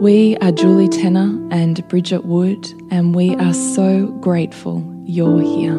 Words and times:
We 0.00 0.36
are 0.42 0.52
Julie 0.52 0.90
Tenner 0.90 1.48
and 1.50 1.88
Bridget 1.88 2.26
Wood, 2.26 2.70
and 2.90 3.14
we 3.14 3.34
are 3.36 3.54
so 3.54 4.08
grateful 4.20 4.84
you're 5.06 5.40
here. 5.40 5.72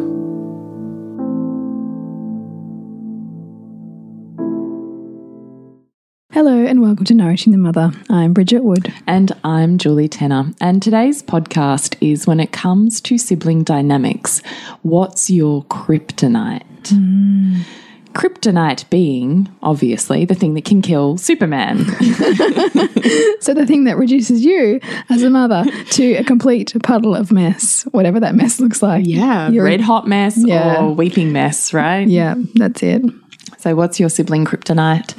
Hello 6.34 6.66
and 6.66 6.82
welcome 6.82 7.06
to 7.06 7.14
Nourishing 7.14 7.52
the 7.52 7.60
Mother. 7.60 7.92
I'm 8.10 8.34
Bridget 8.34 8.64
Wood. 8.64 8.92
And 9.06 9.34
I'm 9.44 9.78
Julie 9.78 10.10
Tenner. 10.10 10.52
And 10.60 10.82
today's 10.82 11.22
podcast 11.22 11.96
is 12.02 12.26
when 12.26 12.40
it 12.40 12.52
comes 12.52 13.00
to 13.02 13.20
sibling 13.20 13.64
dynamics, 13.64 14.42
what's 14.82 15.30
your 15.30 15.64
kryptonite? 15.66 16.64
Mm. 16.86 17.62
Kryptonite 18.18 18.90
being, 18.90 19.48
obviously, 19.62 20.26
the 20.26 20.36
thing 20.36 20.56
that 20.56 20.66
can 20.66 20.82
kill 20.82 21.18
Superman. 21.18 21.86
so, 23.40 23.54
the 23.54 23.66
thing 23.68 23.84
that 23.84 23.96
reduces 23.98 24.44
you 24.44 24.80
as 25.10 25.22
a 25.24 25.30
mother 25.30 25.64
to 25.92 26.14
a 26.16 26.24
complete 26.24 26.74
puddle 26.84 27.16
of 27.16 27.32
mess, 27.32 27.84
whatever 27.92 28.20
that 28.20 28.36
mess 28.36 28.60
looks 28.60 28.82
like. 28.82 29.06
Yeah, 29.06 29.50
You're, 29.50 29.64
red 29.64 29.82
hot 29.82 30.08
mess 30.08 30.36
yeah. 30.38 30.82
or 30.82 30.94
weeping 30.94 31.32
mess, 31.32 31.74
right? 31.74 32.08
Yeah, 32.08 32.36
that's 32.56 32.82
it. 32.84 33.04
So, 33.68 33.76
what's 33.76 34.00
your 34.00 34.08
sibling 34.08 34.46
kryptonite? 34.46 35.14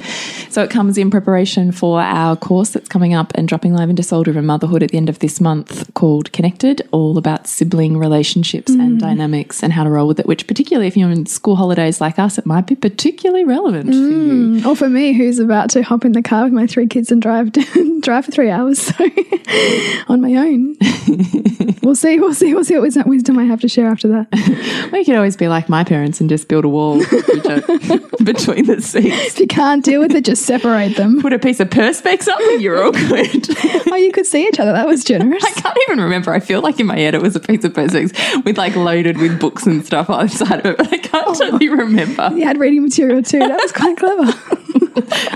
So, 0.51 0.63
it 0.63 0.71
comes 0.71 0.97
in 0.97 1.11
preparation 1.11 1.71
for 1.71 2.01
our 2.01 2.35
course 2.35 2.71
that's 2.71 2.89
coming 2.89 3.13
up 3.13 3.31
and 3.35 3.47
dropping 3.47 3.75
live 3.75 3.91
into 3.91 4.01
Soul 4.01 4.23
Driven 4.23 4.47
Motherhood 4.47 4.81
at 4.81 4.89
the 4.89 4.97
end 4.97 5.07
of 5.07 5.19
this 5.19 5.39
month 5.39 5.93
called 5.93 6.33
Connected, 6.33 6.81
all 6.91 7.19
about 7.19 7.45
sibling 7.45 7.95
relationships 7.95 8.71
mm. 8.71 8.79
and 8.79 8.99
dynamics 8.99 9.61
and 9.61 9.71
how 9.71 9.83
to 9.83 9.91
roll 9.91 10.07
with 10.07 10.19
it, 10.19 10.25
which, 10.25 10.47
particularly 10.47 10.87
if 10.87 10.97
you're 10.97 11.11
in 11.11 11.27
school 11.27 11.57
holidays 11.57 12.01
like 12.01 12.17
us, 12.17 12.39
it 12.39 12.47
might 12.47 12.65
be 12.65 12.73
particularly 12.73 13.43
relevant 13.43 13.91
mm. 13.91 13.93
for 13.93 13.97
you. 13.97 14.33
Mm. 14.33 14.65
Or 14.65 14.75
for 14.75 14.89
me, 14.89 15.13
who's 15.13 15.37
about 15.37 15.69
to 15.69 15.83
hop 15.83 16.03
in 16.03 16.13
the 16.13 16.23
car 16.23 16.45
with 16.45 16.53
my 16.53 16.65
three 16.65 16.87
kids 16.87 17.11
and 17.11 17.21
drive, 17.21 17.51
drive 18.01 18.25
for 18.25 18.31
three 18.31 18.49
hours 18.49 18.79
so 18.79 18.95
on 20.07 20.21
my 20.21 20.33
own. 20.33 20.75
we'll 21.83 21.93
see, 21.93 22.19
we'll 22.19 22.33
see, 22.33 22.55
we'll 22.55 22.63
see 22.63 22.79
what 22.79 23.05
wisdom 23.05 23.37
I 23.37 23.43
have 23.43 23.61
to 23.61 23.69
share 23.69 23.89
after 23.89 24.07
that. 24.07 24.89
we 24.91 25.05
could 25.05 25.17
always 25.17 25.37
be 25.37 25.47
like 25.47 25.69
my 25.69 25.83
parents 25.83 26.19
and 26.19 26.27
just 26.27 26.47
build 26.47 26.65
a 26.65 26.69
wall 26.69 26.99
between 28.39 28.65
the 28.65 28.81
seats. 28.81 29.27
If 29.27 29.39
you 29.39 29.47
can't 29.47 29.83
deal 29.83 30.01
with 30.01 30.13
it, 30.13 30.25
just 30.25 30.45
separate 30.45 30.95
them. 30.95 31.21
Put 31.21 31.33
a 31.33 31.39
piece 31.39 31.59
of 31.59 31.69
perspex 31.69 32.27
up 32.27 32.39
and 32.39 32.61
you're 32.61 32.83
all 32.83 32.91
good. 32.91 33.47
oh, 33.91 33.95
you 33.95 34.11
could 34.11 34.25
see 34.25 34.47
each 34.47 34.59
other. 34.59 34.71
That 34.71 34.87
was 34.87 35.03
generous. 35.03 35.43
I 35.43 35.51
can't 35.51 35.77
even 35.87 35.99
remember. 36.01 36.33
I 36.33 36.39
feel 36.39 36.61
like 36.61 36.79
in 36.79 36.87
my 36.87 36.97
head 36.97 37.15
it 37.15 37.21
was 37.21 37.35
a 37.35 37.39
piece 37.39 37.63
of 37.63 37.73
perspex 37.73 38.45
with 38.45 38.57
like 38.57 38.75
loaded 38.75 39.17
with 39.17 39.39
books 39.39 39.65
and 39.65 39.85
stuff 39.85 40.09
on 40.09 40.27
the 40.27 40.31
side 40.31 40.59
of 40.59 40.65
it, 40.65 40.77
but 40.77 40.93
I 40.93 40.97
can't 40.97 41.27
oh. 41.27 41.33
totally 41.33 41.69
remember. 41.69 42.31
You 42.33 42.45
had 42.45 42.59
reading 42.59 42.83
material 42.83 43.21
too. 43.21 43.39
That 43.39 43.59
was 43.61 43.71
quite 43.71 43.97
clever. 43.97 44.31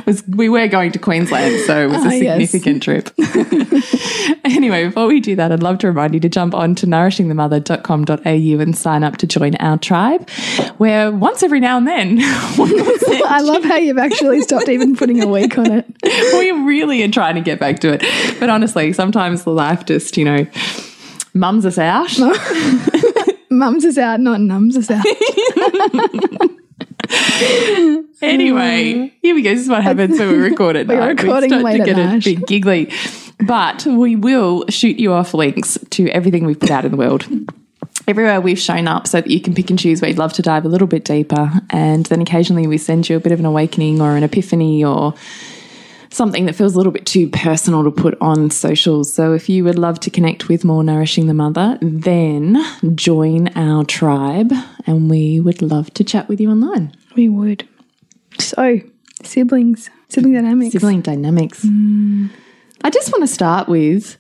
was 0.06 0.24
we 0.28 0.50
were 0.50 0.68
going 0.68 0.91
to 0.91 1.00
Queensland, 1.00 1.59
so 1.66 1.84
it 1.84 1.88
was 1.88 2.03
a 2.03 2.08
ah, 2.08 2.12
significant 2.12 2.86
yes. 2.88 3.12
trip. 3.14 4.44
anyway, 4.46 4.86
before 4.86 5.08
we 5.08 5.19
do 5.19 5.36
that, 5.36 5.52
I'd 5.52 5.64
love 5.64 5.78
to 5.80 5.88
remind 5.88 6.14
you 6.14 6.19
to 6.22 6.30
jump 6.30 6.53
on 6.53 6.75
to 6.75 6.88
nourishingthemother.com.au 6.88 8.62
and 8.62 8.78
sign 8.78 9.03
up 9.03 9.18
to 9.18 9.28
join 9.28 9.56
our 9.56 9.78
tribe, 9.78 10.30
where 10.78 11.12
once 11.12 11.44
every 11.44 11.59
now 11.59 11.78
and 11.78 11.88
then, 11.88 12.18
I 12.22 13.41
love 13.44 13.64
how 13.64 13.78
you've 13.78 13.97
actually 13.97 14.41
stopped 14.41 14.69
even 14.69 14.96
putting 14.96 15.22
a 15.22 15.28
week 15.28 15.58
on 15.58 15.72
it. 15.72 15.85
we 16.03 16.52
really 16.52 17.03
are 17.03 17.12
trying 17.12 17.35
to 17.35 17.41
get 17.41 17.59
back 17.59 17.80
to 17.80 17.94
it, 17.94 18.40
but 18.40 18.50
honestly, 18.50 18.94
sometimes 18.94 19.46
life 19.47 19.85
just 19.85 20.18
you 20.18 20.25
know 20.25 20.47
mums 21.34 21.66
us 21.66 21.78
out. 21.78 22.12
mums 23.50 23.85
us 23.85 23.97
out, 23.97 24.20
not 24.20 24.41
numbs 24.41 24.78
us 24.78 24.90
out. 24.91 25.06
anyway, 28.22 28.94
hmm. 28.94 29.06
here 29.22 29.35
we 29.35 29.41
go. 29.41 29.51
This 29.51 29.62
is 29.62 29.69
what 29.69 29.84
happens 29.84 30.18
when 30.19 30.29
we 30.29 30.38
record 30.38 30.75
it. 30.75 30.88
We're 30.88 31.07
recording 31.07 31.51
we 31.51 31.63
late 31.63 31.78
to 31.78 31.85
get 31.85 31.97
a 31.97 32.19
bit 32.19 32.47
giggly. 32.47 32.91
But 33.40 33.85
we 33.85 34.16
will 34.16 34.66
shoot 34.69 35.00
you 35.00 35.13
off 35.13 35.34
links 35.34 35.78
to 35.91 36.07
everything 36.09 36.46
we've 36.46 36.59
put 36.59 36.72
out 36.72 36.85
in 36.85 36.91
the 36.91 36.97
world. 36.97 37.28
Everywhere 38.07 38.41
we've 38.41 38.59
shown 38.59 38.88
up 38.88 39.07
so 39.07 39.22
that 39.22 39.29
you 39.29 39.41
can 39.41 39.53
pick 39.53 39.69
and 39.69 39.78
choose 39.78 40.02
where 40.02 40.09
you'd 40.09 40.18
love 40.18 40.34
to 40.34 40.41
dive 40.41 40.66
a 40.66 40.69
little 40.69 40.88
bit 40.88 41.06
deeper. 41.06 41.52
And 41.69 42.06
then 42.07 42.22
occasionally 42.22 42.68
we 42.68 42.78
send 42.78 43.09
you 43.09 43.18
a 43.18 43.19
bit 43.19 43.31
of 43.31 43.40
an 43.40 43.46
awakening 43.46 44.02
or 44.02 44.16
an 44.16 44.23
epiphany 44.23 44.84
or 44.84 45.13
something 46.13 46.46
that 46.46 46.53
feels 46.53 46.75
a 46.75 46.78
little 46.78 46.91
bit 46.91 47.06
too 47.06 47.29
personal 47.29 47.84
to 47.84 47.91
put 47.91 48.18
on 48.22 48.51
socials. 48.51 49.12
So 49.12 49.34
if 49.34 49.50
you 49.50 49.63
would 49.63 49.78
love 49.78 50.00
to 50.01 50.09
connect 50.09 50.47
with 50.47 50.63
more 50.63 50.84
Nourishing 50.84 51.28
the 51.28 51.34
Mother, 51.34 51.78
then 51.81 52.63
join 52.96 53.50
our 53.57 53.84
tribe 53.84 54.52
and 54.85 55.09
we 55.09 55.40
would 55.40 55.62
love 55.62 55.94
to 55.96 56.03
chat 56.03 56.28
with 56.29 56.40
you 56.40 56.52
online. 56.52 56.96
We 57.16 57.29
would. 57.29 57.68
So, 58.40 58.79
siblings, 59.23 59.90
sibling 60.09 60.34
dynamics. 60.34 60.72
Sibling 60.73 61.02
dynamics. 61.02 61.63
Mm. 61.63 62.29
I 62.84 62.90
just 62.90 63.12
want 63.12 63.23
to 63.23 63.28
start 63.28 63.68
with 63.68 64.18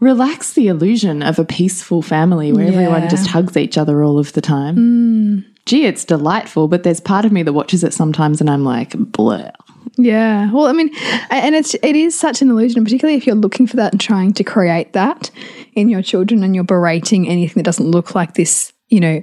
relax 0.00 0.54
the 0.54 0.68
illusion 0.68 1.22
of 1.22 1.38
a 1.38 1.44
peaceful 1.44 2.02
family 2.02 2.52
where 2.52 2.64
yeah. 2.64 2.72
everyone 2.72 3.08
just 3.08 3.28
hugs 3.28 3.56
each 3.56 3.78
other 3.78 4.02
all 4.02 4.18
of 4.18 4.32
the 4.32 4.40
time. 4.40 4.76
Mm. 4.76 5.44
Gee, 5.66 5.84
it's 5.84 6.04
delightful, 6.04 6.68
but 6.68 6.82
there's 6.82 7.00
part 7.00 7.24
of 7.24 7.32
me 7.32 7.42
that 7.42 7.52
watches 7.52 7.84
it 7.84 7.92
sometimes 7.92 8.40
and 8.40 8.50
I'm 8.50 8.64
like, 8.64 8.90
bleh. 8.90 9.52
Yeah. 9.96 10.50
Well, 10.52 10.66
I 10.66 10.72
mean, 10.72 10.90
and 11.30 11.54
it's 11.54 11.74
it 11.74 11.96
is 11.96 12.18
such 12.18 12.42
an 12.42 12.50
illusion, 12.50 12.84
particularly 12.84 13.16
if 13.16 13.26
you're 13.26 13.36
looking 13.36 13.66
for 13.66 13.76
that 13.76 13.92
and 13.92 14.00
trying 14.00 14.32
to 14.34 14.44
create 14.44 14.92
that 14.92 15.30
in 15.74 15.88
your 15.88 16.02
children 16.02 16.42
and 16.42 16.54
you're 16.54 16.64
berating 16.64 17.28
anything 17.28 17.54
that 17.56 17.64
doesn't 17.64 17.90
look 17.90 18.14
like 18.14 18.34
this, 18.34 18.72
you 18.88 19.00
know, 19.00 19.22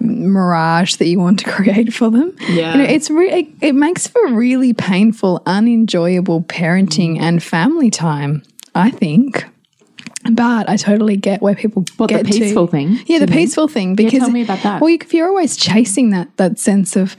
mirage 0.00 0.96
that 0.96 1.06
you 1.06 1.18
want 1.18 1.40
to 1.40 1.44
create 1.50 1.92
for 1.92 2.10
them. 2.10 2.36
Yeah. 2.48 2.72
You 2.72 2.78
know, 2.78 2.84
it's 2.84 3.10
re- 3.10 3.32
it, 3.32 3.48
it 3.60 3.74
makes 3.74 4.06
for 4.06 4.26
really 4.28 4.72
painful, 4.72 5.42
unenjoyable 5.46 6.42
parenting 6.42 7.16
mm. 7.16 7.20
and 7.20 7.42
family 7.42 7.90
time, 7.90 8.42
I 8.74 8.90
think. 8.90 9.44
But 10.30 10.68
I 10.68 10.76
totally 10.76 11.16
get 11.16 11.40
where 11.40 11.54
people 11.54 11.84
what, 11.96 12.10
get 12.10 12.26
the 12.26 12.30
peaceful 12.30 12.66
to. 12.66 12.70
thing. 12.70 12.98
Yeah, 13.06 13.18
the 13.18 13.28
peaceful 13.28 13.66
thing. 13.66 13.94
Because 13.94 14.12
yeah, 14.12 14.18
tell 14.20 14.30
me 14.30 14.42
about 14.42 14.62
that. 14.62 14.80
Well, 14.80 14.92
if 14.92 15.14
you're 15.14 15.28
always 15.28 15.56
chasing 15.56 16.10
that 16.10 16.36
that 16.36 16.58
sense 16.58 16.96
of 16.96 17.16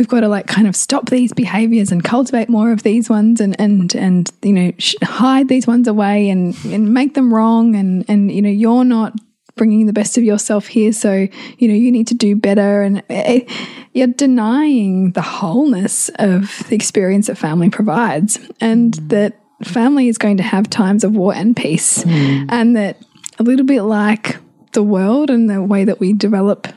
we've 0.00 0.08
got 0.08 0.20
to 0.20 0.28
like 0.28 0.46
kind 0.46 0.66
of 0.66 0.74
stop 0.74 1.10
these 1.10 1.30
behaviors 1.34 1.92
and 1.92 2.02
cultivate 2.02 2.48
more 2.48 2.72
of 2.72 2.82
these 2.84 3.10
ones 3.10 3.38
and 3.38 3.54
and 3.60 3.94
and 3.94 4.32
you 4.42 4.52
know 4.54 4.72
hide 5.02 5.46
these 5.48 5.66
ones 5.66 5.86
away 5.86 6.30
and 6.30 6.56
and 6.64 6.94
make 6.94 7.12
them 7.12 7.34
wrong 7.34 7.76
and 7.76 8.06
and 8.08 8.32
you 8.32 8.40
know 8.40 8.48
you're 8.48 8.82
not 8.82 9.12
bringing 9.56 9.84
the 9.84 9.92
best 9.92 10.16
of 10.16 10.24
yourself 10.24 10.68
here 10.68 10.90
so 10.90 11.28
you 11.58 11.68
know 11.68 11.74
you 11.74 11.92
need 11.92 12.06
to 12.06 12.14
do 12.14 12.34
better 12.34 12.80
and 12.80 13.02
it, 13.10 13.46
you're 13.92 14.06
denying 14.06 15.12
the 15.12 15.20
wholeness 15.20 16.08
of 16.14 16.66
the 16.70 16.74
experience 16.74 17.26
that 17.26 17.36
family 17.36 17.68
provides 17.68 18.38
and 18.58 18.94
mm. 18.94 19.08
that 19.10 19.38
family 19.62 20.08
is 20.08 20.16
going 20.16 20.38
to 20.38 20.42
have 20.42 20.70
times 20.70 21.04
of 21.04 21.14
war 21.14 21.34
and 21.34 21.54
peace 21.54 22.04
mm. 22.04 22.46
and 22.48 22.74
that 22.74 22.96
a 23.38 23.42
little 23.42 23.66
bit 23.66 23.82
like 23.82 24.38
the 24.72 24.82
world 24.82 25.28
and 25.28 25.50
the 25.50 25.62
way 25.62 25.84
that 25.84 26.00
we 26.00 26.14
develop 26.14 26.68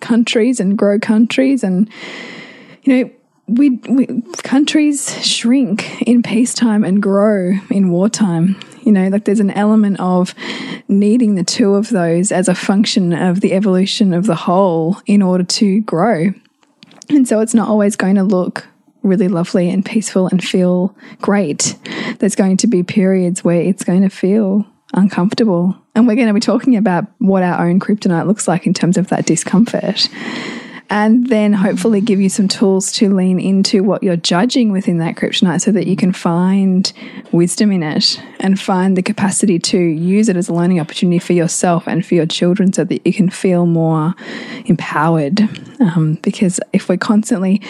countries 0.00 0.58
and 0.58 0.76
grow 0.76 0.98
countries 0.98 1.62
and 1.62 1.88
you 2.82 2.96
know 3.04 3.10
we, 3.48 3.70
we 3.70 4.06
countries 4.44 5.24
shrink 5.26 6.00
in 6.02 6.22
peacetime 6.22 6.84
and 6.84 7.02
grow 7.02 7.52
in 7.70 7.90
wartime 7.90 8.58
you 8.82 8.92
know 8.92 9.08
like 9.08 9.24
there's 9.24 9.40
an 9.40 9.50
element 9.50 9.98
of 10.00 10.34
needing 10.92 11.34
the 11.34 11.44
two 11.44 11.74
of 11.74 11.90
those 11.90 12.30
as 12.30 12.48
a 12.48 12.54
function 12.54 13.12
of 13.12 13.40
the 13.40 13.52
evolution 13.52 14.12
of 14.12 14.26
the 14.26 14.34
whole 14.34 14.98
in 15.06 15.22
order 15.22 15.44
to 15.44 15.80
grow. 15.82 16.32
And 17.08 17.26
so 17.26 17.40
it's 17.40 17.54
not 17.54 17.68
always 17.68 17.96
going 17.96 18.14
to 18.16 18.22
look 18.22 18.66
really 19.02 19.28
lovely 19.28 19.68
and 19.68 19.84
peaceful 19.84 20.28
and 20.28 20.42
feel 20.42 20.96
great. 21.20 21.76
There's 22.18 22.36
going 22.36 22.58
to 22.58 22.66
be 22.66 22.82
periods 22.82 23.42
where 23.42 23.60
it's 23.60 23.82
going 23.82 24.02
to 24.02 24.08
feel 24.08 24.66
uncomfortable. 24.94 25.76
And 25.94 26.06
we're 26.06 26.14
going 26.14 26.28
to 26.28 26.34
be 26.34 26.40
talking 26.40 26.76
about 26.76 27.06
what 27.18 27.42
our 27.42 27.66
own 27.66 27.80
kryptonite 27.80 28.26
looks 28.26 28.46
like 28.46 28.66
in 28.66 28.74
terms 28.74 28.96
of 28.96 29.08
that 29.08 29.26
discomfort 29.26 30.08
and 30.92 31.28
then 31.28 31.54
hopefully 31.54 32.02
give 32.02 32.20
you 32.20 32.28
some 32.28 32.46
tools 32.46 32.92
to 32.92 33.08
lean 33.08 33.40
into 33.40 33.82
what 33.82 34.02
you're 34.02 34.14
judging 34.14 34.70
within 34.70 34.98
that 34.98 35.16
kryptonite 35.16 35.62
so 35.62 35.72
that 35.72 35.86
you 35.86 35.96
can 35.96 36.12
find 36.12 36.92
wisdom 37.32 37.72
in 37.72 37.82
it 37.82 38.22
and 38.40 38.60
find 38.60 38.94
the 38.94 39.02
capacity 39.02 39.58
to 39.58 39.78
use 39.78 40.28
it 40.28 40.36
as 40.36 40.50
a 40.50 40.52
learning 40.52 40.78
opportunity 40.78 41.18
for 41.18 41.32
yourself 41.32 41.88
and 41.88 42.04
for 42.04 42.14
your 42.14 42.26
children 42.26 42.74
so 42.74 42.84
that 42.84 43.06
you 43.06 43.12
can 43.14 43.30
feel 43.30 43.64
more 43.64 44.14
empowered. 44.66 45.40
Um, 45.80 46.18
because 46.22 46.60
if 46.74 46.90
we're 46.90 46.98
constantly 46.98 47.60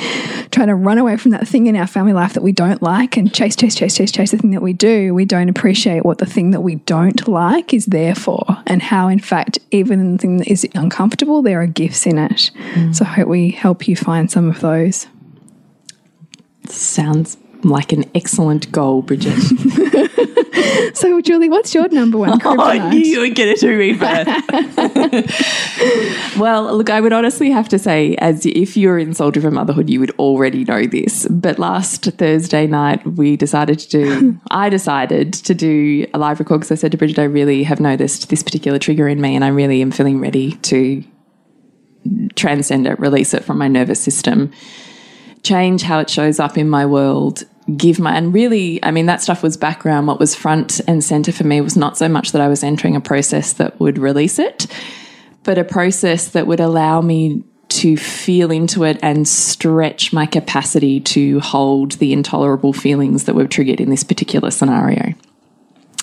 trying 0.50 0.66
to 0.66 0.74
run 0.74 0.98
away 0.98 1.16
from 1.16 1.30
that 1.30 1.46
thing 1.46 1.69
in 1.69 1.76
our 1.76 1.86
family 1.86 2.12
life 2.12 2.34
that 2.34 2.42
we 2.42 2.50
don't 2.50 2.82
like 2.82 3.16
and 3.16 3.32
chase, 3.32 3.54
chase, 3.54 3.76
chase, 3.76 3.94
chase, 3.94 4.10
chase 4.10 4.32
the 4.32 4.36
thing 4.36 4.50
that 4.50 4.62
we 4.62 4.72
do, 4.72 5.14
we 5.14 5.24
don't 5.24 5.48
appreciate 5.48 6.04
what 6.04 6.19
the 6.19 6.26
thing 6.26 6.50
that 6.50 6.62
we 6.62 6.74
don't 6.74 7.28
like 7.28 7.72
is 7.72 7.86
there 7.86 8.16
for 8.16 8.44
and 8.66 8.82
how, 8.82 9.06
in 9.06 9.20
fact, 9.20 9.60
even 9.70 10.16
the 10.16 10.19
thing 10.19 10.38
that 10.38 10.48
is 10.48 10.66
uncomfortable, 10.74 11.40
there 11.40 11.62
are 11.62 11.66
gifts 11.69 12.04
in 12.04 12.19
it. 12.19 12.50
Mm. 12.74 12.94
So 12.96 13.04
hope 13.12 13.29
we 13.29 13.50
help 13.50 13.88
you 13.88 13.97
find 13.97 14.31
some 14.31 14.49
of 14.49 14.61
those. 14.61 15.06
Sounds 16.69 17.37
like 17.64 17.93
an 17.93 18.05
excellent 18.14 18.70
goal, 18.73 19.03
Bridget. 19.03 19.38
so, 20.94 21.20
Julie, 21.20 21.49
what's 21.49 21.75
your 21.75 21.88
number 21.88 22.19
one 22.19 22.38
kryptonite? 22.38 22.59
Oh, 22.62 22.64
I 22.64 22.91
knew 22.91 23.00
you 23.00 23.20
would 23.20 23.35
get 23.35 23.49
it 23.49 23.59
to 23.61 23.76
me 23.76 23.94
first. 23.94 24.31
well, 26.38 26.76
look, 26.76 26.91
I 26.91 27.00
would 27.00 27.12
honestly 27.12 27.50
have 27.50 27.69
to 27.70 27.79
say, 27.79 28.14
as 28.17 28.47
if 28.47 28.76
you're 28.76 28.99
in 28.99 29.15
Soul 29.15 29.31
Driven 29.31 29.55
Motherhood, 29.55 29.88
you 29.91 30.00
would 30.00 30.11
already 30.12 30.65
know 30.65 30.87
this. 30.87 31.26
But 31.29 31.58
last 31.58 32.05
Thursday 32.05 32.67
night, 32.67 33.06
we 33.06 33.37
decided 33.37 33.79
to 33.81 33.88
do, 33.88 34.38
I 34.50 34.69
decided 34.69 35.32
to 35.35 35.55
do 35.55 36.06
a 36.15 36.19
live 36.19 36.41
record 36.41 36.61
because 36.61 36.73
I 36.73 36.76
said 36.76 36.93
to 36.93 36.99
Bridget, 36.99 37.19
I 37.19 37.25
really 37.25 37.65
have 37.65 37.81
noticed 37.81 38.29
this 38.29 38.43
particular 38.43 38.79
trigger 38.79 39.08
in 39.08 39.20
me 39.20 39.35
and 39.35 39.44
I 39.44 39.49
really 39.49 39.82
am 39.82 39.91
feeling 39.91 40.20
ready 40.20 40.53
to 40.53 41.03
transcend 42.34 42.87
it, 42.87 42.99
release 42.99 43.34
it 43.34 43.44
from 43.44 43.58
my 43.58 43.69
nervous 43.69 44.00
system, 44.00 44.50
change 45.43 45.82
how 45.82 45.99
it 45.99 46.10
shows 46.10 46.40
up 46.40 46.56
in 46.56 46.69
my 46.69 46.87
world, 46.87 47.44
give 47.76 47.99
my, 47.99 48.16
and 48.16 48.34
really, 48.34 48.82
I 48.82 48.90
mean, 48.90 49.06
that 49.06 49.20
stuff 49.20 49.43
was 49.43 49.56
background. 49.56 50.06
What 50.06 50.19
was 50.19 50.34
front 50.34 50.81
and 50.87 51.02
center 51.02 51.32
for 51.32 51.44
me 51.44 51.60
was 51.60 51.76
not 51.76 51.96
so 51.96 52.08
much 52.08 52.32
that 52.32 52.40
I 52.40 52.49
was 52.49 52.62
entering 52.64 52.96
a 52.96 53.00
process 53.00 53.52
that 53.54 53.78
would 53.81 53.99
release 53.99 54.38
it, 54.38 54.66
but 55.43 55.58
a 55.58 55.64
process 55.64 56.28
that 56.28 56.46
would 56.46 56.60
allow 56.60 57.00
me 57.00 57.44
to 57.69 57.96
feel 57.96 58.50
into 58.50 58.84
it 58.84 58.98
and 59.02 59.26
stretch 59.26 60.12
my 60.12 60.26
capacity 60.26 61.00
to 61.00 61.40
hold 61.40 61.93
the 61.93 62.12
intolerable 62.12 62.72
feelings 62.72 63.25
that 63.25 63.34
were 63.34 63.46
triggered 63.46 63.81
in 63.81 63.88
this 63.88 64.05
particular 64.05 64.50
scenario. 64.50 65.14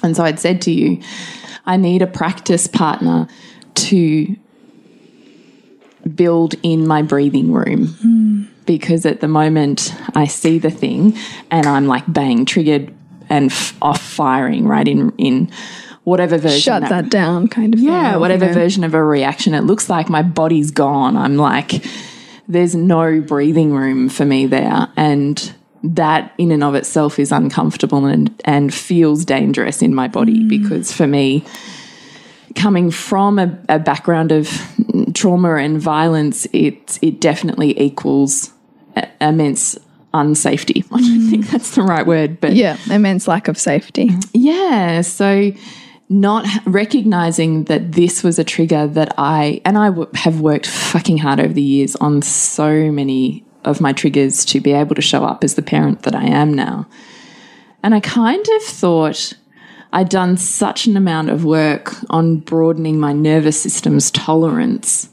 And 0.02 0.16
so 0.16 0.24
I'd 0.24 0.40
said 0.40 0.62
to 0.64 0.72
you, 0.72 1.02
I 1.66 1.78
need 1.78 2.02
a 2.02 2.08
practice 2.08 2.66
partner 2.66 3.28
to 3.76 4.36
build 6.16 6.56
in 6.64 6.88
my 6.88 7.02
breathing 7.02 7.52
room. 7.52 7.88
Mm. 7.88 8.48
Because 8.66 9.06
at 9.06 9.20
the 9.20 9.28
moment 9.28 9.94
I 10.16 10.26
see 10.26 10.60
the 10.60 10.70
thing 10.70 11.18
and 11.50 11.66
I'm 11.66 11.88
like 11.88 12.04
bang, 12.12 12.46
triggered 12.46 12.94
and 13.30 13.52
off 13.82 14.02
firing 14.02 14.68
right 14.68 14.88
in 14.88 15.12
in 15.18 15.52
whatever 16.04 16.38
version. 16.38 16.60
Shut 16.60 16.82
that, 16.84 16.90
that 16.90 17.10
down, 17.10 17.48
kind 17.48 17.74
of. 17.74 17.80
Yeah, 17.80 18.12
thing, 18.12 18.20
whatever 18.20 18.46
you 18.46 18.52
know. 18.52 18.60
version 18.60 18.84
of 18.84 18.94
a 18.94 19.04
reaction 19.04 19.54
it 19.54 19.62
looks 19.62 19.90
like. 19.90 20.10
My 20.10 20.24
body's 20.24 20.72
gone. 20.72 21.16
I'm 21.16 21.38
like, 21.38 21.86
there's 22.48 22.76
no 22.76 23.22
breathing 23.22 23.72
room 23.72 24.10
for 24.10 24.26
me 24.26 24.46
there, 24.48 24.88
and 24.98 25.54
that 25.84 26.34
in 26.38 26.52
and 26.52 26.64
of 26.64 26.76
itself 26.76 27.20
is 27.20 27.32
uncomfortable 27.32 28.06
and 28.06 28.42
and 28.46 28.74
feels 28.74 29.24
dangerous 29.24 29.82
in 29.82 29.96
my 29.96 30.08
body 30.08 30.44
mm. 30.44 30.50
because 30.50 30.92
for 30.92 31.08
me 31.08 31.46
coming 32.56 32.92
from 32.92 33.40
a, 33.40 33.58
a 33.70 33.80
background 33.80 34.32
of 34.32 34.50
trauma 35.14 35.56
and 35.56 35.80
violence, 35.82 36.46
it 36.54 37.00
it 37.02 37.20
definitely 37.22 37.80
equals 37.80 38.52
immense 39.22 39.78
unsafety. 40.14 40.86
I 40.92 41.00
don't 41.00 41.22
mm. 41.22 41.30
think 41.30 41.48
that's 41.50 41.76
the 41.76 41.84
right 41.84 42.06
word, 42.06 42.40
but 42.42 42.54
yeah, 42.54 42.78
immense 42.90 43.28
lack 43.28 43.48
of 43.48 43.58
safety. 43.58 44.10
Yeah, 44.34 45.02
so 45.02 45.52
not 46.10 46.48
recognizing 46.66 47.66
that 47.66 47.92
this 47.92 48.24
was 48.24 48.40
a 48.40 48.44
trigger 48.44 48.88
that 48.88 49.14
I 49.18 49.62
and 49.64 49.78
I 49.78 49.92
have 50.16 50.42
worked 50.42 50.66
fucking 50.66 51.20
hard 51.20 51.40
over 51.40 51.54
the 51.54 51.62
years 51.62 51.96
on 51.98 52.22
so 52.24 52.92
many 52.92 53.46
of 53.66 53.80
my 53.80 53.94
triggers 53.94 54.46
to 54.46 54.60
be 54.60 54.72
able 54.72 54.96
to 54.96 55.02
show 55.02 55.24
up 55.24 55.44
as 55.44 55.56
the 55.56 55.62
parent 55.62 56.04
that 56.04 56.16
I 56.16 56.26
am 56.26 56.54
now. 56.54 56.88
And 57.84 57.94
I 57.94 58.00
kind 58.00 58.46
of 58.56 58.64
thought 58.64 59.34
I'd 59.92 60.10
done 60.10 60.38
such 60.38 60.86
an 60.86 60.96
amount 60.96 61.30
of 61.30 61.46
work 61.46 61.96
on 62.10 62.38
broadening 62.38 63.00
my 63.00 63.14
nervous 63.14 63.62
system's 63.62 64.12
tolerance 64.12 65.10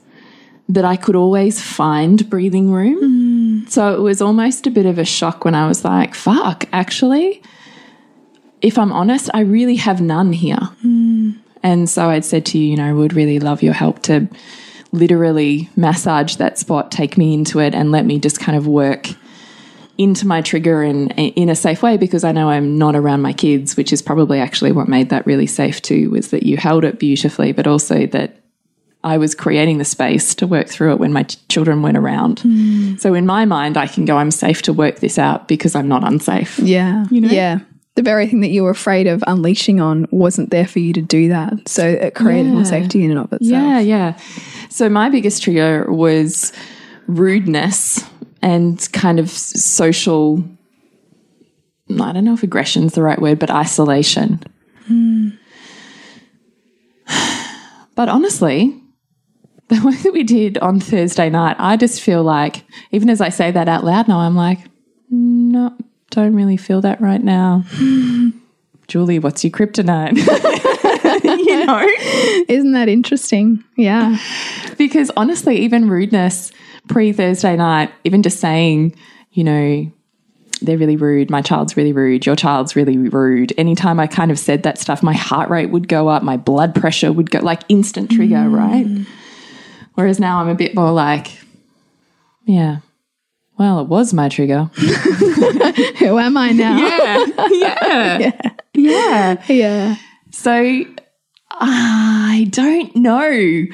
that 0.69 0.85
I 0.85 0.97
could 0.97 1.17
always 1.17 1.63
find 1.63 2.29
breathing 2.29 2.71
room. 2.71 3.65
Mm. 3.65 3.71
So 3.71 3.95
it 3.95 4.01
was 4.01 4.21
almost 4.21 4.67
a 4.67 4.71
bit 4.71 4.87
of 4.87 4.99
a 4.99 5.05
shock 5.05 5.45
when 5.45 5.55
I 5.55 5.69
was 5.69 5.85
like, 5.85 6.15
fuck, 6.15 6.65
actually, 6.73 7.43
if 8.61 8.79
I'm 8.79 8.93
honest, 8.93 9.31
I 9.33 9.41
really 9.41 9.77
have 9.77 10.01
none 10.01 10.33
here. 10.33 10.59
Mm. 10.85 11.39
And 11.63 11.89
so 11.89 12.11
I'd 12.11 12.25
said 12.25 12.45
to 12.47 12.59
you, 12.59 12.71
you 12.71 12.77
know, 12.77 12.87
I 12.87 12.93
would 12.93 13.15
really 13.15 13.39
love 13.39 13.63
your 13.63 13.75
help 13.75 14.03
to 14.05 14.29
literally 14.93 15.71
massage 15.77 16.37
that 16.37 16.59
spot, 16.59 16.91
take 16.91 17.17
me 17.17 17.35
into 17.35 17.61
it, 17.61 17.75
and 17.75 17.91
let 17.93 18.05
me 18.05 18.19
just 18.19 18.41
kind 18.41 18.57
of 18.59 18.67
work 18.67 19.09
into 19.99 20.27
my 20.27 20.43
trigger 20.43 20.83
in 20.83 21.11
in 21.11 21.49
a 21.49 21.55
safe 21.55 21.83
way 21.83 21.97
because 21.97 22.25
I 22.25 22.33
know 22.33 22.51
I'm 22.51 22.79
not 22.79 22.97
around 22.97 23.23
my 23.23 23.33
kids, 23.33 23.77
which 23.77 23.93
is 23.93 24.03
probably 24.03 24.41
actually 24.41 24.73
what 24.73 24.89
made 24.89 25.11
that 25.11 25.27
really 25.27 25.47
safe 25.47 25.81
too. 25.83 26.11
Was 26.11 26.31
that 26.31 26.43
you 26.43 26.57
held 26.57 26.85
it 26.85 26.99
beautifully, 26.99 27.53
but 27.53 27.67
also 27.67 28.07
that 28.07 28.37
I 29.05 29.19
was 29.19 29.35
creating 29.35 29.79
the 29.79 29.85
space 29.85 30.35
to 30.37 30.47
work 30.47 30.69
through 30.69 30.93
it 30.93 30.99
when 30.99 31.13
my 31.13 31.23
children 31.49 31.81
went 31.83 31.97
around. 31.97 32.39
Mm. 32.39 33.01
So 33.01 33.15
in 33.15 33.25
my 33.25 33.45
mind, 33.45 33.77
I 33.77 33.87
can 33.87 34.05
go, 34.05 34.17
I'm 34.17 34.33
safe 34.33 34.63
to 34.63 34.73
work 34.73 34.97
this 34.99 35.17
out 35.17 35.47
because 35.47 35.77
I'm 35.77 35.87
not 35.87 36.03
unsafe. 36.03 36.59
Yeah, 36.59 37.07
you 37.11 37.21
know, 37.21 37.29
yeah. 37.29 37.61
The 37.95 38.03
very 38.03 38.27
thing 38.27 38.41
that 38.41 38.51
you 38.51 38.63
were 38.65 38.71
afraid 38.71 39.07
of 39.07 39.25
unleashing 39.27 39.81
on 39.81 40.07
wasn't 40.11 40.51
there 40.51 40.67
for 40.67 40.81
you 40.81 40.93
to 40.93 41.01
do 41.01 41.29
that. 41.29 41.67
So 41.69 41.87
it 41.87 42.15
created 42.15 42.49
yeah. 42.49 42.55
more 42.55 42.65
safety 42.65 43.05
in 43.05 43.11
and 43.11 43.21
of 43.21 43.33
itself. 43.33 43.51
Yeah, 43.51 43.79
yeah. 43.79 44.19
So 44.69 44.91
my 44.91 45.09
biggest 45.09 45.43
trigger 45.43 45.91
was 45.91 46.53
rudeness 47.07 48.05
and 48.47 48.93
kind 48.93 49.19
of 49.19 49.29
social, 49.29 50.41
I 51.91 52.13
don't 52.13 52.25
know 52.25 52.35
if 52.35 52.45
aggression 52.45 52.85
is 52.85 52.93
the 52.93 53.03
right 53.03 53.21
word, 53.21 53.41
but 53.41 53.51
isolation. 53.51 54.41
Mm. 54.89 55.37
But 57.97 58.09
honestly, 58.09 58.81
the 59.69 59.83
work 59.85 59.97
that 59.97 60.13
we 60.13 60.23
did 60.23 60.59
on 60.59 60.79
Thursday 60.79 61.29
night, 61.29 61.57
I 61.59 61.77
just 61.77 62.01
feel 62.01 62.23
like, 62.23 62.63
even 62.93 63.11
as 63.11 63.21
I 63.21 63.31
say 63.31 63.51
that 63.51 63.69
out 63.69 63.83
loud 63.83 64.07
now, 64.07 64.21
I'm 64.21 64.37
like, 64.37 64.61
no, 65.11 65.77
don't 66.11 66.37
really 66.37 66.57
feel 66.57 66.81
that 66.83 67.01
right 67.01 67.23
now. 67.23 67.65
Julie, 68.87 69.19
what's 69.19 69.43
your 69.43 69.51
kryptonite? 69.51 70.17
you 71.25 71.67
know? 71.67 71.85
Isn't 72.49 72.73
that 72.75 72.89
interesting? 72.89 73.65
Yeah. 73.77 74.19
Because 74.79 75.11
honestly, 75.17 75.59
even 75.59 75.89
rudeness 75.89 76.53
pre 76.89 77.13
Thursday 77.13 77.57
night, 77.57 77.93
even 78.05 78.23
just 78.23 78.41
saying, 78.41 78.95
you 79.33 79.45
know, 79.45 79.91
they're 80.63 80.79
really 80.79 80.97
rude, 80.97 81.31
my 81.31 81.43
child's 81.43 81.77
really 81.77 81.93
rude, 81.93 82.25
your 82.25 82.37
child's 82.37 82.77
really 82.77 82.97
rude. 82.97 83.53
Anytime 83.59 84.01
I 84.01 84.07
kind 84.07 84.31
of 84.31 84.39
said 84.39 84.63
that 84.63 84.79
stuff, 84.79 85.03
my 85.03 85.13
heart 85.13 85.51
rate 85.51 85.71
would 85.71 85.89
go 85.89 86.09
up, 86.09 86.23
my 86.23 86.37
blood 86.37 86.75
pressure 86.75 87.13
would 87.13 87.31
go 87.31 87.41
like 87.41 87.63
instant 87.69 88.11
trigger, 88.11 88.37
mm. 88.37 88.57
right? 88.57 89.07
Whereas 89.95 90.19
now 90.19 90.41
I'm 90.41 90.49
a 90.49 90.55
bit 90.55 90.75
more 90.75 90.93
like, 90.93 91.39
yeah, 92.45 92.79
well, 93.59 93.81
it 93.81 93.89
was 93.89 94.13
my 94.13 94.29
trigger. 94.29 94.65
Who 95.99 96.19
am 96.19 96.37
I 96.37 96.51
now? 96.51 96.77
Yeah, 96.77 97.27
yeah, 97.51 98.31
yeah, 98.75 99.43
yeah. 99.45 99.45
yeah. 99.49 99.97
So 100.31 100.85
I 101.51 102.49
don't 102.51 102.95
know 102.97 103.67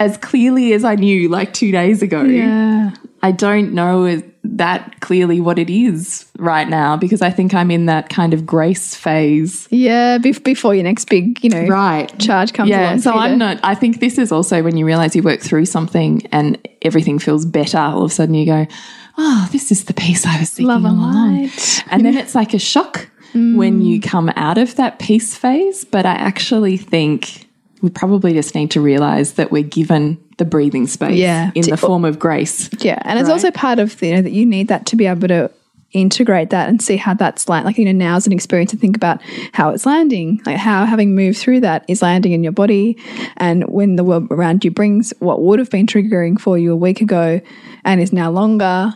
as 0.00 0.16
clearly 0.18 0.72
as 0.72 0.84
I 0.84 0.94
knew 0.94 1.28
like 1.28 1.52
two 1.52 1.72
days 1.72 2.02
ago. 2.02 2.22
Yeah. 2.22 2.92
I 3.20 3.32
don't 3.32 3.72
know 3.72 4.22
that 4.44 5.00
clearly 5.00 5.40
what 5.40 5.58
it 5.58 5.68
is 5.68 6.24
right 6.38 6.68
now 6.68 6.96
because 6.96 7.20
I 7.20 7.30
think 7.30 7.52
I'm 7.52 7.70
in 7.72 7.86
that 7.86 8.08
kind 8.08 8.32
of 8.32 8.46
grace 8.46 8.94
phase. 8.94 9.66
Yeah, 9.70 10.18
bef 10.18 10.42
before 10.44 10.72
your 10.74 10.84
next 10.84 11.06
big, 11.06 11.42
you 11.42 11.50
know, 11.50 11.66
Right. 11.66 12.16
charge 12.20 12.52
comes 12.52 12.70
Yeah, 12.70 12.90
along. 12.90 13.00
so 13.00 13.10
for 13.10 13.16
you 13.18 13.22
to- 13.24 13.30
I'm 13.32 13.38
not. 13.38 13.58
I 13.64 13.74
think 13.74 13.98
this 13.98 14.18
is 14.18 14.30
also 14.30 14.62
when 14.62 14.76
you 14.76 14.86
realize 14.86 15.16
you 15.16 15.22
work 15.24 15.40
through 15.40 15.64
something 15.66 16.22
and 16.30 16.56
everything 16.82 17.18
feels 17.18 17.44
better. 17.44 17.78
All 17.78 18.04
of 18.04 18.10
a 18.12 18.14
sudden, 18.14 18.34
you 18.36 18.46
go, 18.46 18.66
"Oh, 19.18 19.48
this 19.50 19.72
is 19.72 19.84
the 19.84 19.94
peace 19.94 20.24
I 20.24 20.38
was 20.38 20.50
seeking 20.50 20.68
Love 20.68 20.84
all 20.84 20.92
and 20.92 21.00
along." 21.00 21.40
light. 21.42 21.84
And 21.90 22.06
then 22.06 22.16
it's 22.16 22.36
like 22.36 22.54
a 22.54 22.58
shock 22.60 23.08
mm. 23.34 23.56
when 23.56 23.82
you 23.82 24.00
come 24.00 24.30
out 24.36 24.58
of 24.58 24.76
that 24.76 25.00
peace 25.00 25.34
phase. 25.34 25.84
But 25.84 26.06
I 26.06 26.12
actually 26.12 26.76
think 26.76 27.47
we 27.82 27.90
probably 27.90 28.32
just 28.32 28.54
need 28.54 28.70
to 28.72 28.80
realize 28.80 29.34
that 29.34 29.50
we're 29.50 29.62
given 29.62 30.18
the 30.38 30.44
breathing 30.44 30.86
space 30.86 31.16
Yeah. 31.16 31.50
in 31.54 31.62
the 31.68 31.76
form 31.76 32.04
of 32.04 32.18
grace. 32.18 32.68
Yeah, 32.80 32.98
and 33.02 33.18
it's 33.18 33.28
also 33.28 33.50
part 33.50 33.78
of 33.78 34.00
you 34.02 34.14
know 34.14 34.22
that 34.22 34.32
you 34.32 34.46
need 34.46 34.68
that 34.68 34.86
to 34.86 34.96
be 34.96 35.06
able 35.06 35.28
to 35.28 35.50
integrate 35.92 36.50
that 36.50 36.68
and 36.68 36.82
see 36.82 36.96
how 36.96 37.14
that's 37.14 37.48
like 37.48 37.64
like 37.64 37.78
you 37.78 37.84
know 37.86 37.92
now 37.92 38.14
is 38.14 38.26
an 38.26 38.32
experience 38.32 38.70
to 38.72 38.76
think 38.76 38.94
about 38.94 39.22
how 39.54 39.70
it's 39.70 39.86
landing 39.86 40.38
like 40.44 40.58
how 40.58 40.84
having 40.84 41.14
moved 41.14 41.38
through 41.38 41.60
that 41.60 41.82
is 41.88 42.02
landing 42.02 42.32
in 42.32 42.42
your 42.42 42.52
body 42.52 42.94
and 43.38 43.64
when 43.68 43.96
the 43.96 44.04
world 44.04 44.26
around 44.30 44.62
you 44.66 44.70
brings 44.70 45.14
what 45.20 45.40
would 45.40 45.58
have 45.58 45.70
been 45.70 45.86
triggering 45.86 46.38
for 46.38 46.58
you 46.58 46.72
a 46.72 46.76
week 46.76 47.00
ago 47.00 47.40
and 47.86 48.02
is 48.02 48.12
now 48.12 48.30
longer 48.30 48.92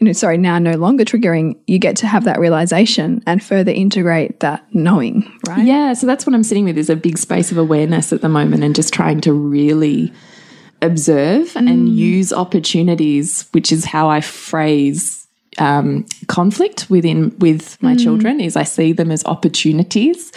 you 0.00 0.06
know 0.06 0.12
sorry 0.12 0.38
now 0.38 0.58
no 0.58 0.72
longer 0.72 1.04
triggering 1.04 1.56
you 1.66 1.78
get 1.78 1.96
to 1.96 2.06
have 2.06 2.24
that 2.24 2.40
realization 2.40 3.22
and 3.26 3.44
further 3.44 3.70
integrate 3.70 4.40
that 4.40 4.64
knowing 4.74 5.30
right 5.46 5.64
Yeah, 5.64 5.92
so 5.92 6.06
that's 6.06 6.26
what 6.26 6.34
I'm 6.34 6.42
sitting 6.42 6.64
with 6.64 6.78
is 6.78 6.90
a 6.90 6.96
big 6.96 7.18
space 7.18 7.52
of 7.52 7.58
awareness 7.58 8.12
at 8.12 8.22
the 8.22 8.28
moment 8.28 8.64
and 8.64 8.74
just 8.74 8.92
trying 8.92 9.20
to 9.22 9.32
really 9.32 10.12
observe 10.82 11.54
and 11.56 11.88
use 11.88 12.32
opportunities, 12.32 13.46
which 13.52 13.70
is 13.72 13.84
how 13.84 14.08
I 14.08 14.20
phrase 14.20 15.26
um, 15.58 16.06
conflict 16.26 16.88
within 16.88 17.36
with 17.38 17.80
my 17.82 17.94
children 17.96 18.40
is 18.40 18.56
I 18.56 18.62
see 18.62 18.92
them 18.92 19.10
as 19.10 19.24
opportunities. 19.26 20.32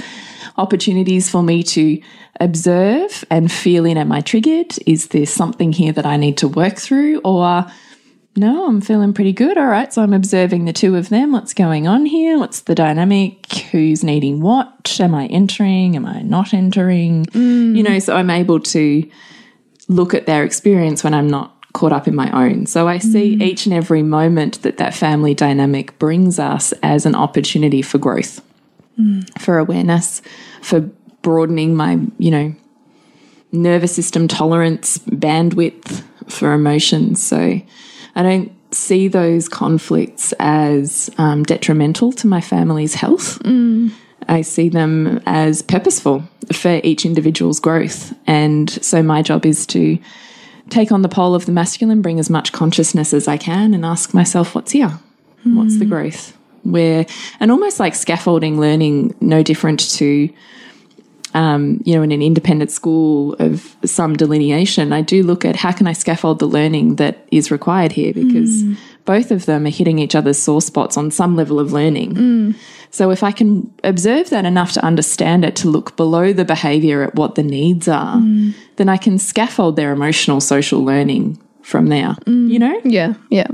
Opportunities 0.57 1.29
for 1.29 1.41
me 1.41 1.63
to 1.63 2.01
observe 2.39 3.23
and 3.29 3.51
feel 3.51 3.85
in 3.85 3.97
am 3.97 4.11
I 4.11 4.21
triggered? 4.21 4.75
Is 4.85 5.07
there 5.07 5.25
something 5.25 5.71
here 5.71 5.93
that 5.93 6.05
I 6.05 6.17
need 6.17 6.37
to 6.37 6.47
work 6.47 6.77
through? 6.77 7.21
Or 7.23 7.65
no, 8.35 8.67
I'm 8.67 8.81
feeling 8.81 9.13
pretty 9.13 9.33
good. 9.33 9.57
All 9.57 9.67
right. 9.67 9.93
So 9.93 10.01
I'm 10.01 10.13
observing 10.13 10.65
the 10.65 10.73
two 10.73 10.95
of 10.95 11.09
them. 11.09 11.31
What's 11.31 11.53
going 11.53 11.87
on 11.87 12.05
here? 12.05 12.39
What's 12.39 12.61
the 12.61 12.73
dynamic? 12.73 13.51
Who's 13.71 14.03
needing 14.03 14.41
what? 14.41 14.97
Am 14.99 15.13
I 15.13 15.27
entering? 15.27 15.95
Am 15.95 16.05
I 16.05 16.21
not 16.23 16.53
entering? 16.53 17.27
You 17.75 17.83
know, 17.83 17.99
so 17.99 18.15
I'm 18.15 18.31
able 18.31 18.59
to 18.59 19.09
look 19.87 20.13
at 20.13 20.25
their 20.25 20.43
experience 20.43 21.03
when 21.03 21.13
I'm 21.13 21.27
not 21.27 21.51
caught 21.73 21.91
up 21.91 22.07
in 22.07 22.15
my 22.15 22.31
own. 22.31 22.65
So 22.65 22.87
I 22.87 22.97
see 22.99 23.35
mm. 23.35 23.41
each 23.41 23.65
and 23.65 23.73
every 23.73 24.03
moment 24.03 24.61
that 24.61 24.77
that 24.77 24.93
family 24.93 25.33
dynamic 25.33 25.97
brings 25.99 26.39
us 26.39 26.71
as 26.83 27.05
an 27.05 27.15
opportunity 27.15 27.81
for 27.81 27.97
growth, 27.97 28.41
mm. 28.99 29.27
for 29.39 29.57
awareness, 29.57 30.21
for 30.61 30.81
broadening 31.21 31.75
my, 31.75 31.99
you 32.17 32.31
know, 32.31 32.55
nervous 33.51 33.95
system 33.95 34.27
tolerance, 34.27 34.99
bandwidth 34.99 36.03
for 36.27 36.53
emotions. 36.53 37.21
So 37.23 37.61
I 38.15 38.23
don't 38.23 38.51
see 38.73 39.07
those 39.07 39.49
conflicts 39.49 40.33
as 40.39 41.09
um, 41.17 41.43
detrimental 41.43 42.11
to 42.13 42.27
my 42.27 42.41
family's 42.41 42.95
health. 42.95 43.41
I 44.27 44.41
see 44.41 44.69
them 44.69 45.21
as 45.25 45.61
purposeful 45.61 46.23
for 46.51 46.79
each 46.83 47.05
individual's 47.05 47.59
growth. 47.59 48.13
And 48.25 48.69
so 48.69 49.03
my 49.03 49.21
job 49.21 49.45
is 49.45 49.65
to 49.67 49.99
take 50.69 50.91
on 50.91 51.01
the 51.01 51.09
pole 51.09 51.35
of 51.35 51.45
the 51.45 51.51
masculine, 51.51 52.01
bring 52.01 52.19
as 52.19 52.29
much 52.29 52.51
consciousness 52.51 53.13
as 53.13 53.27
I 53.27 53.37
can, 53.37 53.73
and 53.73 53.85
ask 53.85 54.13
myself, 54.13 54.55
what's 54.55 54.71
here? 54.71 54.99
What's 55.43 55.77
the 55.77 55.85
growth? 55.85 56.37
Where, 56.63 57.05
and 57.41 57.51
almost 57.51 57.79
like 57.79 57.95
scaffolding 57.95 58.59
learning, 58.59 59.13
no 59.19 59.43
different 59.43 59.81
to 59.97 60.29
um, 61.33 61.81
you 61.83 61.95
know, 61.95 62.03
in 62.03 62.11
an 62.11 62.21
independent 62.21 62.71
school 62.71 63.33
of 63.39 63.75
some 63.83 64.15
delineation, 64.15 64.93
I 64.93 65.01
do 65.01 65.23
look 65.23 65.45
at 65.45 65.55
how 65.55 65.71
can 65.71 65.87
I 65.87 65.93
scaffold 65.93 66.39
the 66.39 66.45
learning 66.45 66.95
that 66.97 67.27
is 67.31 67.49
required 67.49 67.91
here 67.91 68.13
because 68.13 68.63
mm. 68.63 68.77
both 69.05 69.31
of 69.31 69.45
them 69.45 69.65
are 69.65 69.71
hitting 69.71 69.99
each 69.99 70.15
other's 70.15 70.37
sore 70.37 70.61
spots 70.61 70.95
on 70.95 71.09
some 71.09 71.35
level 71.35 71.59
of 71.59 71.73
learning. 71.73 72.13
Mm. 72.15 72.55
So 72.91 73.09
if 73.09 73.23
I 73.23 73.31
can 73.31 73.73
observe 73.83 74.29
that 74.29 74.45
enough 74.45 74.73
to 74.73 74.85
understand 74.85 75.43
it, 75.43 75.55
to 75.57 75.69
look 75.69 75.95
below 75.97 76.33
the 76.33 76.45
behavior 76.45 77.01
at 77.01 77.15
what 77.15 77.33
the 77.33 77.43
needs 77.43 77.87
are, 77.87 78.17
mm. 78.17 78.53
then 78.75 78.87
I 78.87 78.97
can 78.97 79.17
scaffold 79.17 79.75
their 79.75 79.91
emotional 79.91 80.39
social 80.39 80.83
learning 80.83 81.41
from 81.63 81.87
there. 81.87 82.15
You 82.27 82.59
know? 82.59 82.81
Yeah, 82.83 83.15
yeah. 83.31 83.47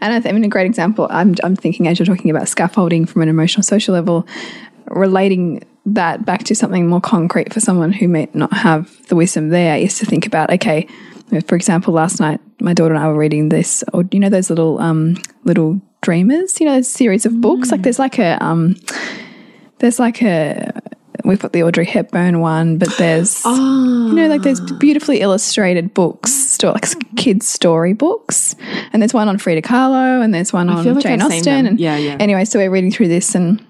And 0.00 0.14
I, 0.14 0.20
th- 0.20 0.26
I 0.26 0.32
mean, 0.32 0.44
a 0.44 0.48
great 0.48 0.66
example, 0.66 1.08
I'm, 1.10 1.34
I'm 1.42 1.56
thinking 1.56 1.88
as 1.88 1.98
you're 1.98 2.06
talking 2.06 2.30
about 2.30 2.48
scaffolding 2.48 3.06
from 3.06 3.22
an 3.22 3.28
emotional 3.28 3.64
social 3.64 3.94
level, 3.94 4.28
relating 4.86 5.64
that 5.86 6.24
back 6.26 6.44
to 6.44 6.54
something 6.54 6.86
more 6.86 7.00
concrete 7.00 7.52
for 7.54 7.60
someone 7.60 7.92
who 7.92 8.08
may 8.08 8.28
not 8.34 8.52
have 8.52 9.06
the 9.06 9.16
wisdom 9.16 9.50
there 9.50 9.76
is 9.76 9.98
to 9.98 10.06
think 10.06 10.26
about, 10.26 10.50
okay, 10.50 10.86
for 11.46 11.56
example, 11.56 11.94
last 11.94 12.20
night 12.20 12.40
my 12.60 12.74
daughter 12.74 12.94
and 12.94 13.02
I 13.02 13.08
were 13.08 13.16
reading 13.16 13.48
this, 13.48 13.84
or 13.92 14.04
you 14.10 14.20
know, 14.20 14.28
those 14.28 14.50
little 14.50 14.78
um, 14.78 15.16
little 15.44 15.80
dreamers, 16.00 16.60
you 16.60 16.66
know, 16.66 16.74
those 16.74 16.88
series 16.88 17.26
of 17.26 17.40
books. 17.40 17.70
Like 17.70 17.82
there's 17.82 17.98
like 17.98 18.18
a 18.18 18.42
um, 18.42 18.76
there's 19.78 19.98
like 19.98 20.22
a 20.22 20.80
we've 21.24 21.40
got 21.40 21.52
the 21.52 21.62
Audrey 21.62 21.84
Hepburn 21.84 22.40
one, 22.40 22.78
but 22.78 22.88
there's 22.96 23.44
you 23.44 24.14
know 24.14 24.28
like 24.28 24.42
there's 24.42 24.60
beautifully 24.60 25.20
illustrated 25.20 25.94
books, 25.94 26.62
like 26.62 27.16
kids 27.16 27.48
story 27.48 27.92
books, 27.92 28.54
and 28.92 29.02
there's 29.02 29.14
one 29.14 29.28
on 29.28 29.38
Frida 29.38 29.62
Kahlo, 29.62 30.22
and 30.22 30.32
there's 30.32 30.52
one 30.52 30.68
on 30.68 30.84
like 30.84 31.02
Jane 31.02 31.20
I've 31.20 31.32
Austen, 31.32 31.66
and 31.66 31.80
Yeah, 31.80 31.96
yeah. 31.96 32.16
Anyway, 32.18 32.44
so 32.44 32.58
we're 32.58 32.70
reading 32.70 32.90
through 32.90 33.08
this 33.08 33.34
and. 33.34 33.64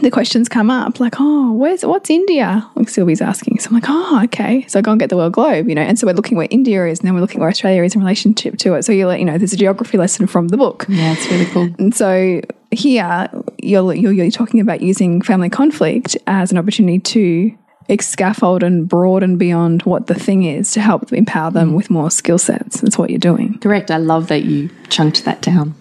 The 0.00 0.10
questions 0.10 0.48
come 0.48 0.70
up 0.70 1.00
like, 1.00 1.14
oh, 1.18 1.52
where's 1.52 1.84
what's 1.84 2.10
India? 2.10 2.68
Like 2.74 2.88
Sylvie's 2.88 3.20
asking. 3.20 3.60
So 3.60 3.68
I'm 3.68 3.74
like, 3.74 3.84
oh, 3.88 4.20
okay. 4.24 4.66
So 4.68 4.78
I 4.78 4.82
go 4.82 4.90
and 4.90 5.00
get 5.00 5.08
the 5.08 5.16
world 5.16 5.32
globe, 5.32 5.68
you 5.68 5.74
know. 5.74 5.82
And 5.82 5.98
so 5.98 6.06
we're 6.06 6.14
looking 6.14 6.36
where 6.36 6.48
India 6.50 6.86
is, 6.86 6.98
and 6.98 7.06
then 7.06 7.14
we're 7.14 7.20
looking 7.20 7.40
where 7.40 7.48
Australia 7.48 7.82
is 7.82 7.94
in 7.94 8.00
relationship 8.00 8.58
to 8.58 8.74
it. 8.74 8.84
So 8.84 8.92
you 8.92 9.06
let 9.06 9.18
you 9.18 9.24
know, 9.24 9.38
there's 9.38 9.52
a 9.52 9.56
geography 9.56 9.96
lesson 9.96 10.26
from 10.26 10.48
the 10.48 10.56
book. 10.56 10.84
Yeah, 10.88 11.12
it's 11.12 11.30
really 11.30 11.46
cool. 11.46 11.68
And 11.78 11.94
so 11.94 12.40
here 12.70 13.28
you're, 13.62 13.94
you're, 13.94 14.12
you're 14.12 14.30
talking 14.30 14.60
about 14.60 14.80
using 14.82 15.22
family 15.22 15.48
conflict 15.48 16.16
as 16.26 16.50
an 16.50 16.58
opportunity 16.58 16.98
to 16.98 17.56
scaffold 18.00 18.62
and 18.62 18.88
broaden 18.88 19.36
beyond 19.36 19.82
what 19.82 20.06
the 20.06 20.14
thing 20.14 20.44
is 20.44 20.72
to 20.72 20.80
help 20.80 21.12
empower 21.12 21.50
them 21.50 21.72
mm. 21.72 21.76
with 21.76 21.90
more 21.90 22.10
skill 22.10 22.38
sets. 22.38 22.80
That's 22.80 22.98
what 22.98 23.10
you're 23.10 23.18
doing. 23.18 23.58
Correct. 23.58 23.90
I 23.90 23.98
love 23.98 24.28
that 24.28 24.44
you 24.44 24.70
chunked 24.88 25.24
that 25.24 25.42
down. 25.42 25.74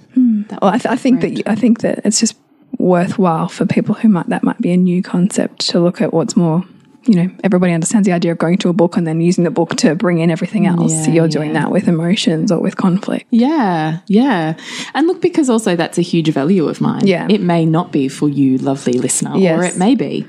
That 0.49 0.61
Well, 0.61 0.71
I, 0.71 0.77
th 0.77 0.85
I 0.85 0.97
think 0.97 1.21
that 1.21 1.31
you, 1.31 1.43
I 1.47 1.55
think 1.55 1.79
that 1.79 2.01
it's 2.05 2.19
just 2.19 2.35
worthwhile 2.83 3.47
for 3.47 3.65
people 3.65 3.95
who 3.95 4.09
might 4.09 4.27
that 4.27 4.43
might 4.43 4.59
be 4.59 4.71
a 4.71 4.77
new 4.77 5.01
concept 5.01 5.67
to 5.69 5.79
look 5.79 6.01
at 6.01 6.13
what's 6.13 6.35
more. 6.35 6.63
You 7.05 7.15
know, 7.15 7.35
everybody 7.43 7.73
understands 7.73 8.05
the 8.05 8.13
idea 8.13 8.31
of 8.31 8.37
going 8.37 8.57
to 8.59 8.69
a 8.69 8.73
book 8.73 8.95
and 8.95 9.05
then 9.05 9.19
using 9.19 9.43
the 9.43 9.51
book 9.51 9.75
to 9.77 9.93
bring 9.93 10.19
in 10.19 10.31
everything 10.31 10.67
else. 10.67 10.93
so 10.93 11.09
Yeah, 11.09 11.15
you're 11.15 11.27
doing 11.27 11.53
yeah. 11.53 11.63
that 11.63 11.71
with 11.71 11.89
emotions 11.89 12.49
or 12.49 12.61
with 12.61 12.77
conflict. 12.77 13.25
Yeah, 13.29 13.99
yeah. 14.07 14.55
And 14.93 15.07
look, 15.07 15.21
because 15.21 15.49
also 15.49 15.75
that's 15.75 15.97
a 15.97 16.01
huge 16.01 16.29
value 16.29 16.65
of 16.69 16.79
mine. 16.79 17.05
Yeah. 17.05 17.27
It 17.29 17.41
may 17.41 17.65
not 17.65 17.91
be 17.91 18.07
for 18.07 18.29
you, 18.29 18.57
lovely 18.57 18.93
listener, 18.93 19.31
or 19.31 19.63
it 19.65 19.77
may 19.77 19.95
be. 19.95 20.25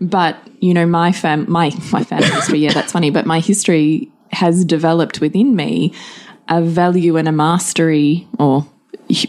But, 0.00 0.36
you 0.58 0.74
know, 0.74 0.86
my 0.86 1.12
fam 1.12 1.48
my 1.48 1.70
my 1.92 2.02
family 2.02 2.30
history, 2.38 2.58
yeah, 2.58 2.72
that's 2.72 2.90
funny, 2.90 3.10
but 3.10 3.24
my 3.24 3.38
history 3.38 4.10
has 4.32 4.64
developed 4.64 5.20
within 5.20 5.54
me 5.54 5.92
a 6.48 6.62
value 6.62 7.16
and 7.16 7.28
a 7.28 7.32
mastery 7.32 8.26
or 8.40 8.66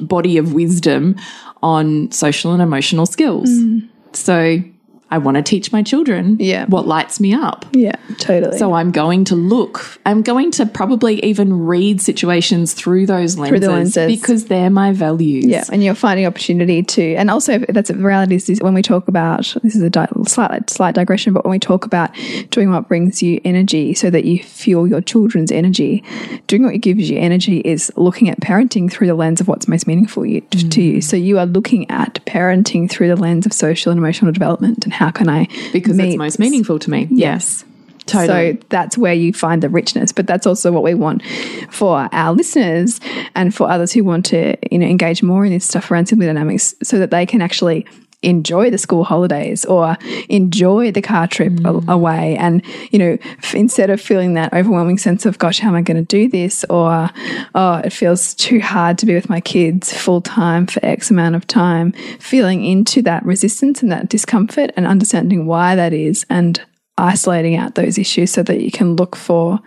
body 0.01 0.38
of 0.38 0.53
wisdom 0.53 1.15
on 1.62 2.12
social 2.12 2.53
and 2.53 2.62
emotional 2.62 3.05
skills. 3.05 3.50
Mm. 3.50 3.89
So 4.13 4.63
I 5.12 5.18
want 5.18 5.38
to 5.38 5.44
teach 5.44 5.72
my 5.72 5.82
children 5.82 6.38
Yeah. 6.39 6.66
what 6.68 6.88
lights 6.88 7.20
me 7.20 7.34
up. 7.34 7.66
Yeah, 7.72 7.96
totally. 8.20 8.58
So 8.58 8.74
I'm 8.74 8.92
going 8.92 9.25
to 9.25 9.36
look, 9.36 10.00
I'm 10.06 10.22
going 10.22 10.51
to 10.51 10.66
probably 10.66 11.24
even 11.25 11.66
read 11.66 12.01
situations 12.01 12.74
through 12.74 13.08
those 13.08 13.38
lenses, 13.38 13.62
the 13.62 13.72
lenses. 13.72 14.08
because 14.08 14.46
they're 14.46 14.70
my 14.70 14.92
values. 14.92 15.46
Yeah, 15.46 15.63
and 15.72 15.84
you're 15.84 15.96
finding 15.96 16.25
opportunity 16.25 16.84
to, 16.84 17.16
and 17.16 17.30
also 17.30 17.60
that's 17.70 17.89
the 17.89 17.96
reality 17.96 18.36
is 18.36 18.62
when 18.62 18.74
we 18.74 18.82
talk 18.82 19.08
about 19.08 19.56
this 19.63 19.75
is 19.75 19.82
a 19.82 19.89
di 19.89 20.08
slight 20.28 20.70
slight 20.70 20.96
digression, 20.96 21.34
but 21.34 21.44
when 21.44 21.51
we 21.51 21.60
talk 21.60 21.86
about 21.86 22.12
doing 22.51 22.72
what 22.72 22.88
brings 22.88 23.24
you 23.24 23.42
energy, 23.44 23.94
so 23.94 24.10
that 24.10 24.25
you 24.25 24.44
fuel 24.44 24.88
your 24.88 25.01
children's 25.01 25.51
energy, 25.51 26.04
doing 26.48 26.63
what 26.63 26.80
gives 26.82 27.10
you 27.10 27.18
energy 27.18 27.60
is 27.60 27.92
looking 27.96 28.30
at 28.30 28.39
parenting 28.39 28.92
through 28.92 29.08
the 29.08 29.16
lens 29.16 29.42
of 29.42 29.48
what's 29.48 29.68
most 29.68 29.88
meaningful 29.88 30.25
you, 30.25 30.42
to 30.42 30.58
mm. 30.58 30.78
you. 30.78 31.01
So 31.01 31.18
you 31.18 31.39
are 31.39 31.46
looking 31.46 31.89
at 31.89 32.24
parenting 32.25 32.89
through 32.89 33.08
the 33.08 33.16
lens 33.16 33.46
of 33.46 33.54
social 33.54 33.92
and 33.92 33.98
emotional 33.98 34.32
development, 34.32 34.84
and 34.86 34.94
how 35.00 35.10
can 35.12 35.29
I 35.29 35.48
Because 35.72 35.98
it's 35.98 36.18
most 36.18 36.39
meaningful 36.39 36.77
to 36.77 36.89
me. 36.89 37.08
Yes. 37.10 37.63
Totally. 38.06 38.53
so 38.53 38.65
that's 38.70 38.98
where 38.98 39.13
you 39.13 39.32
find 39.32 39.63
the 39.63 39.70
richness, 39.70 40.12
but 40.12 40.27
that's 40.27 40.46
also 40.46 40.72
what 40.72 40.84
we 40.84 40.94
want 40.94 41.24
for 41.70 42.10
our 42.12 42.34
listeners 42.34 43.00
and 43.36 43.56
for 43.56 43.70
others 43.70 43.94
who 43.94 44.03
want 44.03 44.25
to, 44.25 44.58
you 44.72 44.79
know, 44.79 44.88
engage 44.88 45.24
more 45.24 45.46
in 45.46 45.53
this 45.53 45.63
stuff 45.63 45.89
around 45.89 46.08
sibling 46.08 46.27
dynamics, 46.27 46.75
so 46.84 47.00
that 47.00 47.12
they 47.12 47.25
can 47.25 47.41
actually 47.41 47.86
enjoy 48.21 48.69
the 48.69 48.77
school 48.77 49.03
holidays 49.03 49.63
or 49.65 49.97
enjoy 50.27 50.91
the 50.91 51.01
car 51.01 51.27
trip 51.27 51.53
mm. 51.53 51.88
away. 51.88 52.35
And, 52.38 52.61
you 52.91 52.99
know, 52.99 53.17
instead 53.53 53.89
of 53.89 54.01
feeling 54.01 54.33
that 54.33 54.53
overwhelming 54.53 54.97
sense 54.97 55.25
of, 55.25 55.38
gosh, 55.38 55.59
how 55.59 55.69
am 55.69 55.75
I 55.75 55.81
going 55.81 55.97
to 55.97 56.03
do 56.03 56.27
this? 56.27 56.65
Or, 56.69 57.09
oh, 57.55 57.75
it 57.77 57.93
feels 57.93 58.33
too 58.35 58.59
hard 58.59 58.97
to 58.99 59.05
be 59.05 59.13
with 59.13 59.29
my 59.29 59.39
kids 59.39 59.93
full 59.93 60.21
time 60.21 60.67
for 60.67 60.83
X 60.85 61.09
amount 61.09 61.35
of 61.35 61.47
time, 61.47 61.93
feeling 62.19 62.65
into 62.65 63.01
that 63.03 63.25
resistance 63.25 63.81
and 63.81 63.91
that 63.91 64.09
discomfort 64.09 64.71
and 64.75 64.85
understanding 64.85 65.45
why 65.45 65.75
that 65.75 65.93
is 65.93 66.25
and 66.29 66.61
isolating 66.97 67.55
out 67.55 67.75
those 67.75 67.97
issues 67.97 68.31
so 68.31 68.43
that 68.43 68.59
you 68.59 68.71
can 68.71 68.95
look 68.97 69.15
for 69.15 69.59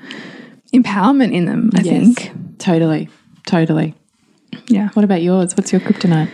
empowerment 0.74 1.32
in 1.32 1.46
them, 1.46 1.70
I 1.74 1.80
yes, 1.80 2.14
think. 2.14 2.58
Totally. 2.58 3.08
Totally. 3.46 3.94
Yeah. 4.68 4.90
What 4.90 5.04
about 5.04 5.22
yours? 5.22 5.56
What's 5.56 5.72
your 5.72 5.80
kryptonite? 5.80 6.30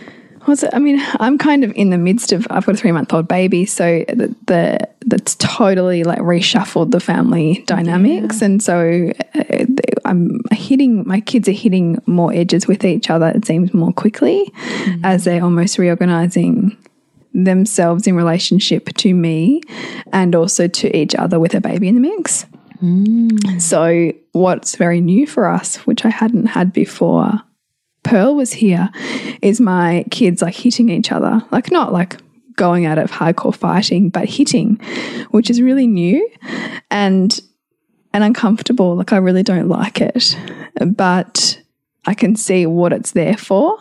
It? 0.49 0.69
I 0.73 0.79
mean, 0.79 1.01
I'm 1.19 1.37
kind 1.37 1.63
of 1.63 1.71
in 1.75 1.89
the 1.89 1.97
midst 1.97 2.31
of. 2.31 2.47
I've 2.49 2.65
got 2.65 2.75
a 2.75 2.77
three 2.77 2.91
month 2.91 3.13
old 3.13 3.27
baby, 3.27 3.65
so 3.65 4.03
the, 4.07 4.35
the 4.45 4.89
that's 5.05 5.35
totally 5.35 6.03
like 6.03 6.19
reshuffled 6.19 6.91
the 6.91 6.99
family 6.99 7.63
dynamics, 7.67 8.41
yeah. 8.41 8.45
and 8.45 8.63
so 8.63 9.11
uh, 9.35 9.65
I'm 10.05 10.41
hitting. 10.51 11.07
My 11.07 11.21
kids 11.21 11.47
are 11.47 11.53
hitting 11.53 12.01
more 12.05 12.33
edges 12.33 12.67
with 12.67 12.83
each 12.83 13.09
other. 13.09 13.29
It 13.29 13.45
seems 13.45 13.73
more 13.73 13.93
quickly 13.93 14.51
mm. 14.55 15.01
as 15.03 15.25
they're 15.25 15.43
almost 15.43 15.77
reorganizing 15.77 16.77
themselves 17.33 18.07
in 18.07 18.15
relationship 18.15 18.89
to 18.95 19.13
me 19.13 19.61
and 20.11 20.35
also 20.35 20.67
to 20.67 20.97
each 20.97 21.15
other 21.15 21.39
with 21.39 21.53
a 21.53 21.61
baby 21.61 21.87
in 21.87 21.95
the 21.95 22.01
mix. 22.01 22.45
Mm. 22.81 23.61
So, 23.61 24.13
what's 24.31 24.75
very 24.75 25.01
new 25.01 25.27
for 25.27 25.47
us, 25.47 25.77
which 25.85 26.05
I 26.05 26.09
hadn't 26.09 26.47
had 26.47 26.71
before 26.71 27.41
Pearl 28.09 28.35
was 28.35 28.51
here, 28.53 28.89
is 29.41 29.61
my 29.61 30.03
kids 30.09 30.41
like 30.41 30.55
hitting 30.55 30.89
each 30.89 31.11
other. 31.11 31.41
Like, 31.51 31.71
not 31.71 31.93
like 31.93 32.17
going 32.55 32.85
out 32.85 32.97
of 32.97 33.11
hardcore 33.11 33.55
fighting, 33.55 34.09
but 34.09 34.27
hitting, 34.27 34.75
which 35.31 35.49
is 35.49 35.61
really 35.61 35.87
new 35.87 36.29
and 36.91 37.39
and 38.11 38.23
uncomfortable. 38.23 38.95
Like 38.95 39.13
I 39.13 39.17
really 39.17 39.43
don't 39.43 39.69
like 39.69 40.01
it. 40.01 40.37
But 40.85 41.61
I 42.05 42.13
can 42.13 42.35
see 42.35 42.65
what 42.65 42.91
it's 42.93 43.11
there 43.11 43.37
for 43.37 43.77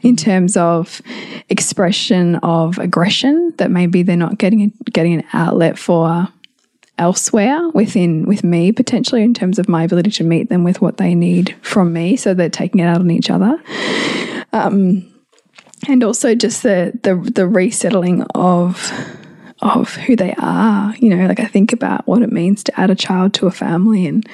in 0.00 0.16
terms 0.16 0.56
of 0.56 1.00
expression 1.48 2.36
of 2.36 2.78
aggression 2.78 3.54
that 3.58 3.70
maybe 3.70 4.02
they're 4.02 4.16
not 4.16 4.38
getting 4.38 4.72
getting 4.92 5.14
an 5.14 5.24
outlet 5.32 5.78
for 5.78 6.28
elsewhere 7.00 7.68
within 7.70 8.26
with 8.26 8.44
me 8.44 8.70
potentially 8.70 9.22
in 9.22 9.32
terms 9.34 9.58
of 9.58 9.68
my 9.68 9.82
ability 9.82 10.10
to 10.10 10.22
meet 10.22 10.50
them 10.50 10.62
with 10.62 10.80
what 10.80 10.98
they 10.98 11.14
need 11.14 11.56
from 11.62 11.92
me 11.92 12.14
so 12.14 12.34
they're 12.34 12.50
taking 12.50 12.80
it 12.80 12.84
out 12.84 13.00
on 13.00 13.10
each 13.10 13.30
other. 13.30 13.60
Um, 14.52 15.10
and 15.88 16.04
also 16.04 16.34
just 16.34 16.62
the 16.62 16.92
the, 17.02 17.16
the 17.16 17.46
resettling 17.46 18.22
of 18.34 18.92
of 19.62 19.94
who 19.94 20.16
they 20.16 20.34
are. 20.38 20.94
You 20.96 21.10
know, 21.10 21.26
like 21.26 21.40
I 21.40 21.46
think 21.46 21.72
about 21.72 22.06
what 22.06 22.22
it 22.22 22.32
means 22.32 22.64
to 22.64 22.80
add 22.80 22.90
a 22.90 22.94
child 22.94 23.34
to 23.34 23.46
a 23.46 23.50
family, 23.50 24.06
and 24.06 24.26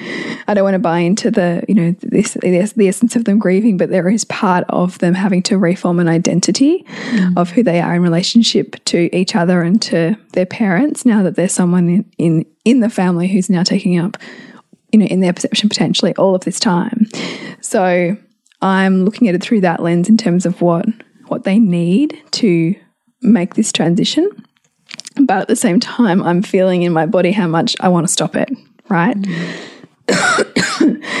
I 0.47 0.53
don't 0.53 0.63
want 0.63 0.75
to 0.75 0.79
buy 0.79 0.99
into 0.99 1.29
the, 1.31 1.63
you 1.67 1.75
know, 1.75 1.95
this, 2.01 2.33
the, 2.33 2.71
the 2.75 2.87
essence 2.87 3.15
of 3.15 3.25
them 3.25 3.39
grieving, 3.39 3.77
but 3.77 3.89
there 3.89 4.09
is 4.09 4.23
part 4.25 4.65
of 4.69 4.99
them 4.99 5.13
having 5.13 5.43
to 5.43 5.57
reform 5.57 5.99
an 5.99 6.07
identity 6.07 6.83
mm. 6.83 7.37
of 7.37 7.51
who 7.51 7.63
they 7.63 7.81
are 7.81 7.95
in 7.95 8.01
relationship 8.01 8.83
to 8.85 9.15
each 9.15 9.35
other 9.35 9.61
and 9.61 9.81
to 9.83 10.15
their 10.33 10.45
parents. 10.45 11.05
Now 11.05 11.23
that 11.23 11.35
there's 11.35 11.53
someone 11.53 11.89
in 11.89 12.05
in, 12.17 12.45
in 12.65 12.79
the 12.79 12.89
family 12.89 13.27
who's 13.27 13.49
now 13.49 13.63
taking 13.63 13.97
up, 13.97 14.17
you 14.91 14.99
know, 14.99 15.05
in 15.05 15.19
their 15.19 15.33
perception 15.33 15.69
potentially 15.69 16.15
all 16.15 16.35
of 16.35 16.43
this 16.43 16.59
time. 16.59 17.07
So 17.61 18.17
I'm 18.61 19.05
looking 19.05 19.27
at 19.27 19.35
it 19.35 19.43
through 19.43 19.61
that 19.61 19.81
lens 19.81 20.09
in 20.09 20.17
terms 20.17 20.45
of 20.45 20.61
what 20.61 20.85
what 21.27 21.43
they 21.43 21.59
need 21.59 22.17
to 22.31 22.75
make 23.21 23.55
this 23.55 23.71
transition 23.71 24.29
but 25.21 25.37
at 25.41 25.47
the 25.47 25.55
same 25.55 25.79
time, 25.79 26.21
I'm 26.23 26.41
feeling 26.41 26.83
in 26.83 26.93
my 26.93 27.05
body 27.05 27.31
how 27.31 27.47
much 27.47 27.75
I 27.79 27.89
want 27.89 28.05
to 28.07 28.11
stop 28.11 28.35
it, 28.35 28.49
right? 28.89 29.17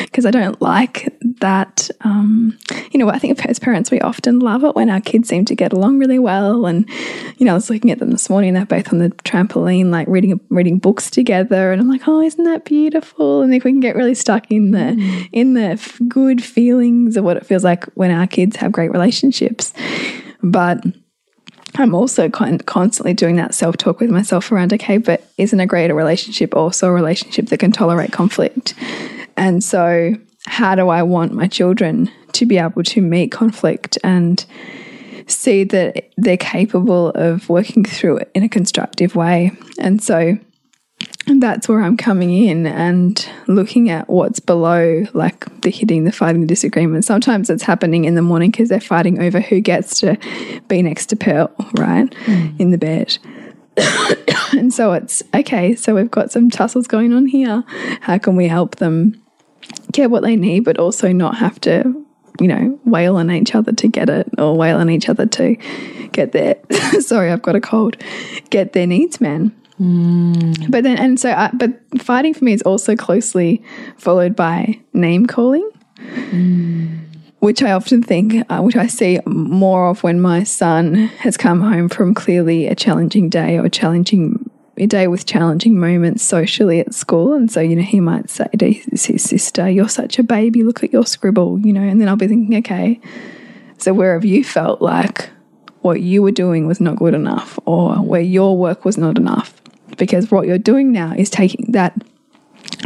Because 0.05 0.25
I 0.25 0.31
don't 0.31 0.59
like 0.61 1.13
that. 1.41 1.89
Um, 2.01 2.57
you 2.91 2.99
know, 2.99 3.09
I 3.09 3.19
think 3.19 3.43
as 3.45 3.59
parents, 3.59 3.91
we 3.91 3.99
often 3.99 4.39
love 4.39 4.63
it 4.63 4.75
when 4.75 4.89
our 4.89 5.01
kids 5.01 5.27
seem 5.29 5.45
to 5.45 5.55
get 5.55 5.73
along 5.73 5.99
really 5.99 6.19
well. 6.19 6.65
And, 6.65 6.89
you 7.37 7.45
know, 7.45 7.51
I 7.51 7.55
was 7.55 7.69
looking 7.69 7.91
at 7.91 7.99
them 7.99 8.11
this 8.11 8.29
morning, 8.29 8.53
they're 8.53 8.65
both 8.65 8.91
on 8.91 8.99
the 8.99 9.09
trampoline, 9.09 9.91
like 9.91 10.07
reading 10.07 10.39
reading 10.49 10.79
books 10.79 11.09
together. 11.11 11.71
And 11.71 11.81
I'm 11.81 11.89
like, 11.89 12.07
oh, 12.07 12.21
isn't 12.21 12.43
that 12.45 12.65
beautiful? 12.65 13.41
And 13.41 13.53
if 13.53 13.63
we 13.63 13.71
can 13.71 13.79
get 13.79 13.95
really 13.95 14.15
stuck 14.15 14.49
in 14.49 14.71
the, 14.71 14.79
mm. 14.79 15.29
in 15.33 15.53
the 15.53 16.01
good 16.07 16.43
feelings 16.43 17.17
of 17.17 17.23
what 17.23 17.37
it 17.37 17.45
feels 17.45 17.63
like 17.63 17.85
when 17.95 18.11
our 18.11 18.27
kids 18.27 18.55
have 18.55 18.71
great 18.71 18.91
relationships. 18.91 19.73
But, 20.41 20.83
I'm 21.75 21.93
also 21.93 22.29
constantly 22.29 23.13
doing 23.13 23.35
that 23.35 23.53
self 23.53 23.77
talk 23.77 23.99
with 23.99 24.09
myself 24.09 24.51
around, 24.51 24.73
okay, 24.73 24.97
but 24.97 25.23
isn't 25.37 25.59
a 25.59 25.65
greater 25.65 25.93
relationship 25.93 26.55
also 26.55 26.87
a 26.87 26.91
relationship 26.91 27.47
that 27.47 27.59
can 27.59 27.71
tolerate 27.71 28.11
conflict? 28.11 28.73
And 29.35 29.63
so, 29.63 30.15
how 30.45 30.75
do 30.75 30.89
I 30.89 31.03
want 31.03 31.33
my 31.33 31.47
children 31.47 32.09
to 32.33 32.45
be 32.45 32.57
able 32.57 32.83
to 32.83 33.01
meet 33.01 33.31
conflict 33.31 33.97
and 34.03 34.43
see 35.27 35.65
that 35.65 36.09
they're 36.15 36.37
capable 36.37 37.09
of 37.09 37.49
working 37.49 37.83
through 37.83 38.17
it 38.17 38.31
in 38.33 38.43
a 38.43 38.49
constructive 38.49 39.15
way? 39.15 39.51
And 39.77 40.01
so, 40.01 40.37
that's 41.27 41.67
where 41.67 41.81
I'm 41.81 41.97
coming 41.97 42.31
in 42.31 42.65
and 42.65 43.27
looking 43.47 43.89
at 43.89 44.09
what's 44.09 44.39
below, 44.39 45.05
like 45.13 45.61
the 45.61 45.69
hitting, 45.69 46.05
the 46.05 46.11
fighting, 46.11 46.41
the 46.41 46.47
disagreement. 46.47 47.05
Sometimes 47.05 47.49
it's 47.49 47.63
happening 47.63 48.05
in 48.05 48.15
the 48.15 48.21
morning 48.21 48.51
because 48.51 48.69
they're 48.69 48.79
fighting 48.79 49.21
over 49.21 49.39
who 49.41 49.59
gets 49.59 49.99
to 49.99 50.17
be 50.67 50.81
next 50.81 51.07
to 51.07 51.15
Pearl, 51.15 51.53
right, 51.77 52.09
mm. 52.09 52.59
in 52.59 52.71
the 52.71 52.77
bed. 52.77 53.17
and 54.53 54.73
so 54.73 54.93
it's 54.93 55.21
okay, 55.33 55.75
so 55.75 55.95
we've 55.95 56.09
got 56.09 56.31
some 56.31 56.49
tussles 56.49 56.87
going 56.87 57.13
on 57.13 57.25
here. 57.25 57.63
How 58.01 58.17
can 58.17 58.35
we 58.35 58.47
help 58.47 58.77
them 58.77 59.21
get 59.91 60.09
what 60.09 60.23
they 60.23 60.35
need, 60.35 60.61
but 60.61 60.79
also 60.79 61.11
not 61.11 61.37
have 61.37 61.59
to, 61.61 62.05
you 62.39 62.47
know, 62.47 62.79
wail 62.85 63.17
on 63.17 63.29
each 63.29 63.53
other 63.53 63.71
to 63.73 63.87
get 63.87 64.09
it 64.09 64.27
or 64.37 64.55
wail 64.55 64.77
on 64.77 64.89
each 64.89 65.09
other 65.09 65.25
to 65.25 65.55
get 66.11 66.31
their, 66.31 66.55
sorry, 67.01 67.31
I've 67.31 67.41
got 67.41 67.55
a 67.55 67.61
cold, 67.61 67.97
get 68.49 68.73
their 68.73 68.87
needs 68.87 69.19
met. 69.21 69.51
But 70.69 70.83
then, 70.83 70.97
and 70.97 71.19
so, 71.19 71.29
uh, 71.31 71.51
but 71.53 71.71
fighting 72.01 72.33
for 72.33 72.43
me 72.43 72.53
is 72.53 72.61
also 72.63 72.95
closely 72.95 73.63
followed 73.97 74.35
by 74.35 74.79
name 74.93 75.25
calling, 75.27 75.69
mm. 75.97 76.99
which 77.39 77.61
I 77.61 77.71
often 77.71 78.01
think, 78.01 78.45
uh, 78.49 78.61
which 78.61 78.75
I 78.75 78.87
see 78.87 79.19
more 79.25 79.89
of 79.89 80.03
when 80.03 80.19
my 80.19 80.43
son 80.43 80.95
has 81.19 81.37
come 81.37 81.61
home 81.61 81.89
from 81.89 82.13
clearly 82.13 82.67
a 82.67 82.75
challenging 82.75 83.29
day 83.29 83.59
or 83.59 83.69
challenging 83.69 84.49
a 84.77 84.87
day 84.87 85.07
with 85.07 85.25
challenging 85.25 85.79
moments 85.79 86.23
socially 86.23 86.79
at 86.79 86.93
school. 86.93 87.33
And 87.33 87.51
so, 87.51 87.59
you 87.59 87.75
know, 87.75 87.81
he 87.81 87.99
might 87.99 88.29
say 88.29 88.47
to 88.57 88.71
his 88.71 89.23
sister, 89.23 89.69
You're 89.69 89.89
such 89.89 90.19
a 90.19 90.23
baby, 90.23 90.63
look 90.63 90.83
at 90.83 90.93
your 90.93 91.05
scribble, 91.05 91.59
you 91.59 91.73
know, 91.73 91.81
and 91.81 91.99
then 91.99 92.07
I'll 92.07 92.15
be 92.15 92.27
thinking, 92.27 92.57
Okay, 92.59 92.99
so 93.77 93.93
where 93.93 94.13
have 94.13 94.25
you 94.25 94.43
felt 94.43 94.81
like 94.81 95.29
what 95.81 96.01
you 96.01 96.21
were 96.21 96.31
doing 96.31 96.67
was 96.67 96.81
not 96.81 96.97
good 96.97 97.13
enough 97.13 97.59
or 97.65 97.95
where 97.95 98.21
your 98.21 98.57
work 98.57 98.85
was 98.85 98.97
not 98.97 99.17
enough? 99.17 99.61
Because 99.97 100.31
what 100.31 100.47
you're 100.47 100.57
doing 100.57 100.91
now 100.91 101.13
is 101.13 101.29
taking 101.29 101.71
that 101.71 101.93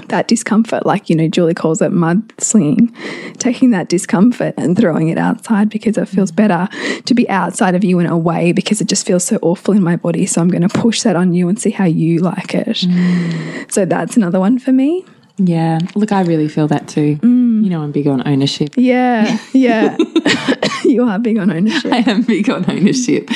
that 0.07 0.27
discomfort, 0.27 0.85
like 0.85 1.09
you 1.09 1.15
know, 1.15 1.27
Julie 1.27 1.53
calls 1.53 1.81
it 1.81 1.91
mud 1.91 2.33
slinging, 2.37 2.95
taking 3.39 3.71
that 3.71 3.89
discomfort 3.89 4.53
and 4.57 4.77
throwing 4.77 5.09
it 5.09 5.17
outside 5.17 5.69
because 5.69 5.97
it 5.97 6.07
feels 6.07 6.31
better 6.31 6.67
to 7.05 7.13
be 7.13 7.27
outside 7.29 7.75
of 7.75 7.83
you 7.83 7.99
and 7.99 8.09
away 8.09 8.51
because 8.51 8.81
it 8.81 8.87
just 8.87 9.05
feels 9.05 9.23
so 9.23 9.39
awful 9.41 9.73
in 9.73 9.83
my 9.83 9.95
body. 9.95 10.25
So 10.25 10.41
I'm 10.41 10.49
going 10.49 10.67
to 10.67 10.69
push 10.69 11.01
that 11.03 11.15
on 11.15 11.33
you 11.33 11.49
and 11.49 11.59
see 11.59 11.71
how 11.71 11.85
you 11.85 12.19
like 12.19 12.53
it. 12.53 12.67
Mm. 12.67 13.71
So 13.71 13.85
that's 13.85 14.17
another 14.17 14.39
one 14.39 14.59
for 14.59 14.71
me. 14.71 15.05
Yeah, 15.37 15.79
look, 15.95 16.11
I 16.11 16.21
really 16.21 16.47
feel 16.47 16.67
that 16.67 16.87
too. 16.87 17.15
Mm. 17.17 17.63
You 17.63 17.69
know, 17.69 17.81
I'm 17.81 17.91
big 17.91 18.07
on 18.07 18.27
ownership. 18.27 18.73
Yeah, 18.75 19.39
yeah. 19.53 19.97
you 20.85 21.03
are 21.03 21.19
big 21.19 21.37
on 21.37 21.51
ownership. 21.51 21.91
I 21.91 22.03
am 22.09 22.21
big 22.23 22.49
on 22.49 22.69
ownership. 22.69 23.29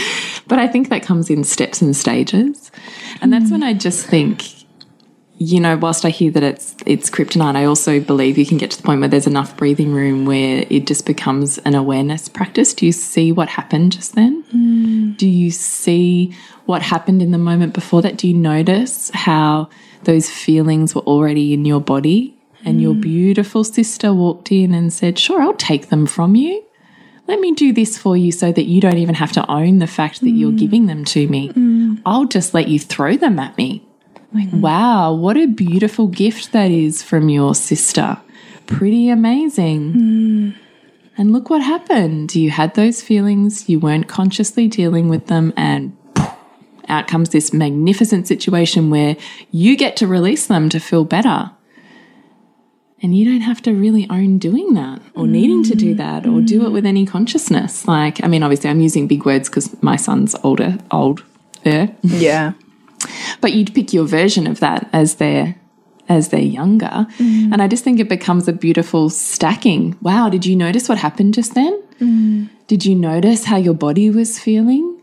But 0.47 0.59
I 0.59 0.67
think 0.67 0.89
that 0.89 1.03
comes 1.03 1.29
in 1.29 1.43
steps 1.43 1.81
and 1.81 1.95
stages. 1.95 2.71
And 3.21 3.31
that's 3.31 3.51
when 3.51 3.63
I 3.63 3.73
just 3.73 4.05
think, 4.05 4.43
you 5.37 5.59
know, 5.59 5.75
whilst 5.75 6.05
I 6.05 6.09
hear 6.09 6.31
that 6.31 6.43
it's 6.43 6.75
it's 6.85 7.09
kryptonite, 7.09 7.55
I 7.55 7.65
also 7.65 7.99
believe 7.99 8.37
you 8.37 8.45
can 8.45 8.57
get 8.57 8.71
to 8.71 8.77
the 8.77 8.83
point 8.83 8.99
where 8.99 9.09
there's 9.09 9.27
enough 9.27 9.57
breathing 9.57 9.93
room 9.93 10.25
where 10.25 10.65
it 10.69 10.87
just 10.87 11.05
becomes 11.05 11.57
an 11.59 11.75
awareness 11.75 12.29
practice. 12.29 12.73
Do 12.73 12.85
you 12.85 12.91
see 12.91 13.31
what 13.31 13.49
happened 13.49 13.93
just 13.93 14.15
then? 14.15 14.43
Mm. 14.53 15.17
Do 15.17 15.27
you 15.27 15.51
see 15.51 16.35
what 16.65 16.81
happened 16.81 17.21
in 17.21 17.31
the 17.31 17.37
moment 17.37 17.73
before 17.73 18.01
that? 18.03 18.17
Do 18.17 18.27
you 18.27 18.33
notice 18.33 19.11
how 19.13 19.69
those 20.03 20.29
feelings 20.29 20.93
were 20.93 21.01
already 21.01 21.53
in 21.53 21.65
your 21.65 21.81
body 21.81 22.37
and 22.63 22.79
mm. 22.79 22.83
your 22.83 22.93
beautiful 22.93 23.63
sister 23.63 24.13
walked 24.13 24.51
in 24.51 24.73
and 24.73 24.93
said, 24.93 25.17
Sure, 25.17 25.41
I'll 25.41 25.53
take 25.55 25.89
them 25.89 26.05
from 26.05 26.35
you 26.35 26.64
let 27.27 27.39
me 27.39 27.53
do 27.53 27.73
this 27.73 27.97
for 27.97 28.15
you 28.15 28.31
so 28.31 28.51
that 28.51 28.65
you 28.65 28.79
don't 28.81 28.97
even 28.97 29.15
have 29.15 29.31
to 29.33 29.51
own 29.51 29.79
the 29.79 29.87
fact 29.87 30.21
that 30.21 30.27
mm. 30.27 30.37
you're 30.37 30.51
giving 30.51 30.85
them 30.85 31.03
to 31.05 31.27
me. 31.27 31.49
Mm. 31.49 32.01
I'll 32.05 32.25
just 32.25 32.53
let 32.53 32.67
you 32.67 32.79
throw 32.79 33.17
them 33.17 33.39
at 33.39 33.57
me. 33.57 33.83
Like, 34.33 34.49
mm. 34.49 34.61
wow, 34.61 35.13
what 35.13 35.37
a 35.37 35.47
beautiful 35.47 36.07
gift 36.07 36.51
that 36.51 36.69
is 36.69 37.01
from 37.01 37.29
your 37.29 37.55
sister. 37.55 38.17
Pretty 38.67 39.09
amazing. 39.09 39.93
Mm. 39.93 40.55
And 41.17 41.31
look 41.31 41.49
what 41.49 41.61
happened. 41.61 42.35
You 42.35 42.51
had 42.51 42.75
those 42.75 43.01
feelings, 43.01 43.69
you 43.69 43.79
weren't 43.79 44.07
consciously 44.07 44.67
dealing 44.67 45.07
with 45.07 45.27
them, 45.27 45.53
and 45.55 45.95
out 46.87 47.07
comes 47.07 47.29
this 47.29 47.53
magnificent 47.53 48.27
situation 48.27 48.89
where 48.89 49.15
you 49.49 49.75
get 49.75 49.97
to 49.97 50.07
release 50.07 50.47
them 50.47 50.69
to 50.69 50.79
feel 50.79 51.05
better. 51.05 51.51
And 53.01 53.15
you 53.15 53.25
don't 53.25 53.41
have 53.41 53.61
to 53.63 53.73
really 53.73 54.07
own 54.09 54.37
doing 54.37 54.73
that 54.75 55.01
or 55.15 55.27
needing 55.27 55.63
to 55.63 55.75
do 55.75 55.93
that 55.95 56.25
or 56.25 56.39
do 56.41 56.65
it 56.65 56.69
mm. 56.69 56.73
with 56.73 56.85
any 56.85 57.05
consciousness. 57.05 57.87
Like, 57.87 58.23
I 58.23 58.27
mean, 58.27 58.41
obviously, 58.41 58.69
I'm 58.69 58.79
using 58.79 59.05
big 59.05 59.25
words 59.25 59.49
because 59.49 59.81
my 59.83 59.97
son's 59.97 60.33
older, 60.43 60.77
old, 60.91 61.23
er. 61.65 61.89
Yeah. 62.03 62.53
but 63.41 63.53
you'd 63.53 63.75
pick 63.75 63.93
your 63.93 64.05
version 64.05 64.47
of 64.47 64.59
that 64.61 64.89
as 64.93 65.15
they're 65.15 65.55
as 66.07 66.29
they're 66.29 66.39
younger. 66.39 67.07
Mm. 67.17 67.51
And 67.51 67.61
i 67.61 67.67
just 67.67 67.83
think 67.83 67.99
it 67.99 68.07
becomes 68.07 68.47
a 68.47 68.53
beautiful 68.53 69.09
stacking. 69.09 69.97
Wow 70.01 70.29
did 70.29 70.45
you 70.45 70.55
notice 70.55 70.87
what 70.87 70.97
happened 70.97 71.33
just 71.33 71.53
then? 71.53 71.83
Mm. 71.99 72.49
Did 72.67 72.85
you 72.85 72.95
notice 72.95 73.45
how 73.45 73.57
your 73.57 73.73
body 73.73 74.09
was 74.09 74.39
feeling? 74.39 75.01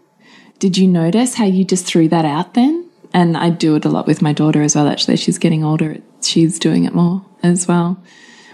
Did 0.61 0.79
you 0.79 0.87
notice 0.87 1.35
how 1.35 1.45
you 1.45 1.65
just 1.65 1.87
threw 1.87 2.09
that 2.09 2.25
out 2.25 2.55
then? 2.55 2.89
And 3.13 3.37
i 3.37 3.51
do 3.51 3.77
it 3.77 3.85
a 3.85 3.91
lot 3.91 4.07
with 4.07 4.23
my 4.23 4.33
daughter 4.33 4.63
as 4.63 4.75
well 4.75 4.89
actually. 4.89 5.17
She's 5.17 5.39
getting 5.39 5.63
older. 5.63 5.99
She's 6.23 6.59
doing 6.59 6.85
it 6.85 6.95
more 6.95 7.25
as 7.43 7.67
well. 7.67 8.03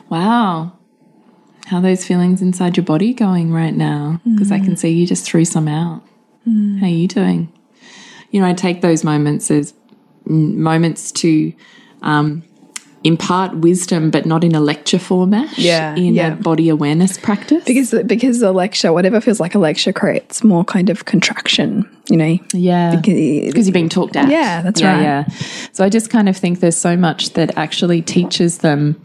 Wow. 0.08 0.72
How 1.66 1.78
are 1.78 1.82
those 1.82 2.04
feelings 2.04 2.40
inside 2.40 2.76
your 2.76 2.84
body 2.84 3.12
going 3.12 3.52
right 3.52 3.74
now? 3.74 4.20
Because 4.24 4.50
i 4.50 4.58
can 4.58 4.76
see 4.76 4.88
you 4.88 5.06
just 5.06 5.26
threw 5.26 5.44
some 5.44 5.68
out. 5.68 6.02
How 6.80 6.86
are 6.86 6.88
you 6.88 7.08
doing? 7.08 7.52
You 8.30 8.40
know, 8.40 8.46
I 8.46 8.54
take 8.54 8.80
those 8.80 9.04
moments 9.04 9.50
as 9.50 9.74
mm, 10.26 10.54
moments 10.54 11.12
to 11.12 11.52
um, 12.02 12.42
impart 13.04 13.54
wisdom, 13.56 14.10
but 14.10 14.26
not 14.26 14.42
in 14.44 14.54
a 14.54 14.60
lecture 14.60 14.98
format. 14.98 15.56
Yeah, 15.56 15.94
in 15.94 16.14
yeah. 16.14 16.32
a 16.32 16.36
body 16.36 16.68
awareness 16.68 17.16
practice. 17.16 17.64
Because 17.64 17.94
because 18.06 18.40
the 18.40 18.52
lecture, 18.52 18.92
whatever 18.92 19.20
feels 19.20 19.38
like 19.40 19.54
a 19.54 19.58
lecture, 19.58 19.92
creates 19.92 20.42
more 20.42 20.64
kind 20.64 20.90
of 20.90 21.04
contraction. 21.04 21.88
You 22.10 22.16
know. 22.16 22.38
yeah, 22.54 22.96
Because- 22.96 23.66
you're 23.66 23.72
being 23.72 23.88
talked 23.90 24.16
at. 24.16 24.30
Yeah, 24.30 24.62
that's 24.62 24.80
yeah, 24.80 24.92
right. 24.94 25.02
Yeah. 25.02 25.24
So 25.72 25.84
I 25.84 25.88
just 25.90 26.08
kind 26.10 26.28
of 26.28 26.36
think 26.36 26.60
there's 26.60 26.76
so 26.76 26.96
much 26.96 27.34
that 27.34 27.56
actually 27.56 28.00
teaches 28.02 28.58
them 28.58 29.00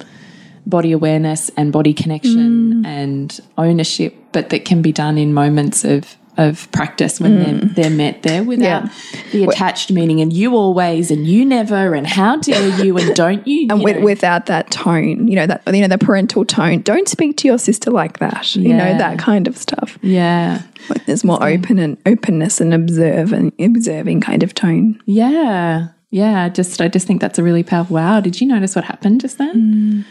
body 0.66 0.94
awareness 0.94 1.52
and 1.58 1.74
body 1.74 1.94
connection 1.94 2.84
Mm. 2.84 2.86
and 2.88 3.40
ownership, 3.58 4.16
but 4.32 4.50
that 4.50 4.64
can 4.64 4.82
be 4.82 4.94
done 4.94 5.18
in 5.18 5.34
moments 5.34 5.84
of 5.84 6.16
of 6.38 6.72
practice 6.72 7.20
when 7.20 7.40
they're, 7.44 7.70
they're 7.84 7.90
met 7.96 8.24
there 8.24 8.44
without 8.44 8.84
Mm. 8.84 9.24
Yeah. 9.24 9.30
the 9.32 9.44
attached 9.46 9.92
meaning 9.92 10.20
and 10.22 10.32
you 10.34 10.56
always 10.56 11.12
and 11.12 11.28
you 11.28 11.46
never 11.46 11.94
and 11.94 12.08
how 12.08 12.38
dare 12.38 12.84
you 12.84 12.98
and 12.98 13.14
don't 13.16 13.46
you, 13.48 13.68
and 13.70 13.80
you 13.80 13.84
with, 13.84 14.04
without 14.04 14.48
that 14.48 14.72
tone, 14.72 15.28
you 15.28 15.36
know 15.36 15.46
that 15.48 15.62
you 15.68 15.82
know 15.82 15.88
the 15.88 15.98
parental 15.98 16.46
tone. 16.46 16.82
Don't 16.82 17.08
speak 17.08 17.38
to 17.38 17.48
your 17.48 17.58
sister 17.58 17.92
like 17.92 18.20
that. 18.20 18.56
You 18.56 18.74
know 18.74 18.98
that 18.98 19.20
kind 19.20 19.48
of 19.48 19.58
stuff. 19.58 19.98
yeah 20.02 20.62
Like 20.90 21.06
there's 21.06 21.24
more 21.24 21.44
open 21.44 21.78
and 21.80 21.98
openness 22.06 22.60
and 22.62 22.74
observe 22.74 23.32
and 23.34 23.52
observing 23.60 24.22
kind 24.22 24.44
of 24.44 24.54
tone. 24.56 25.02
Yeah. 25.06 25.90
Yeah. 26.10 26.50
Just 26.50 26.82
I 26.82 26.88
just 26.88 27.06
think 27.08 27.22
that's 27.22 27.40
a 27.40 27.44
really 27.44 27.64
powerful 27.64 27.96
wow. 27.96 28.20
Did 28.22 28.40
you 28.42 28.48
notice 28.48 28.76
what 28.76 28.86
happened 28.86 29.22
just 29.22 29.38
then? 29.38 30.06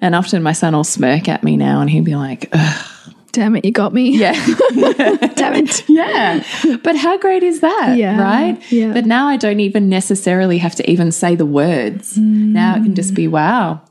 And 0.00 0.14
often 0.16 0.42
my 0.42 0.52
son 0.52 0.74
will 0.74 0.82
smirk 0.84 1.28
at 1.28 1.44
me 1.44 1.56
now 1.56 1.80
and 1.80 1.88
he'll 1.88 2.02
be 2.04 2.16
like, 2.16 2.48
Ugh. 2.52 3.11
Damn 3.32 3.56
it, 3.56 3.64
you 3.64 3.72
got 3.72 3.94
me. 3.94 4.16
Yeah. 4.16 4.32
Damn 4.74 5.54
it. 5.54 5.84
yeah. 5.88 6.44
But 6.82 6.96
how 6.96 7.18
great 7.18 7.42
is 7.42 7.60
that? 7.60 7.96
Yeah, 7.96 8.20
Right? 8.20 8.72
yeah. 8.72 8.92
But 8.92 9.06
now 9.06 9.26
I 9.26 9.36
don't 9.38 9.60
even 9.60 9.88
necessarily 9.88 10.58
have 10.58 10.74
to 10.76 10.90
even 10.90 11.10
say 11.12 11.34
the 11.34 11.46
words. 11.46 12.16
Now 12.18 12.76
it 12.76 12.82
can 12.82 12.94
just 12.94 13.14
be, 13.14 13.26
mm. 13.26 13.30
wow. 13.30 13.82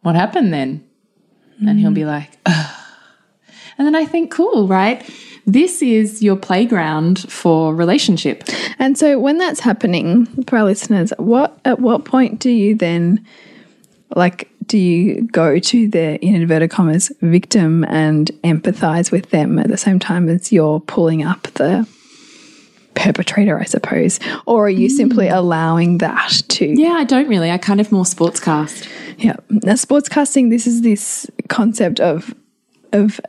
What 0.00 0.14
happened 0.14 0.52
then? 0.52 0.82
And 1.60 1.78
he'll 1.78 1.90
be 1.90 2.02
mm. 2.02 2.06
like, 2.06 2.30
Ugh. 2.46 2.82
And 3.78 3.86
then 3.86 3.94
I 3.94 4.06
think, 4.06 4.30
cool, 4.30 4.66
right? 4.66 5.08
This 5.44 5.82
is 5.82 6.22
your 6.22 6.36
playground 6.36 7.30
for 7.30 7.74
relationship. 7.74 8.44
And 8.78 8.98
so 8.98 9.18
when 9.18 9.38
that's 9.38 9.60
happening, 9.60 10.26
for 10.44 10.58
our 10.58 10.64
listeners, 10.64 11.12
what 11.18 11.58
at 11.64 11.78
what 11.80 12.04
point 12.04 12.40
do 12.40 12.50
you 12.50 12.74
then 12.74 13.24
like 14.14 14.50
do 14.66 14.78
you 14.78 15.22
go 15.22 15.58
to 15.58 15.88
the 15.88 16.18
in 16.24 16.34
inverted 16.34 16.70
commas 16.70 17.12
victim 17.20 17.84
and 17.84 18.30
empathize 18.42 19.12
with 19.12 19.30
them 19.30 19.58
at 19.58 19.68
the 19.68 19.76
same 19.76 19.98
time 19.98 20.28
as 20.28 20.52
you're 20.52 20.80
pulling 20.80 21.22
up 21.22 21.42
the 21.54 21.86
perpetrator, 22.94 23.58
I 23.58 23.64
suppose? 23.64 24.18
Or 24.46 24.66
are 24.66 24.70
you 24.70 24.88
simply 24.88 25.26
mm. 25.26 25.36
allowing 25.36 25.98
that 25.98 26.42
to 26.48 26.66
Yeah, 26.66 26.94
I 26.94 27.04
don't 27.04 27.28
really. 27.28 27.50
I 27.50 27.58
kind 27.58 27.80
of 27.80 27.92
more 27.92 28.04
sportscast. 28.04 28.88
Yeah. 29.18 29.36
Now, 29.48 29.74
sportscasting, 29.74 30.50
this 30.50 30.66
is 30.66 30.82
this 30.82 31.30
concept 31.48 32.00
of 32.00 32.34
of 32.92 33.20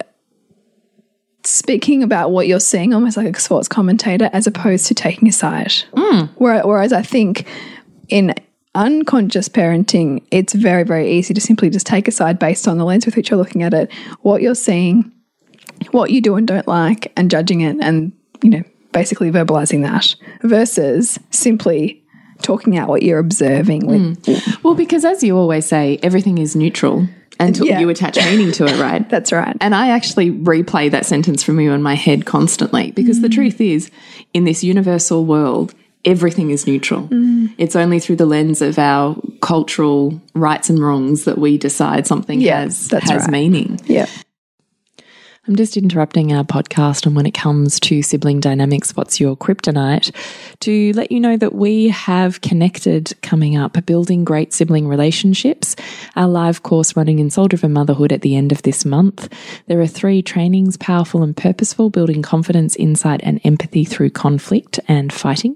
speaking 1.43 2.03
about 2.03 2.31
what 2.31 2.47
you're 2.47 2.59
seeing, 2.59 2.93
almost 2.93 3.15
like 3.15 3.37
a 3.37 3.39
sports 3.39 3.67
commentator, 3.67 4.29
as 4.33 4.47
opposed 4.47 4.87
to 4.87 4.93
taking 4.93 5.27
a 5.27 5.31
side. 5.31 5.73
Mm. 5.93 6.29
Where- 6.35 6.63
Whereas 6.63 6.91
I 6.91 7.01
think 7.01 7.47
in 8.09 8.33
unconscious 8.77 9.49
parenting, 9.49 10.23
it's 10.31 10.53
very, 10.53 10.83
very 10.83 11.11
easy 11.11 11.33
to 11.33 11.41
simply 11.41 11.69
just 11.69 11.85
take 11.85 12.07
a 12.07 12.11
side 12.11 12.39
based 12.39 12.67
on 12.67 12.77
the 12.77 12.85
lens 12.85 13.05
with 13.05 13.17
which 13.17 13.29
you're 13.29 13.39
looking 13.39 13.63
at 13.63 13.73
it, 13.73 13.91
what 14.21 14.41
you're 14.41 14.55
seeing, 14.55 15.11
what 15.91 16.11
you 16.11 16.21
do 16.21 16.35
and 16.35 16.47
don't 16.47 16.67
like, 16.67 17.11
and 17.17 17.29
judging 17.29 17.61
it, 17.61 17.75
and 17.81 18.13
you 18.41 18.49
know, 18.49 18.63
basically 18.93 19.31
verbalizing 19.31 19.81
that 19.81 20.15
versus 20.43 21.19
simply 21.31 22.03
talking 22.43 22.77
out 22.77 22.87
what 22.87 23.01
you're 23.01 23.19
observing 23.19 23.87
with 23.87 24.23
mm. 24.23 24.63
Well, 24.63 24.75
because 24.75 25.03
as 25.03 25.23
you 25.23 25.35
always 25.37 25.65
say, 25.65 25.99
everything 26.03 26.37
is 26.37 26.55
neutral 26.55 27.07
until 27.39 27.65
Yeah. 27.65 27.79
you 27.79 27.89
attach 27.89 28.15
meaning 28.17 28.51
to 28.53 28.65
it, 28.65 28.79
right? 28.79 29.07
That's 29.09 29.31
right. 29.31 29.57
And 29.59 29.73
I 29.73 29.89
actually 29.89 30.31
replay 30.31 30.91
that 30.91 31.05
sentence 31.05 31.43
from 31.43 31.59
you 31.59 31.71
in 31.71 31.81
my 31.81 31.95
head 31.95 32.25
constantly 32.25 32.91
because 32.91 33.21
the 33.21 33.27
mm. 33.27 33.33
truth 33.33 33.59
is, 33.59 33.89
in 34.33 34.43
this 34.43 34.63
universal 34.63 35.25
world, 35.25 35.73
everything 36.07 36.49
is 36.49 36.65
neutral. 36.65 37.03
Mm. 37.09 37.53
It's 37.59 37.75
only 37.75 37.99
through 37.99 38.15
the 38.15 38.25
lens 38.25 38.61
of 38.61 38.79
our 38.79 39.15
cultural 39.41 40.19
rights 40.33 40.69
and 40.69 40.79
wrongs 40.79 41.25
that 41.25 41.37
we 41.37 41.57
decide 41.57 42.07
something 42.07 42.41
Yeah, 42.41 42.61
has, 42.61 42.87
that's 42.87 43.09
has 43.11 43.23
right. 43.23 43.31
meaning. 43.31 43.79
Yeah. 43.85 44.07
I'm 45.47 45.55
just 45.55 45.77
interrupting 45.77 46.33
our 46.33 46.43
podcast 46.43 47.05
and 47.05 47.15
when 47.15 47.25
it 47.25 47.33
comes 47.33 47.79
to 47.81 48.01
sibling 48.01 48.41
dynamics, 48.41 48.97
what's 48.97 49.17
your 49.21 49.37
kryptonite? 49.37 50.13
To 50.59 50.91
let 50.91 51.09
you 51.09 51.21
know 51.21 51.37
that 51.37 51.55
we 51.55 51.87
have 51.87 52.41
connected 52.41 53.13
coming 53.21 53.55
up, 53.55 53.85
building 53.85 54.25
great 54.25 54.51
sibling 54.53 54.89
relationships. 54.89 55.77
Our 56.17 56.27
live 56.27 56.63
course 56.63 56.97
running 56.97 57.19
in 57.19 57.29
Soul 57.29 57.47
Driven 57.47 57.71
Motherhood 57.71 58.11
at 58.11 58.23
the 58.23 58.35
end 58.35 58.51
of 58.51 58.63
this 58.63 58.83
month. 58.83 59.31
There 59.67 59.79
are 59.79 59.87
three 59.87 60.21
trainings, 60.21 60.75
powerful 60.75 61.23
and 61.23 61.35
purposeful, 61.35 61.89
building 61.91 62.21
confidence, 62.21 62.75
insight, 62.75 63.21
and 63.23 63.39
empathy 63.45 63.85
through 63.85 64.09
conflict 64.09 64.81
and 64.89 65.13
fighting. 65.13 65.55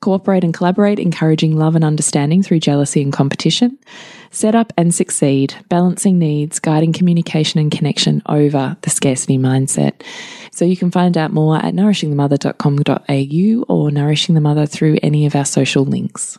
Cooperate 0.00 0.44
and 0.44 0.54
collaborate, 0.54 0.98
encouraging 0.98 1.56
love 1.56 1.74
and 1.74 1.84
understanding 1.84 2.42
through 2.42 2.60
jealousy 2.60 3.02
and 3.02 3.12
competition. 3.12 3.78
Set 4.30 4.54
up 4.54 4.72
and 4.76 4.94
succeed, 4.94 5.54
balancing 5.68 6.18
needs, 6.18 6.58
guiding 6.58 6.92
communication 6.92 7.60
and 7.60 7.72
connection 7.72 8.22
over 8.26 8.76
the 8.82 8.90
scarcity 8.90 9.38
mindset. 9.38 10.02
So 10.52 10.64
you 10.64 10.76
can 10.76 10.90
find 10.90 11.16
out 11.16 11.32
more 11.32 11.56
at 11.56 11.74
nourishingthemother.com.au 11.74 13.64
or 13.74 13.90
Nourishing 13.90 14.34
the 14.34 14.40
Mother 14.40 14.66
through 14.66 14.98
any 15.02 15.26
of 15.26 15.36
our 15.36 15.44
social 15.44 15.84
links. 15.84 16.38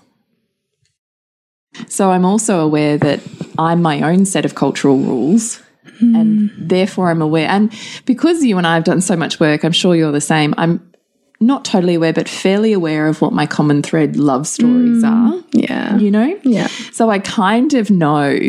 So 1.88 2.12
I'm 2.12 2.26
also 2.26 2.60
aware 2.60 2.98
that 2.98 3.22
I'm 3.58 3.82
my 3.82 4.02
own 4.02 4.26
set 4.26 4.46
of 4.46 4.56
cultural 4.56 4.98
rules. 4.98 5.62
And 6.00 6.52
hmm. 6.52 6.68
therefore, 6.68 7.10
I'm 7.10 7.22
aware. 7.22 7.48
And 7.50 7.74
because 8.06 8.44
you 8.44 8.58
and 8.58 8.68
I 8.68 8.76
have 8.76 8.84
done 8.84 9.02
so 9.02 9.16
much 9.16 9.40
work, 9.40 9.64
I'm 9.64 9.72
sure 9.72 9.96
you're 9.96 10.12
the 10.12 10.22
same. 10.22 10.54
I'm 10.58 10.92
not 11.40 11.64
totally 11.66 11.96
aware, 11.96 12.14
but 12.14 12.28
fairly 12.28 12.74
aware 12.74 13.08
of 13.08 13.22
what 13.22 13.34
my 13.34 13.46
common 13.46 13.82
thread 13.84 14.16
love 14.16 14.48
stories 14.48 15.04
mm. 15.04 15.08
are 15.08 15.44
Yeah. 15.52 15.98
you 15.98 16.10
know? 16.12 16.40
Yeah. 16.44 16.68
So 16.92 17.10
I 17.10 17.20
kind 17.20 17.74
of 17.74 17.92
know 17.92 18.40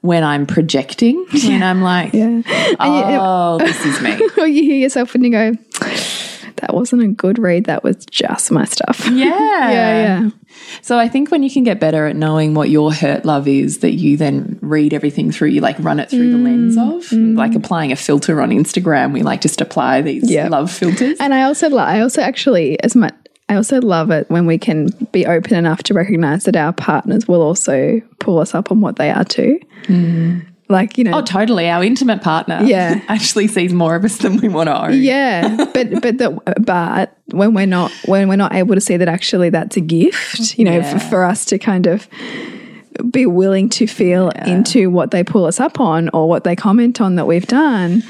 when 0.00 0.22
I'm 0.22 0.46
projecting, 0.46 1.26
when 1.44 1.62
I'm 1.62 1.82
like, 1.82 2.12
Yeah. 2.12 2.42
oh, 2.78 3.58
this 3.58 3.84
is 3.84 4.00
me. 4.00 4.16
Or 4.38 4.46
you 4.46 4.62
hear 4.62 4.76
yourself 4.76 5.14
and 5.14 5.24
you 5.24 5.30
go, 5.32 5.52
that 6.60 6.74
wasn't 6.74 7.02
a 7.02 7.08
good 7.08 7.38
read. 7.38 7.64
That 7.64 7.82
was 7.82 8.04
just 8.06 8.50
my 8.50 8.64
stuff. 8.64 9.06
Yeah. 9.18 9.70
Yeah. 9.70 9.70
Yeah. 9.70 10.30
So 10.82 10.98
I 10.98 11.08
think 11.08 11.30
when 11.30 11.42
you 11.42 11.50
can 11.50 11.64
get 11.64 11.80
better 11.80 12.06
at 12.06 12.14
knowing 12.14 12.54
what 12.54 12.70
your 12.70 12.92
hurt 12.92 13.24
love 13.24 13.48
is, 13.48 13.78
that 13.78 13.94
you 13.94 14.16
then 14.16 14.58
read 14.62 14.94
everything 14.94 15.32
through, 15.32 15.48
you 15.48 15.60
like 15.60 15.76
run 15.80 15.98
it 15.98 16.10
through 16.10 16.30
the 16.30 16.38
lens 16.38 16.76
mm, 16.76 16.96
of, 16.96 17.36
like 17.36 17.52
mm. 17.52 17.56
applying 17.56 17.90
a 17.90 17.96
filter 17.96 18.40
on 18.40 18.50
Instagram. 18.50 19.12
We 19.12 19.22
like 19.22 19.40
just 19.40 19.60
apply 19.60 20.02
these 20.02 20.30
Yeah. 20.30 20.48
love 20.48 20.70
filters. 20.70 21.18
And 21.20 21.34
I 21.34 21.42
also, 21.42 21.74
I 21.76 22.00
also 22.00 22.22
actually, 22.22 22.80
as 22.82 22.94
much, 22.94 23.14
I 23.48 23.56
also 23.56 23.80
love 23.80 24.10
it 24.10 24.28
when 24.30 24.46
we 24.46 24.58
can 24.58 24.88
be 25.10 25.26
open 25.26 25.54
enough 25.54 25.82
to 25.84 25.94
recognize 25.94 26.44
that 26.44 26.56
our 26.56 26.72
partners 26.72 27.26
will 27.26 27.42
also 27.42 28.00
pull 28.20 28.38
us 28.38 28.54
up 28.54 28.70
on 28.70 28.80
what 28.80 28.96
they 28.96 29.10
are 29.10 29.24
too. 29.24 29.58
Mm. 29.84 30.46
Like, 30.70 30.98
you 30.98 31.04
know, 31.04 31.18
oh, 31.18 31.22
totally. 31.22 31.68
Our 31.70 31.82
intimate 31.82 32.20
partner 32.22 32.60
Yeah. 32.62 33.00
actually 33.08 33.48
sees 33.48 33.72
more 33.72 33.94
of 33.96 34.04
us 34.04 34.18
than 34.18 34.36
we 34.36 34.48
want 34.48 34.68
to 34.68 34.84
own. 34.84 35.00
yeah, 35.00 35.56
but 35.72 36.02
but 36.02 36.18
the, 36.18 36.38
but 36.60 37.16
when 37.30 37.54
we're 37.54 37.66
not 37.66 37.90
when 38.04 38.28
we're 38.28 38.36
not 38.36 38.54
able 38.54 38.74
to 38.74 38.80
see 38.80 38.96
that 38.98 39.08
actually 39.08 39.48
that's 39.50 39.76
a 39.76 39.80
gift, 39.80 40.58
you 40.58 40.64
know, 40.64 40.76
Yeah. 40.76 40.98
for, 40.98 40.98
for 40.98 41.24
us 41.24 41.44
to 41.46 41.58
kind 41.58 41.86
of 41.86 42.06
be 43.10 43.26
willing 43.26 43.68
to 43.68 43.86
feel 43.86 44.30
into 44.46 44.90
what 44.90 45.10
they 45.10 45.22
pull 45.22 45.44
us 45.44 45.60
up 45.60 45.80
on 45.80 46.08
or 46.12 46.28
what 46.28 46.44
they 46.44 46.56
comment 46.56 47.00
on 47.00 47.14
that 47.16 47.26
we've 47.26 47.46
done, 47.46 48.02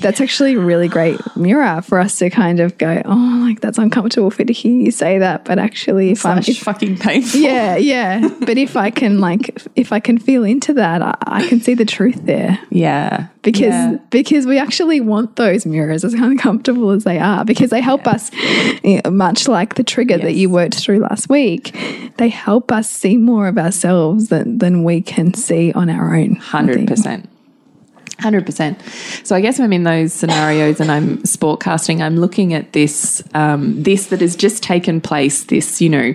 that's 0.00 0.20
actually 0.20 0.54
a 0.54 0.60
really 0.60 0.88
great 0.88 1.18
mirror 1.36 1.82
for 1.82 1.98
us 1.98 2.18
to 2.18 2.30
kind 2.30 2.60
of 2.60 2.76
go, 2.78 3.02
oh, 3.04 3.44
like 3.46 3.60
that's 3.60 3.78
uncomfortable 3.78 4.30
for 4.30 4.44
to 4.44 4.52
hear 4.52 4.72
you 4.72 4.90
say 4.90 5.18
that. 5.18 5.44
But 5.44 5.58
actually, 5.58 6.10
if 6.12 6.24
I'm 6.24 6.42
Slash 6.42 6.60
fucking 6.60 6.98
painful. 6.98 7.40
yeah, 7.40 7.76
yeah. 7.76 8.28
But 8.40 8.58
if 8.58 8.76
I 8.76 8.90
can 8.90 9.20
like, 9.20 9.62
if 9.76 9.92
I 9.92 10.00
can 10.00 10.18
feel 10.18 10.44
into 10.44 10.74
that, 10.74 11.02
I, 11.02 11.14
I 11.22 11.46
can 11.46 11.60
see 11.60 11.74
the 11.74 11.84
truth 11.84 12.24
there 12.24 12.58
Yeah. 12.70 13.28
Because 13.42 13.60
Yeah. 13.74 13.96
because 14.10 14.46
we 14.46 14.58
actually 14.58 15.00
want 15.00 15.36
those 15.36 15.64
mirrors 15.66 16.04
as 16.04 16.14
uncomfortable 16.28 16.90
as 16.90 17.04
they 17.04 17.18
are 17.18 17.44
because 17.44 17.70
they 17.70 17.80
help 17.80 18.06
us 18.06 18.30
you 18.84 19.00
know, 19.04 19.10
much 19.10 19.48
like 19.48 19.74
the 19.76 19.84
trigger 19.84 20.18
that 20.18 20.34
you 20.34 20.50
worked 20.50 20.74
through 20.74 20.98
last 20.98 21.28
week 21.28 21.74
they 22.18 22.28
help 22.28 22.70
us 22.70 22.90
see 22.90 23.16
more 23.16 23.48
of 23.48 23.56
ourselves 23.58 24.28
than 24.28 24.58
than 24.58 24.84
we 24.84 25.00
can 25.00 25.32
see 25.34 25.72
on 25.72 25.88
our 25.88 26.14
own 26.16 26.34
Hundred 26.36 26.76
think. 26.76 26.88
percent. 26.90 27.28
Hundred 28.18 28.44
percent. 28.44 28.78
So 29.24 29.34
I 29.34 29.40
guess 29.40 29.58
I'm 29.58 29.72
in 29.72 29.84
those 29.84 30.12
scenarios 30.12 30.78
and 30.78 30.92
I'm 30.92 31.16
sportcasting, 31.22 32.02
I'm 32.02 32.16
looking 32.16 32.52
at 32.52 32.74
this 32.74 33.22
um, 33.32 33.82
this 33.82 34.08
that 34.08 34.20
has 34.20 34.36
just 34.36 34.62
taken 34.62 35.00
place. 35.00 35.44
This 35.44 35.80
you 35.80 35.88
know 35.88 36.14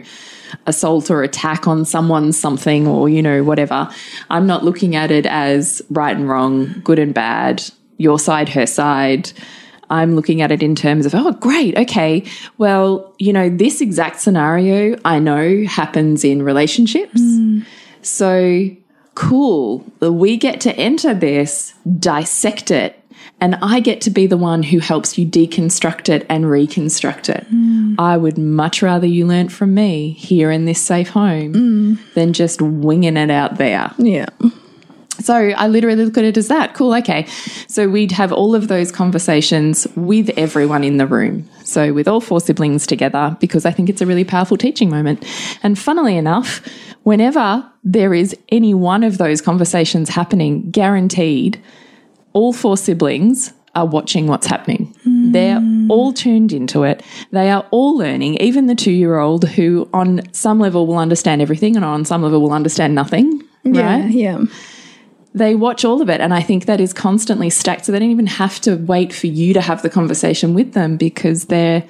assault 0.65 1.09
or 1.09 1.23
attack 1.23 1.67
on 1.67 1.85
someone, 1.85 2.31
something 2.31 2.87
or 2.87 3.09
you 3.09 3.21
know 3.21 3.43
whatever. 3.43 3.89
I'm 4.29 4.47
not 4.47 4.63
looking 4.63 4.95
at 4.95 5.11
it 5.11 5.25
as 5.25 5.81
right 5.89 6.15
and 6.15 6.29
wrong, 6.29 6.81
good 6.83 6.99
and 6.99 7.13
bad, 7.13 7.63
your 7.97 8.19
side, 8.19 8.49
her 8.49 8.65
side. 8.65 9.31
I'm 9.89 10.15
looking 10.15 10.41
at 10.41 10.51
it 10.51 10.63
in 10.63 10.73
terms 10.75 11.05
of, 11.05 11.13
oh, 11.13 11.31
great. 11.33 11.77
Okay. 11.77 12.25
Well, 12.57 13.13
you 13.19 13.31
know, 13.31 13.49
this 13.49 13.81
exact 13.81 14.19
scenario 14.19 14.97
I 15.05 15.19
know 15.19 15.63
happens 15.65 16.23
in 16.23 16.41
relationships. 16.41 17.21
Hmm. 17.21 17.59
So 18.01 18.75
cool. 19.13 19.85
We 20.01 20.37
get 20.37 20.61
to 20.61 20.75
enter 20.75 21.13
this, 21.13 21.73
dissect 21.99 22.71
it, 22.71 22.99
and 23.41 23.55
I 23.61 23.79
get 23.79 24.01
to 24.01 24.09
be 24.09 24.27
the 24.27 24.37
one 24.37 24.63
who 24.63 24.79
helps 24.79 25.17
you 25.17 25.25
deconstruct 25.25 26.09
it 26.09 26.25
and 26.29 26.49
reconstruct 26.49 27.29
it. 27.29 27.45
Mm. 27.51 27.95
I 27.99 28.17
would 28.17 28.37
much 28.37 28.81
rather 28.81 29.07
you 29.07 29.25
learnt 29.25 29.51
from 29.51 29.73
me 29.73 30.11
here 30.11 30.51
in 30.51 30.65
this 30.65 30.81
safe 30.81 31.09
home 31.09 31.53
mm. 31.53 32.13
than 32.13 32.33
just 32.33 32.61
winging 32.61 33.17
it 33.17 33.29
out 33.29 33.57
there. 33.57 33.91
yeah 33.97 34.27
So 35.19 35.33
I 35.33 35.67
literally 35.67 36.03
look 36.03 36.17
at 36.17 36.23
it 36.23 36.37
as 36.37 36.49
that. 36.49 36.73
Cool, 36.73 36.93
okay. 36.95 37.25
So 37.67 37.87
we'd 37.87 38.11
have 38.11 38.31
all 38.31 38.53
of 38.53 38.67
those 38.67 38.91
conversations 38.91 39.87
with 39.95 40.29
everyone 40.37 40.83
in 40.83 40.97
the 40.97 41.07
room. 41.07 41.49
So 41.63 41.93
with 41.93 42.07
all 42.07 42.21
four 42.21 42.41
siblings 42.41 42.85
together, 42.85 43.35
because 43.39 43.65
I 43.65 43.71
think 43.71 43.89
it's 43.89 44.01
a 44.01 44.05
really 44.05 44.25
powerful 44.25 44.57
teaching 44.57 44.89
moment. 44.89 45.25
And 45.63 45.79
funnily 45.79 46.17
enough, 46.17 46.61
whenever 47.03 47.67
there 47.83 48.13
is 48.13 48.35
any 48.49 48.73
one 48.73 49.03
of 49.03 49.17
those 49.17 49.41
conversations 49.41 50.09
happening, 50.09 50.69
guaranteed, 50.69 51.61
all 52.35 52.51
four 52.53 52.75
siblings 52.77 53.53
are 53.73 53.85
watching 53.85 54.27
what's 54.27 54.47
happening. 54.47 54.93
They're 55.33 55.61
all 55.89 56.13
tuned 56.13 56.51
into 56.53 56.83
it. 56.83 57.03
They 57.31 57.49
are 57.49 57.65
all 57.71 57.97
learning, 57.97 58.35
even 58.49 58.67
the 58.67 58.75
two 58.75 58.91
year 58.93 59.17
old 59.19 59.43
who, 59.55 59.89
on 59.93 60.21
some 60.33 60.59
level, 60.59 60.85
will 60.87 60.97
understand 60.97 61.41
everything 61.41 61.75
and 61.75 61.83
on 61.83 62.05
some 62.05 62.21
level, 62.21 62.39
will 62.41 62.53
understand 62.53 62.93
nothing. 62.95 63.27
yeah 63.63 64.03
Right? 64.03 64.11
yeah 64.11 64.39
they 65.33 65.53
watch 65.55 65.83
all 65.83 66.01
of 66.01 66.09
it 66.09 66.21
and 66.21 66.33
i 66.33 66.41
think 66.41 66.65
that 66.65 66.79
is 66.79 66.93
constantly 66.93 67.49
stacked 67.49 67.83
so 67.85 67.91
they 67.91 67.99
don't 67.99 68.11
even 68.19 68.27
have 68.43 68.61
to 68.61 68.71
wait 68.77 69.11
for 69.11 69.27
you 69.27 69.53
to 69.53 69.59
have 69.69 69.81
the 69.81 69.89
conversation 69.89 70.53
with 70.53 70.71
them 70.73 70.95
because 70.95 71.45
they're 71.45 71.83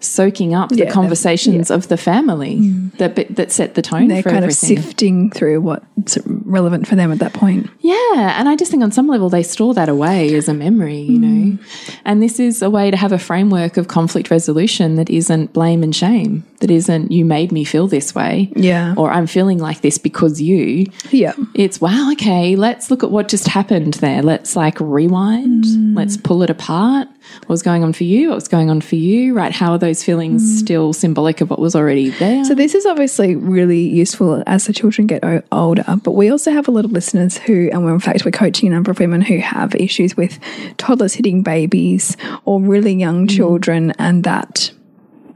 soaking 0.00 0.54
up 0.54 0.70
Yeah, 0.72 0.86
the 0.86 0.90
conversations 0.90 1.70
of 1.70 1.88
the 1.88 1.96
family 1.96 2.56
mm. 2.56 2.96
that 2.98 3.16
that 3.36 3.52
set 3.52 3.74
the 3.74 3.82
tone 3.82 4.08
they're 4.08 4.22
kind 4.22 4.44
everything. 4.44 4.78
of 4.78 4.84
sifting 4.84 5.30
through 5.30 5.60
what's 5.60 6.18
relevant 6.26 6.86
for 6.86 6.96
them 6.96 7.12
at 7.12 7.18
that 7.18 7.32
point. 7.32 7.68
Yeah 7.80 8.38
and 8.38 8.48
i 8.48 8.56
just 8.56 8.70
think 8.70 8.82
on 8.82 8.92
some 8.92 9.08
level 9.08 9.28
they 9.28 9.42
store 9.42 9.74
that 9.74 9.88
away 9.88 10.34
as 10.34 10.48
a 10.48 10.54
memory 10.54 11.00
you 11.00 11.18
mm. 11.18 11.22
know? 11.58 11.64
And 12.04 12.22
this 12.22 12.40
is 12.40 12.62
a 12.62 12.70
way 12.70 12.90
to 12.90 12.96
have 12.96 13.12
a 13.12 13.18
framework 13.18 13.76
of 13.76 13.88
conflict 13.88 14.30
resolution 14.30 14.94
that 14.94 15.10
isn't 15.10 15.52
blame 15.52 15.82
and 15.82 15.94
shame 15.94 16.44
that 16.60 16.70
isn't 16.70 17.12
you 17.12 17.24
made 17.24 17.52
me 17.52 17.64
feel 17.64 17.86
this 17.86 18.14
way 18.14 18.50
Yeah. 18.54 18.94
or 18.96 19.10
i'm 19.10 19.26
feeling 19.26 19.58
like 19.58 19.80
this 19.80 19.98
because 19.98 20.40
you. 20.40 20.86
Yeah. 21.10 21.34
It's 21.54 21.80
wow, 21.80 22.10
okay, 22.12 22.56
let's 22.56 22.90
look 22.90 23.02
at 23.02 23.10
what 23.10 23.28
just 23.28 23.48
happened 23.48 23.94
there. 23.94 24.22
Let's 24.22 24.56
like 24.56 24.78
rewind, 24.80 25.64
mm. 25.64 25.96
let's 25.96 26.16
pull 26.16 26.42
it 26.42 26.50
apart. 26.50 27.08
What 27.40 27.50
was 27.50 27.62
going 27.62 27.84
on 27.84 27.92
for 27.92 28.04
you? 28.04 28.28
What 28.28 28.36
was 28.36 28.48
going 28.48 28.70
on 28.70 28.80
for 28.80 28.96
you? 28.96 29.34
Right? 29.34 29.52
How 29.52 29.72
are 29.72 29.78
those 29.78 30.02
feelings 30.02 30.42
mm. 30.42 30.58
still 30.58 30.92
symbolic 30.92 31.40
of 31.40 31.50
what 31.50 31.58
was 31.58 31.74
already 31.74 32.10
there? 32.10 32.44
So 32.44 32.54
this 32.54 32.74
is 32.74 32.86
obviously 32.86 33.36
really 33.36 33.80
useful 33.80 34.42
as 34.46 34.66
the 34.66 34.72
children 34.72 35.06
get 35.06 35.24
o- 35.24 35.42
older. 35.52 35.84
But 36.02 36.12
we 36.12 36.30
also 36.30 36.50
have 36.50 36.68
a 36.68 36.70
lot 36.70 36.84
of 36.84 36.92
listeners 36.92 37.38
who, 37.38 37.70
and 37.72 37.84
we're, 37.84 37.94
in 37.94 38.00
fact, 38.00 38.24
we're 38.24 38.30
coaching 38.30 38.68
a 38.68 38.72
number 38.72 38.90
of 38.90 38.98
women 38.98 39.20
who 39.20 39.38
have 39.38 39.74
issues 39.74 40.16
with 40.16 40.38
toddlers 40.76 41.14
hitting 41.14 41.42
babies 41.42 42.16
or 42.44 42.60
really 42.60 42.94
young 42.94 43.26
mm. 43.26 43.36
children 43.36 43.92
and 43.98 44.24
that 44.24 44.72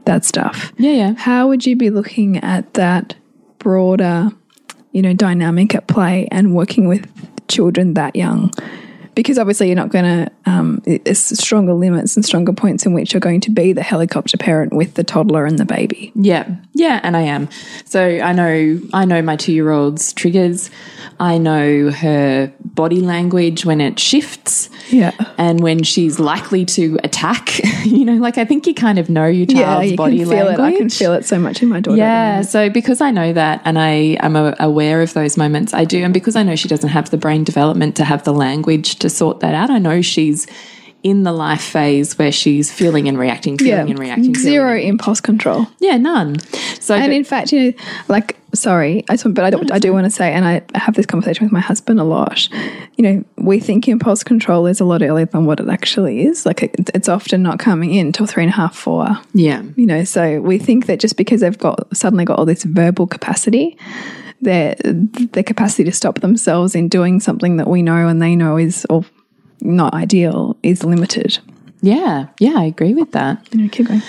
that 0.05 0.25
stuff. 0.25 0.73
yeah, 0.77 0.91
yeah. 0.91 1.13
How 1.17 1.47
would 1.47 1.65
you 1.65 1.75
be 1.75 1.89
looking 1.89 2.37
at 2.37 2.73
that 2.73 3.15
broader, 3.59 4.29
you 4.91 5.01
know, 5.01 5.13
dynamic 5.13 5.75
at 5.75 5.87
play 5.87 6.27
and 6.31 6.53
working 6.53 6.87
with 6.87 7.09
children 7.47 7.93
that 7.93 8.15
young? 8.15 8.51
Because 9.15 9.37
obviously 9.37 9.67
you're 9.67 9.75
not 9.75 9.89
going 9.89 10.05
to, 10.05 10.31
um, 10.45 10.81
stronger 11.13 11.73
limits 11.73 12.15
and 12.15 12.25
stronger 12.25 12.53
points 12.53 12.85
in 12.85 12.93
which 12.93 13.13
you're 13.13 13.19
going 13.21 13.41
to 13.41 13.51
be 13.51 13.73
the 13.73 13.83
helicopter 13.83 14.37
parent 14.37 14.73
with 14.73 14.95
the 14.95 15.03
toddler 15.03 15.45
and 15.45 15.57
the 15.59 15.65
baby. 15.65 16.11
Yeah, 16.15 16.55
yeah, 16.73 16.99
and 17.03 17.15
I 17.15 17.21
am. 17.21 17.47
So 17.85 18.01
I 18.19 18.33
know, 18.33 18.79
I 18.93 19.05
know 19.05 19.21
my 19.21 19.35
two-year-old's 19.35 20.13
triggers. 20.13 20.69
I 21.19 21.37
know 21.37 21.91
her 21.91 22.51
body 22.65 23.01
language 23.01 23.65
when 23.65 23.79
it 23.81 23.99
shifts, 23.99 24.69
Yeah. 24.89 25.11
and 25.37 25.61
when 25.61 25.83
she's 25.83 26.19
likely 26.19 26.65
to 26.65 26.99
attack. 27.03 27.59
you 27.85 28.03
know, 28.03 28.15
like 28.15 28.37
I 28.37 28.45
think 28.45 28.65
you 28.67 28.73
kind 28.73 28.97
of 28.99 29.09
know 29.09 29.27
your 29.27 29.45
child's 29.45 29.59
Yeah, 29.59 29.81
you 29.91 29.95
body 29.97 30.17
can 30.19 30.27
feel 30.27 30.45
language. 30.45 30.59
it. 30.59 30.75
I 30.75 30.77
can 30.77 30.89
feel 30.89 31.13
it 31.13 31.25
so 31.25 31.39
much 31.39 31.61
in 31.61 31.69
my 31.69 31.79
daughter. 31.79 31.97
Yeah, 31.97 32.41
so 32.41 32.69
because 32.69 32.99
I 32.99 33.11
know 33.11 33.31
that 33.33 33.61
and 33.63 33.77
I 33.79 34.17
am 34.19 34.35
aware 34.35 35.01
of 35.01 35.13
those 35.13 35.37
moments, 35.37 35.73
I 35.73 35.85
do. 35.85 36.03
And 36.03 36.13
because 36.13 36.35
I 36.35 36.43
know 36.43 36.55
she 36.55 36.67
doesn't 36.67 36.89
have 36.89 37.11
the 37.11 37.17
brain 37.17 37.43
development 37.43 37.95
to 37.97 38.03
have 38.03 38.23
the 38.23 38.33
language 38.33 38.95
to 38.97 39.09
sort 39.09 39.39
that 39.41 39.53
out, 39.53 39.69
I 39.69 39.77
know 39.77 40.01
she's 40.01 40.32
in 41.03 41.23
the 41.23 41.33
life 41.33 41.61
phase 41.61 42.17
where 42.17 42.31
she's 42.31 42.71
feeling 42.71 43.09
and 43.09 43.19
reacting, 43.19 43.57
feeling 43.57 43.87
yeah. 43.87 43.91
and 43.91 43.99
reacting. 43.99 44.33
Zero 44.35 44.75
feeling. 44.75 44.87
impulse 44.87 45.19
control. 45.19 45.67
Yeah, 45.79 45.97
none. 45.97 46.39
So, 46.79 46.95
And 46.95 47.11
in 47.11 47.25
fact, 47.25 47.51
you 47.51 47.71
know, 47.71 47.73
like, 48.07 48.37
sorry, 48.55 49.03
I 49.09 49.17
just, 49.17 49.33
but 49.33 49.43
I, 49.43 49.49
don't, 49.49 49.69
I 49.69 49.79
do 49.79 49.91
want 49.91 50.05
to 50.05 50.09
say, 50.09 50.31
and 50.31 50.45
I 50.45 50.61
have 50.75 50.95
this 50.95 51.05
conversation 51.05 51.45
with 51.45 51.51
my 51.51 51.59
husband 51.59 51.99
a 51.99 52.05
lot. 52.05 52.47
You 52.95 53.03
know, 53.03 53.25
we 53.35 53.59
think 53.59 53.89
impulse 53.89 54.23
control 54.23 54.65
is 54.65 54.79
a 54.79 54.85
lot 54.85 55.01
earlier 55.01 55.25
than 55.25 55.45
what 55.45 55.59
it 55.59 55.67
actually 55.67 56.23
is. 56.23 56.45
Like, 56.45 56.63
it, 56.63 56.89
it's 56.93 57.09
often 57.09 57.43
not 57.43 57.59
coming 57.59 57.93
in 57.93 58.13
till 58.13 58.25
three 58.25 58.43
and 58.43 58.53
a 58.53 58.55
half, 58.55 58.73
four. 58.73 59.05
yeah, 59.33 59.61
You 59.75 59.85
know, 59.85 60.05
so 60.05 60.39
we 60.39 60.57
think 60.57 60.85
that 60.85 61.01
just 61.01 61.17
because 61.17 61.41
they've 61.41 61.57
got 61.57 61.95
suddenly 61.95 62.23
got 62.23 62.39
all 62.39 62.45
this 62.45 62.63
verbal 62.63 63.07
capacity, 63.07 63.77
their 64.39 64.75
their 64.83 65.43
capacity 65.43 65.83
to 65.85 65.91
stop 65.91 66.19
themselves 66.19 66.75
in 66.75 66.87
doing 66.87 67.19
something 67.19 67.57
that 67.57 67.67
we 67.67 67.81
know 67.81 68.07
and 68.07 68.21
they 68.21 68.35
know 68.35 68.57
is 68.57 68.85
or 68.89 69.05
not 69.63 69.93
ideal 69.93 70.55
is 70.61 70.83
limited. 70.83 71.39
yeah, 71.81 72.27
yeah, 72.39 72.53
I 72.57 72.65
agree 72.65 72.93
with 72.93 73.11
that. 73.13 73.47
You 73.51 73.63
know, 73.63 73.69
keep 73.69 73.87
going. 73.87 74.01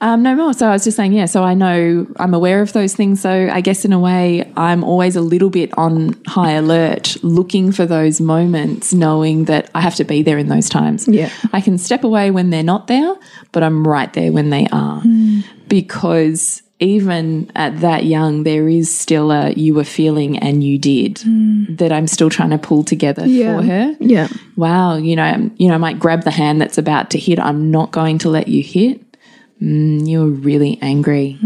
Um, 0.00 0.20
no 0.24 0.34
more. 0.34 0.52
So 0.52 0.66
I 0.66 0.72
was 0.72 0.82
just 0.82 0.96
saying, 0.96 1.12
yeah. 1.12 1.26
So 1.26 1.44
I 1.44 1.54
know 1.54 2.08
I'm 2.16 2.34
aware 2.34 2.60
of 2.60 2.72
those 2.72 2.92
things. 2.92 3.20
So 3.20 3.48
I 3.52 3.60
guess 3.60 3.84
in 3.84 3.92
a 3.92 4.00
way, 4.00 4.52
I'm 4.56 4.82
always 4.82 5.14
a 5.14 5.20
little 5.20 5.48
bit 5.48 5.70
on 5.78 6.20
high 6.26 6.54
alert, 6.54 7.16
looking 7.22 7.70
for 7.70 7.86
those 7.86 8.20
moments, 8.20 8.92
knowing 8.92 9.44
that 9.44 9.70
I 9.76 9.80
have 9.80 9.94
to 9.94 10.04
be 10.04 10.22
there 10.22 10.38
in 10.38 10.48
those 10.48 10.68
times. 10.68 11.06
Yeah. 11.06 11.30
I 11.52 11.60
can 11.60 11.78
step 11.78 12.02
away 12.02 12.32
when 12.32 12.50
they're 12.50 12.64
not 12.64 12.88
there, 12.88 13.14
but 13.52 13.62
I'm 13.62 13.86
right 13.86 14.12
there 14.12 14.32
when 14.32 14.50
they 14.50 14.66
are, 14.72 15.00
because 15.68 16.62
even 16.82 17.50
at 17.54 17.80
that 17.80 18.04
young, 18.04 18.42
there 18.42 18.68
is 18.68 18.92
still 18.92 19.30
a 19.30 19.52
you 19.52 19.72
were 19.74 19.84
feeling 19.84 20.38
and 20.38 20.62
you 20.64 20.78
did 20.78 21.22
that 21.78 21.92
I'm 21.92 22.06
still 22.06 22.28
trying 22.28 22.50
to 22.50 22.58
pull 22.58 22.82
together 22.84 23.22
for 23.22 23.62
her 23.62 23.96
Yeah. 24.00 24.28
wow, 24.56 24.96
you 24.96 25.14
know, 25.16 25.50
you 25.56 25.68
know, 25.68 25.74
I 25.74 25.78
might 25.78 25.98
grab 25.98 26.24
the 26.24 26.30
hand 26.30 26.60
that's 26.60 26.78
about 26.78 27.10
to 27.10 27.18
hit. 27.18 27.38
I'm 27.38 27.70
not 27.70 27.92
going 27.92 28.18
to 28.18 28.28
let 28.28 28.48
you 28.48 28.62
hit. 28.62 29.00
Mm, 29.62 30.08
you're 30.08 30.26
really 30.26 30.78
angry. 30.82 31.38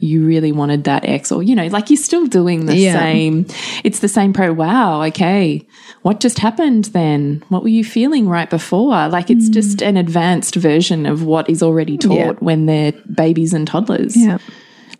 You 0.00 0.24
really 0.26 0.52
wanted 0.52 0.84
that 0.84 1.04
X, 1.04 1.30
or 1.32 1.42
you 1.42 1.54
know, 1.54 1.66
like 1.68 1.90
you're 1.90 1.96
still 1.96 2.26
doing 2.26 2.66
the 2.66 2.76
Yeah. 2.76 2.98
same. 2.98 3.46
It's 3.84 4.00
the 4.00 4.08
same 4.08 4.32
pro. 4.32 4.52
Wow, 4.52 5.02
okay, 5.04 5.66
what 6.02 6.20
just 6.20 6.38
happened 6.38 6.86
then? 6.86 7.42
What 7.48 7.62
were 7.62 7.68
you 7.68 7.84
feeling 7.84 8.28
right 8.28 8.48
before? 8.48 9.08
Like 9.08 9.30
it's 9.30 9.48
just 9.48 9.82
an 9.82 9.96
advanced 9.96 10.54
version 10.56 11.06
of 11.06 11.24
what 11.24 11.48
is 11.50 11.62
already 11.62 11.96
taught 11.98 12.14
Yeah. 12.16 12.32
when 12.40 12.66
they're 12.66 12.92
babies 13.14 13.52
and 13.54 13.66
toddlers. 13.66 14.16
Yeah. 14.16 14.38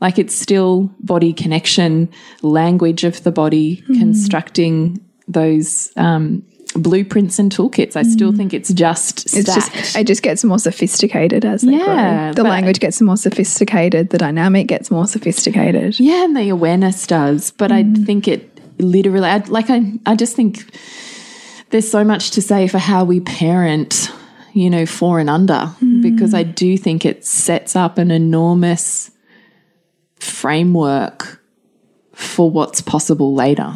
Like 0.00 0.18
it's 0.18 0.34
still 0.34 0.90
body 1.00 1.32
connection, 1.32 2.08
language 2.42 3.04
of 3.04 3.22
the 3.24 3.32
body, 3.32 3.82
Mm-hmm. 3.88 3.98
constructing 3.98 5.00
those 5.26 5.90
um, 5.96 6.42
blueprints 6.74 7.38
and 7.38 7.50
toolkits. 7.50 7.96
I 7.96 8.02
still 8.02 8.32
think 8.32 8.52
it's 8.54 8.72
just 8.72 9.26
Mm. 9.28 9.38
It's 9.38 9.54
just 9.54 9.96
it 9.96 10.06
just 10.06 10.22
gets 10.22 10.44
more 10.44 10.58
sophisticated 10.58 11.44
as 11.44 11.62
they 11.62 11.72
Yeah, 11.72 12.32
grow. 12.32 12.42
The 12.44 12.48
language 12.48 12.78
gets 12.80 13.00
more 13.00 13.16
sophisticated. 13.16 14.10
The 14.10 14.18
dynamic 14.18 14.66
gets 14.68 14.90
more 14.90 15.06
sophisticated. 15.06 15.98
yeah, 15.98 16.24
and 16.24 16.36
the 16.36 16.48
awareness 16.50 17.06
does, 17.06 17.50
but 17.52 17.70
Mm. 17.70 17.74
I 18.02 18.04
think 18.04 18.28
it 18.28 18.60
literally, 18.78 19.28
I, 19.28 19.38
like, 19.48 19.70
I, 19.70 19.92
I 20.06 20.14
just 20.14 20.36
think 20.36 20.64
there's 21.70 21.90
so 21.90 22.04
much 22.04 22.30
to 22.32 22.42
say 22.42 22.68
for 22.68 22.78
how 22.78 23.02
we 23.04 23.20
parent, 23.20 24.10
you 24.52 24.70
know, 24.70 24.86
for 24.86 25.18
and 25.18 25.28
under, 25.28 25.70
because 26.00 26.32
I 26.32 26.42
do 26.44 26.76
think 26.78 27.04
it 27.04 27.24
sets 27.26 27.74
up 27.76 27.98
an 27.98 28.10
enormous 28.10 29.10
framework 30.20 31.42
for 32.12 32.50
what's 32.50 32.80
possible 32.80 33.34
later. 33.34 33.72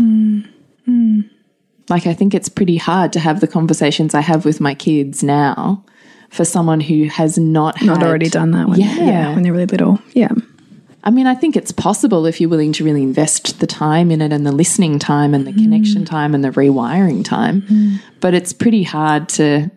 Like, 1.88 2.06
I 2.06 2.14
think 2.14 2.34
it's 2.34 2.48
pretty 2.48 2.76
hard 2.76 3.12
to 3.14 3.20
have 3.20 3.40
the 3.40 3.48
conversations 3.48 4.14
I 4.14 4.20
have 4.20 4.44
with 4.44 4.60
my 4.60 4.74
kids 4.74 5.22
now 5.22 5.84
for 6.30 6.44
someone 6.44 6.80
who 6.80 7.04
has 7.04 7.36
not 7.38 7.82
Not 7.82 7.98
had- 7.98 8.06
already 8.06 8.28
done 8.28 8.52
that 8.52 8.68
one. 8.68 8.80
Yeah. 8.80 9.34
when 9.34 9.42
they're 9.42 9.52
really 9.52 9.66
little. 9.66 10.00
Yeah. 10.14 10.30
I 11.04 11.10
mean, 11.10 11.26
I 11.26 11.34
think 11.34 11.56
it's 11.56 11.72
possible 11.72 12.26
if 12.26 12.40
you're 12.40 12.48
willing 12.48 12.72
to 12.74 12.84
really 12.84 13.02
invest 13.02 13.58
the 13.58 13.66
time 13.66 14.10
in 14.10 14.20
it 14.20 14.32
and 14.32 14.46
the 14.46 14.52
listening 14.52 14.98
time 14.98 15.34
and 15.34 15.46
the 15.46 15.52
connection 15.52 16.02
mm. 16.02 16.06
time 16.06 16.34
and 16.34 16.44
the 16.44 16.50
rewiring 16.50 17.24
time. 17.24 17.62
Mm. 17.62 18.00
But 18.20 18.34
it's 18.34 18.52
pretty 18.52 18.84
hard 18.84 19.28
to. 19.30 19.70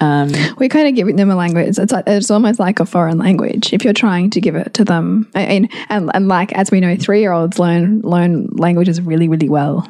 Um, 0.00 0.32
we're 0.58 0.68
kind 0.68 0.88
of 0.88 0.96
give 0.96 1.16
them 1.16 1.30
a 1.30 1.36
language. 1.36 1.78
It's 1.78 1.92
like, 1.92 2.04
it's 2.08 2.32
almost 2.32 2.58
like 2.58 2.80
a 2.80 2.86
foreign 2.86 3.18
language 3.18 3.72
if 3.72 3.84
you're 3.84 3.92
trying 3.92 4.30
to 4.30 4.40
give 4.40 4.56
it 4.56 4.74
to 4.74 4.84
them. 4.84 5.30
And 5.34 5.70
and, 5.88 6.10
and 6.12 6.26
like 6.26 6.52
as 6.54 6.72
we 6.72 6.80
know, 6.80 6.96
three 6.96 7.20
year 7.20 7.30
olds 7.30 7.60
learn 7.60 8.00
learn 8.00 8.48
languages 8.48 9.00
really 9.00 9.28
really 9.28 9.48
well. 9.48 9.86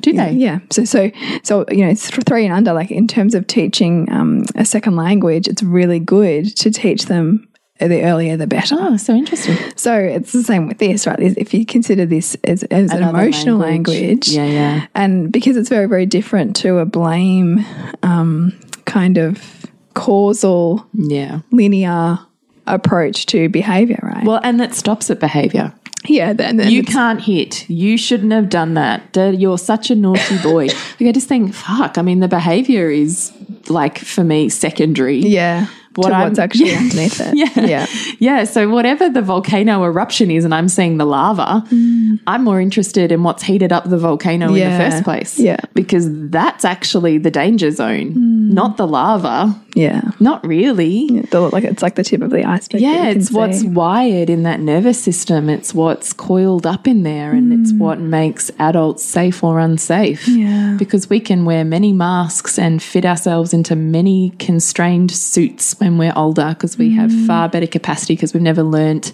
Do 0.00 0.12
they? 0.12 0.32
Yeah. 0.32 0.60
So 0.70 0.84
so 0.84 1.10
so 1.42 1.64
you 1.70 1.84
know 1.86 1.94
th- 1.94 2.24
three 2.26 2.44
and 2.44 2.54
under 2.54 2.72
like 2.72 2.90
in 2.90 3.06
terms 3.08 3.34
of 3.34 3.46
teaching 3.46 4.10
um, 4.10 4.44
a 4.54 4.64
second 4.64 4.96
language, 4.96 5.48
it's 5.48 5.62
really 5.62 5.98
good 6.00 6.54
to 6.56 6.70
teach 6.70 7.06
them 7.06 7.48
the 7.80 8.02
earlier 8.04 8.36
the 8.36 8.46
better. 8.46 8.76
Oh, 8.78 8.96
so 8.96 9.14
interesting. 9.14 9.56
So 9.76 9.98
it's 9.98 10.32
the 10.32 10.44
same 10.44 10.68
with 10.68 10.78
this, 10.78 11.06
right? 11.06 11.18
If 11.20 11.52
you 11.52 11.66
consider 11.66 12.06
this 12.06 12.36
as, 12.44 12.62
as 12.64 12.92
an 12.92 13.02
emotional 13.02 13.58
language. 13.58 13.98
language, 14.00 14.28
Yeah, 14.28 14.46
yeah. 14.46 14.86
and 14.94 15.32
because 15.32 15.56
it's 15.56 15.68
very, 15.68 15.86
very 15.86 16.06
different 16.06 16.54
to 16.56 16.78
a 16.78 16.86
blame 16.86 17.64
um, 18.04 18.52
kind 18.84 19.18
of 19.18 19.66
causal, 19.94 20.86
Yeah. 20.94 21.40
linear 21.50 22.18
approach 22.66 23.26
to 23.26 23.48
behavior, 23.48 23.98
right? 24.02 24.24
Well, 24.24 24.40
and 24.44 24.60
that 24.60 24.74
stops 24.74 25.10
at 25.10 25.18
behavior. 25.20 25.74
Yeah, 26.06 26.32
then, 26.32 26.56
then 26.56 26.70
You 26.70 26.82
can't 26.82 27.20
hit. 27.20 27.68
You 27.68 27.96
shouldn't 27.96 28.32
have 28.32 28.48
done 28.48 28.74
that. 28.74 29.16
You're 29.16 29.58
such 29.58 29.90
a 29.90 29.94
naughty 29.94 30.38
boy. 30.42 30.66
like, 31.00 31.08
I 31.08 31.12
just 31.12 31.28
think, 31.28 31.54
fuck. 31.54 31.98
I 31.98 32.02
mean, 32.02 32.20
the 32.20 32.28
behavior 32.28 32.90
is 32.90 33.32
like 33.68 33.98
for 33.98 34.24
me 34.24 34.48
secondary. 34.48 35.18
yeah, 35.18 35.66
What 35.96 36.08
to 36.08 36.14
I'm- 36.14 36.28
what's 36.28 36.38
actually 36.44 36.70
Yeah. 36.70 36.78
underneath 36.78 37.20
it. 37.20 37.34
Yeah. 37.36 37.66
yeah, 37.66 37.86
Yeah. 38.18 38.44
So 38.44 38.68
whatever 38.68 39.08
the 39.08 39.22
volcano 39.22 39.84
eruption 39.84 40.30
is, 40.30 40.44
and 40.44 40.54
I'm 40.54 40.68
seeing 40.68 40.96
the 40.98 41.04
lava, 41.06 41.64
mm. 41.70 42.18
I'm 42.26 42.44
more 42.44 42.60
interested 42.60 43.12
in 43.12 43.22
what's 43.22 43.42
heated 43.42 43.72
up 43.72 43.88
the 43.88 43.98
volcano 43.98 44.48
in 44.54 44.54
the 44.54 44.78
first 44.90 45.04
place. 45.04 45.38
Yeah. 45.38 45.56
Because 45.74 46.06
that's 46.30 46.64
actually 46.64 47.18
the 47.18 47.30
danger 47.30 47.70
zone, 47.70 48.14
mm. 48.14 48.52
not 48.52 48.76
the 48.76 48.86
lava. 48.86 49.54
yeah. 49.74 50.02
Not 50.20 50.46
really. 50.46 51.20
The, 51.30 51.40
like 51.40 51.64
it's 51.64 51.82
like 51.82 51.96
the 51.96 52.04
tip 52.04 52.22
of 52.22 52.30
the 52.30 52.44
iceberg. 52.44 52.80
Yeah, 52.80 53.06
it's 53.08 53.30
what's 53.30 53.64
wired 53.64 54.30
in 54.30 54.44
that 54.44 54.60
nervous 54.60 55.02
system. 55.02 55.50
It's 55.50 55.74
what's 55.74 56.12
coiled 56.12 56.66
up 56.66 56.86
in 56.86 57.02
there, 57.02 57.32
and 57.32 57.52
it's 57.52 57.72
mm. 57.72 57.78
what 57.78 57.98
makes 58.00 58.50
adults 58.58 59.04
safe 59.04 59.42
or 59.42 59.58
unsafe. 59.58 60.26
Yeah. 60.28 60.76
Because 60.78 61.10
we 61.10 61.20
can 61.20 61.44
wear 61.44 61.64
many 61.64 61.92
masks 61.92 62.58
and 62.58 62.82
fit 62.82 63.04
ourselves 63.04 63.52
into 63.52 63.74
many 63.76 64.30
constrained 64.38 65.10
suits 65.10 65.74
when 65.84 65.98
we're 65.98 66.12
older 66.16 66.48
because 66.50 66.78
we 66.78 66.92
have 66.92 67.12
far 67.26 67.48
mm. 67.48 67.52
better 67.52 67.66
capacity 67.66 68.14
because 68.14 68.32
we've 68.32 68.42
never 68.42 68.62
learnt 68.62 69.12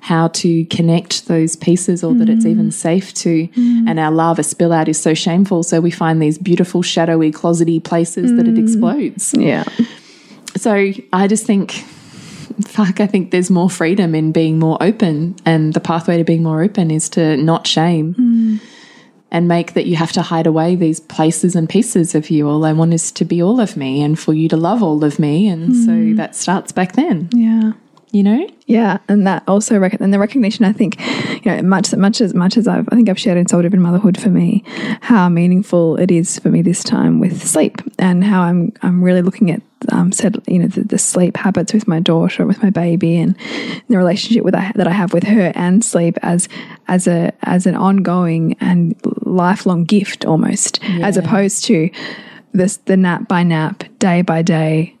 how 0.00 0.28
to 0.28 0.64
connect 0.66 1.26
those 1.28 1.54
pieces 1.54 2.02
or 2.02 2.12
that 2.14 2.28
it's 2.28 2.44
even 2.44 2.68
mm. 2.68 2.72
safe 2.72 3.14
to. 3.14 3.46
Mm. 3.48 3.88
And 3.88 4.00
our 4.00 4.10
lava 4.10 4.42
spill 4.42 4.72
out 4.72 4.88
is 4.88 5.00
so 5.00 5.14
shameful. 5.14 5.62
So 5.62 5.80
we 5.80 5.90
find 5.92 6.20
these 6.20 6.38
beautiful, 6.38 6.82
shadowy, 6.82 7.30
closety 7.30 7.82
places 7.82 8.36
that 8.36 8.48
it 8.48 8.58
explodes. 8.58 9.32
yeah, 9.38 9.64
So 10.56 10.92
I 11.12 11.28
just 11.28 11.46
think, 11.46 11.70
fuck, 12.66 13.00
I 13.00 13.06
think 13.06 13.30
there's 13.30 13.48
more 13.48 13.70
freedom 13.70 14.14
in 14.16 14.32
being 14.32 14.58
more 14.58 14.76
open. 14.82 15.36
And 15.46 15.72
the 15.72 15.80
pathway 15.80 16.18
to 16.18 16.24
being 16.24 16.42
more 16.42 16.62
open 16.62 16.90
is 16.90 17.08
to 17.10 17.36
not 17.36 17.66
shame 17.66 18.60
and 19.32 19.48
make 19.48 19.72
that 19.72 19.86
you 19.86 19.96
have 19.96 20.12
to 20.12 20.22
hide 20.22 20.46
away 20.46 20.76
these 20.76 21.00
places 21.00 21.56
and 21.56 21.68
pieces 21.68 22.14
of 22.14 22.30
you. 22.30 22.48
All 22.48 22.64
I 22.66 22.72
want 22.74 22.92
is 22.92 23.10
to 23.12 23.24
be 23.24 23.42
all 23.42 23.60
of 23.60 23.76
me 23.78 24.02
and 24.02 24.16
for 24.18 24.34
you 24.34 24.46
to 24.50 24.58
love 24.58 24.82
all 24.82 25.02
of 25.02 25.18
me. 25.18 25.48
And 25.48 25.74
so 25.74 25.90
hmm. 25.90 26.16
that 26.16 26.36
starts 26.36 26.70
back 26.70 26.92
then, 26.92 27.30
yeah. 27.32 27.72
you 28.12 28.22
know? 28.22 28.46
Yeah, 28.66 28.98
and 29.08 29.26
that 29.26 29.42
also 29.48 29.78
rec- 29.78 30.00
and 30.00 30.12
the 30.12 30.18
recognition. 30.18 30.66
I 30.66 30.72
think, 30.72 31.00
you 31.44 31.50
know, 31.50 31.62
much 31.62 31.94
much 31.94 32.20
as 32.20 32.34
much 32.34 32.56
as 32.56 32.68
I've 32.68 32.88
I 32.90 32.94
think 32.94 33.08
I've 33.08 33.18
shared 33.18 33.38
in 33.38 33.48
Soul 33.48 33.62
Driven 33.62 33.80
Motherhood 33.80 34.20
for 34.20 34.28
me, 34.28 34.64
how 35.00 35.28
meaningful 35.28 35.96
it 35.96 36.10
is 36.10 36.38
for 36.38 36.48
me 36.48 36.62
this 36.62 36.84
time 36.84 37.18
with 37.18 37.46
sleep, 37.46 37.82
and 37.98 38.22
how 38.22 38.42
I'm 38.42 38.72
I'm 38.82 39.02
really 39.02 39.22
looking 39.22 39.50
at 39.50 39.60
um, 39.90 40.12
said 40.12 40.40
you 40.46 40.58
know 40.58 40.66
the, 40.68 40.82
the 40.82 40.98
sleep 40.98 41.36
habits 41.36 41.72
with 41.72 41.88
my 41.88 42.00
daughter, 42.00 42.46
with 42.46 42.62
my 42.62 42.70
baby, 42.70 43.16
and 43.18 43.36
the 43.88 43.96
relationship 43.96 44.44
with 44.44 44.54
I, 44.54 44.72
that 44.76 44.86
I 44.86 44.92
have 44.92 45.12
with 45.12 45.24
her 45.24 45.52
and 45.54 45.84
sleep 45.84 46.18
as 46.22 46.48
as 46.88 47.06
a 47.06 47.32
as 47.42 47.66
an 47.66 47.74
ongoing 47.74 48.56
and 48.60 48.94
lifelong 49.22 49.84
gift 49.84 50.24
almost, 50.24 50.82
as 50.84 51.16
opposed 51.16 51.64
to 51.64 51.90
this 52.52 52.76
the 52.78 52.96
nap 52.96 53.28
by 53.28 53.42
nap, 53.42 53.84
day 53.98 54.22
by 54.22 54.42
day 54.42 54.96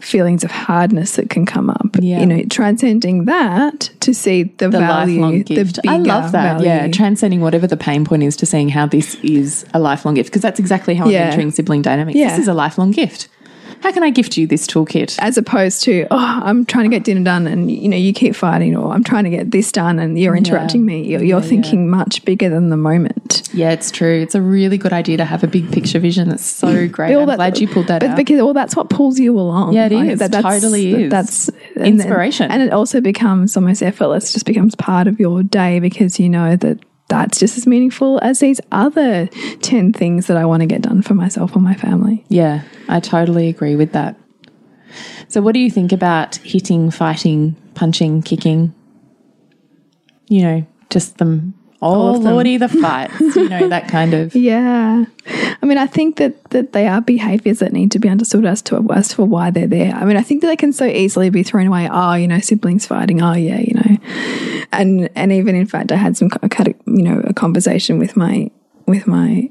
feelings 0.00 0.44
of 0.44 0.50
hardness 0.50 1.16
that 1.16 1.30
can 1.30 1.46
come 1.46 1.70
up. 1.70 1.96
Yeah. 2.00 2.20
You 2.20 2.26
know, 2.26 2.42
transcending 2.50 3.26
that 3.26 3.90
to 4.00 4.14
see 4.14 4.44
the, 4.44 4.68
The 4.68 4.78
value, 4.78 5.44
the 5.44 5.54
gift. 5.54 5.78
I 5.86 5.98
love 5.98 6.32
that. 6.32 6.62
Yeah. 6.62 6.88
Transcending 6.88 7.40
whatever 7.40 7.66
the 7.66 7.76
pain 7.76 8.04
point 8.04 8.22
is 8.22 8.36
to 8.36 8.46
seeing 8.46 8.68
how 8.68 8.86
this 8.86 9.16
is 9.16 9.66
a 9.74 9.78
lifelong 9.78 10.14
gift. 10.14 10.30
Because 10.30 10.42
that's 10.42 10.58
exactly 10.58 10.94
how 10.94 11.08
Yeah. 11.08 11.24
I'm 11.24 11.30
entering 11.32 11.50
sibling 11.50 11.82
dynamics. 11.82 12.16
Yeah. 12.16 12.30
This 12.30 12.40
is 12.40 12.48
a 12.48 12.54
lifelong 12.54 12.90
gift. 12.90 13.28
How 13.82 13.92
can 13.92 14.02
I 14.02 14.10
gift 14.10 14.36
you 14.36 14.46
this 14.46 14.66
toolkit? 14.66 15.16
As 15.20 15.38
opposed 15.38 15.82
to, 15.84 16.06
oh, 16.10 16.40
I'm 16.44 16.64
trying 16.66 16.90
to 16.90 16.94
get 16.94 17.04
dinner 17.04 17.24
done 17.24 17.46
and 17.46 17.70
you 17.70 17.88
know, 17.88 17.96
you 17.96 18.12
keep 18.12 18.34
fighting, 18.36 18.76
or 18.76 18.92
I'm 18.92 19.02
trying 19.02 19.24
to 19.24 19.30
get 19.30 19.50
this 19.50 19.72
done 19.72 19.98
and 19.98 20.18
you're 20.18 20.36
interrupting 20.36 20.84
me. 20.84 21.04
You're, 21.06 21.22
you're 21.22 21.40
thinking 21.42 21.88
much 21.88 22.24
bigger 22.24 22.48
than 22.50 22.68
the 22.68 22.76
moment. 22.76 23.48
Yeah, 23.54 23.70
it's 23.70 23.90
true. 23.90 24.20
It's 24.20 24.34
a 24.34 24.42
really 24.42 24.76
good 24.78 24.92
idea 24.92 25.16
to 25.16 25.24
have 25.24 25.42
a 25.42 25.46
big 25.46 25.72
picture 25.72 25.98
vision. 25.98 26.28
That's 26.28 26.44
so 26.44 26.86
great. 26.88 27.14
All 27.14 27.22
I'm 27.22 27.28
that- 27.28 27.36
glad 27.36 27.58
you 27.58 27.68
pulled 27.68 27.86
that 27.86 28.00
but 28.00 28.10
out. 28.10 28.16
because 28.16 28.36
well, 28.42 28.52
that's 28.54 28.76
what 28.76 28.90
pulls 28.90 29.18
you 29.18 29.38
along. 29.38 29.72
Yeah, 29.72 29.86
it 29.86 29.92
Like, 29.92 30.10
is. 30.10 30.18
that's, 30.18 30.36
Totally 30.42 31.04
is. 31.04 31.10
That's 31.10 31.48
and 31.48 31.56
then- 31.76 31.86
Inspiration. 31.86 32.50
and 32.50 32.62
it 32.62 32.72
also 32.72 33.00
becomes 33.00 33.56
almost 33.56 33.82
effortless. 33.82 34.32
Just 34.32 34.46
becomes 34.46 34.74
part 34.74 35.06
of 35.06 35.18
your 35.18 35.42
day 35.42 35.80
because 35.80 36.20
you 36.20 36.28
know 36.28 36.54
that 36.56 36.78
that's 37.10 37.38
just 37.38 37.58
as 37.58 37.66
meaningful 37.66 38.18
as 38.22 38.40
these 38.40 38.60
other 38.72 39.26
ten 39.60 39.92
things 39.92 40.28
that 40.28 40.38
I 40.38 40.46
want 40.46 40.62
to 40.62 40.66
get 40.66 40.80
done 40.80 41.02
for 41.02 41.12
myself 41.14 41.54
or 41.54 41.60
my 41.60 41.74
family. 41.74 42.24
yeah, 42.28 42.62
I 42.88 43.00
totally 43.00 43.48
agree 43.48 43.76
with 43.76 43.92
that. 43.92 44.16
So, 45.28 45.42
what 45.42 45.52
do 45.52 45.60
you 45.60 45.70
think 45.70 45.92
about 45.92 46.36
hitting, 46.36 46.90
fighting, 46.90 47.54
punching, 47.74 48.22
kicking? 48.22 48.74
You 50.28 50.42
know, 50.42 50.66
just 50.88 51.18
them. 51.18 51.54
Oh, 51.82 52.16
of 52.16 52.22
them. 52.22 52.34
lordy, 52.34 52.58
the 52.58 52.68
fights. 52.68 53.18
you 53.20 53.48
know, 53.48 53.68
that 53.74 53.88
kind 53.88 54.12
of. 54.12 54.34
Yeah, 54.34 55.04
I 55.62 55.66
mean, 55.66 55.78
I 55.78 55.86
think 55.86 56.16
that 56.16 56.42
that 56.50 56.72
they 56.72 56.86
are 56.86 57.00
behaviours 57.00 57.60
that 57.60 57.72
need 57.72 57.90
to 57.92 57.98
be 57.98 58.08
understood 58.08 58.44
as 58.44 58.60
to 58.62 58.86
as 58.92 59.08
to 59.10 59.24
why 59.24 59.50
they're 59.50 59.66
there. 59.66 59.94
I 59.94 60.04
mean, 60.04 60.16
I 60.16 60.22
think 60.22 60.42
that 60.42 60.48
they 60.48 60.56
can 60.56 60.72
so 60.72 60.84
easily 60.84 61.30
be 61.30 61.42
thrown 61.42 61.66
away. 61.68 61.88
Oh, 61.90 62.14
you 62.14 62.28
know, 62.28 62.40
siblings 62.40 62.86
fighting. 62.86 63.22
Oh, 63.22 63.32
yeah, 63.32 63.60
you 63.60 63.74
know, 63.74 63.96
and 64.72 65.10
and 65.14 65.32
even 65.32 65.54
in 65.54 65.66
fact, 65.66 65.92
I 65.92 65.96
had 65.96 66.16
some 66.16 66.30
you 66.86 67.02
know 67.02 67.20
a 67.24 67.34
conversation 67.34 67.98
with 67.98 68.16
my 68.16 68.50
with 68.86 69.06
my 69.06 69.50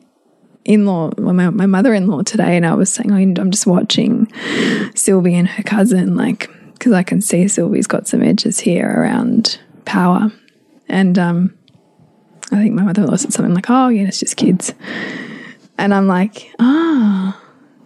in-law, 0.66 1.12
my, 1.18 1.50
my 1.50 1.66
mother-in-law 1.66 2.22
today, 2.24 2.58
and 2.58 2.66
I 2.66 2.74
was 2.76 2.92
saying, 2.92 3.12
oh, 3.12 3.42
I'm 3.42 3.52
just 3.52 3.66
watching 3.66 4.32
Sylvie 4.94 5.36
and 5.36 5.48
her 5.48 5.64
cousin, 5.64 6.16
like 6.16 6.50
because 6.74 6.94
I 6.94 7.04
can 7.04 7.22
see 7.22 7.48
Sylvie's 7.48 7.88
got 7.88 8.08
some 8.08 8.22
edges 8.22 8.60
here 8.60 8.90
around 8.90 9.60
power, 9.86 10.32
and 10.88 11.18
um. 11.20 11.54
I 12.52 12.56
think 12.56 12.74
my 12.74 12.82
mother-in-law 12.82 13.16
said 13.18 13.32
something 13.32 13.54
like, 13.54 13.70
"Oh, 13.70 13.90
yeah, 13.90 14.08
it's 14.08 14.20
just 14.20 14.36
kids," 14.36 14.74
and 15.78 15.94
I'm 15.94 16.08
like, 16.08 16.52
"Ah, 16.58 17.40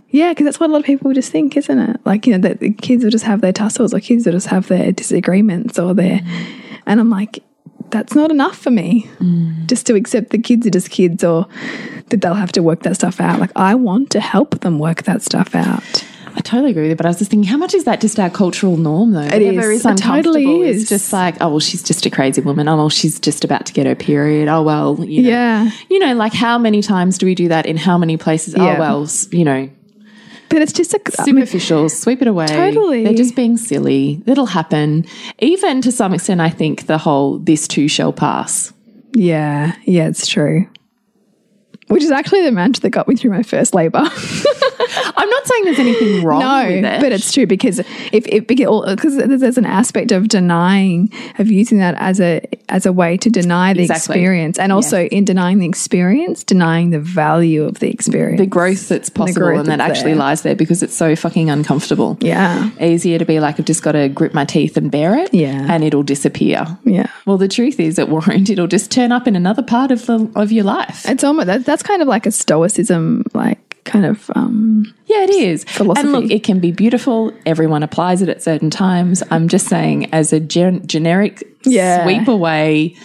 yeah," 0.09 0.29
because 0.31 0.45
that's 0.45 0.57
what 0.57 0.69
a 0.69 0.71
lot 0.71 0.79
of 0.79 0.85
people 0.85 1.11
just 1.11 1.33
think, 1.33 1.57
isn't 1.57 1.77
it? 1.77 1.99
Like, 2.05 2.25
you 2.25 2.31
know, 2.31 2.39
that 2.47 2.61
the 2.61 2.71
kids 2.71 3.03
will 3.03 3.11
just 3.11 3.25
have 3.25 3.41
their 3.41 3.51
tussles, 3.51 3.93
or 3.93 3.99
kids 3.99 4.25
will 4.25 4.31
just 4.31 4.47
have 4.47 4.69
their 4.69 4.93
disagreements, 4.93 5.77
or 5.77 5.93
their, 5.93 6.21
and 6.85 6.99
I'm 6.99 7.09
like, 7.09 7.43
that's 7.89 8.15
not 8.15 8.31
enough 8.31 8.57
for 8.57 8.71
me, 8.71 9.09
mm. 9.19 9.67
just 9.67 9.85
to 9.87 9.95
accept 9.95 10.31
the 10.31 10.39
kids 10.39 10.65
are 10.65 10.71
just 10.71 10.89
kids, 10.89 11.23
or 11.23 11.47
that 12.09 12.21
they'll 12.21 12.33
have 12.33 12.51
to 12.53 12.63
work 12.63 12.83
that 12.83 12.95
stuff 12.95 13.21
out. 13.21 13.39
Like, 13.39 13.51
I 13.55 13.75
want 13.75 14.09
to 14.11 14.19
help 14.19 14.61
them 14.61 14.79
work 14.79 15.03
that 15.03 15.21
stuff 15.21 15.53
out. 15.53 16.03
I 16.35 16.39
totally 16.39 16.71
agree 16.71 16.83
with 16.83 16.89
you, 16.89 16.95
but 16.95 17.05
I 17.05 17.09
was 17.09 17.19
just 17.19 17.29
thinking, 17.29 17.47
how 17.47 17.57
much 17.57 17.75
is 17.75 17.83
that 17.83 18.01
just 18.01 18.19
our 18.19 18.31
cultural 18.31 18.75
norm, 18.75 19.11
though? 19.11 19.21
It 19.21 19.41
is. 19.43 19.85
It 19.85 19.97
totally 19.97 20.61
is. 20.63 20.81
It's 20.81 20.89
just 20.89 21.13
like, 21.13 21.35
oh, 21.41 21.49
well, 21.49 21.59
she's 21.59 21.83
just 21.83 22.07
a 22.07 22.09
crazy 22.09 22.41
woman. 22.41 22.67
Oh, 22.67 22.75
well, 22.75 22.89
she's 22.89 23.19
just 23.19 23.43
about 23.43 23.67
to 23.67 23.73
get 23.73 23.85
her 23.85 23.93
period. 23.93 24.47
Oh, 24.47 24.63
well, 24.63 25.03
you 25.05 25.21
know. 25.21 25.29
Yeah. 25.29 25.69
You 25.91 25.99
know, 25.99 26.15
like 26.15 26.33
how 26.33 26.57
many 26.57 26.81
times 26.81 27.19
do 27.19 27.27
we 27.27 27.35
do 27.35 27.49
that 27.49 27.67
in 27.67 27.77
how 27.77 27.99
many 27.99 28.17
places? 28.17 28.55
Oh, 28.55 28.65
yeah. 28.65 28.77
Oh, 28.77 28.79
well, 28.79 29.07
you 29.31 29.45
know, 29.45 29.69
But 30.53 30.61
it's 30.61 30.71
just 30.71 30.93
a 30.93 31.01
I 31.17 31.25
mean, 31.25 31.45
superficial, 31.45 31.89
sweep 31.89 32.21
it 32.21 32.27
away. 32.27 32.45
Totally. 32.45 33.03
They're 33.03 33.13
just 33.15 33.35
being 33.35 33.57
silly. 33.57 34.21
It'll 34.27 34.45
happen. 34.45 35.05
Even 35.39 35.81
to 35.81 35.91
some 35.91 36.13
extent, 36.13 36.41
I 36.41 36.49
think 36.51 36.85
the 36.85 36.99
whole 36.99 37.39
this 37.39 37.67
too 37.67 37.87
shall 37.87 38.13
pass. 38.13 38.71
yeah, 39.13 39.75
yeah, 39.85 40.07
it's 40.07 40.27
true. 40.27 40.67
Which 41.87 42.03
is 42.03 42.11
actually 42.11 42.41
the 42.43 42.51
mantra 42.51 42.81
that 42.81 42.89
got 42.91 43.07
me 43.07 43.15
through 43.15 43.31
my 43.31 43.43
first 43.43 43.73
labor. 43.75 43.99
I'm 45.15 45.29
not 45.29 45.47
saying 45.47 45.63
there's 45.65 45.79
anything 45.79 46.23
wrong 46.23 46.39
no, 46.41 46.61
it. 46.67 47.01
but 47.01 47.11
it's 47.11 47.31
true 47.31 47.45
because 47.47 47.79
if 47.79 48.25
it 48.27 48.47
because 48.47 49.17
there's 49.17 49.57
an 49.57 49.65
aspect 49.65 50.11
of 50.11 50.27
denying 50.27 51.11
of 51.39 51.49
using 51.49 51.77
that 51.79 51.95
as 51.97 52.19
a 52.19 52.41
as 52.69 52.85
a 52.85 52.93
way 52.93 53.17
to 53.17 53.29
deny 53.29 53.73
the 53.73 53.81
Exactly. 53.83 54.15
experience, 54.15 54.57
and 54.59 54.71
also 54.71 55.05
in 55.05 55.25
denying 55.25 55.59
the 55.59 55.65
experience, 55.67 56.43
denying 56.43 56.89
the 56.91 56.99
value 56.99 57.63
of 57.63 57.79
the 57.79 57.89
experience. 57.89 58.39
the 58.39 58.45
growth 58.45 58.87
that's 58.89 59.09
possible 59.09 59.41
growth 59.41 59.59
and 59.59 59.67
that 59.67 59.79
actually 59.79 60.11
there. 60.11 60.15
lies 60.19 60.41
there 60.43 60.55
because 60.55 60.81
it's 60.81 60.95
so 60.95 61.15
fucking 61.15 61.49
uncomfortable. 61.49 62.17
yeah, 62.21 62.69
Easier 62.79 63.19
to 63.19 63.25
be 63.25 63.39
like, 63.39 63.59
I've 63.59 63.65
just 63.65 63.83
got 63.83 63.91
to 63.93 64.09
grip 64.09 64.33
my 64.33 64.45
teeth 64.45 64.77
and 64.77 64.89
bear 64.91 65.15
it. 65.17 65.33
Yeah. 65.33 65.67
And 65.69 65.83
it'll 65.83 66.03
disappear. 66.03 66.65
yeah. 66.85 67.07
Well, 67.25 67.37
the 67.37 67.47
truth 67.47 67.79
is, 67.79 67.99
it 67.99 68.09
won't. 68.09 68.49
It'll 68.49 68.67
just 68.67 68.91
turn 68.91 69.11
up 69.11 69.27
in 69.27 69.35
another 69.35 69.63
part 69.63 69.91
of 69.91 70.05
the 70.05 70.31
of 70.35 70.51
your 70.51 70.63
life. 70.63 71.05
It's 71.07 71.23
almost 71.23 71.47
that, 71.47 71.65
that's 71.73 71.81
kind 71.83 72.03
of 72.03 72.07
like 72.07 72.27
a 72.27 72.31
stoicism, 72.31 73.23
like 73.33 73.83
kind 73.83 74.05
of 74.05 74.29
um, 74.35 74.93
Yeah, 75.07 75.23
it 75.23 75.31
is. 75.31 75.63
Philosophy. 75.63 76.07
And 76.07 76.11
look, 76.13 76.29
it 76.31 76.43
can 76.43 76.59
be 76.59 76.71
beautiful. 76.71 77.33
Everyone 77.47 77.81
applies 77.81 78.21
it 78.21 78.29
at 78.29 78.43
certain 78.43 78.69
times. 78.69 79.23
I'm 79.31 79.47
just 79.47 79.67
saying, 79.67 80.13
as 80.13 80.31
a 80.33 80.39
gen 80.39 80.85
generic 80.85 81.43
Yeah. 81.65 82.03
sweep 82.03 82.27
away, 82.27 82.95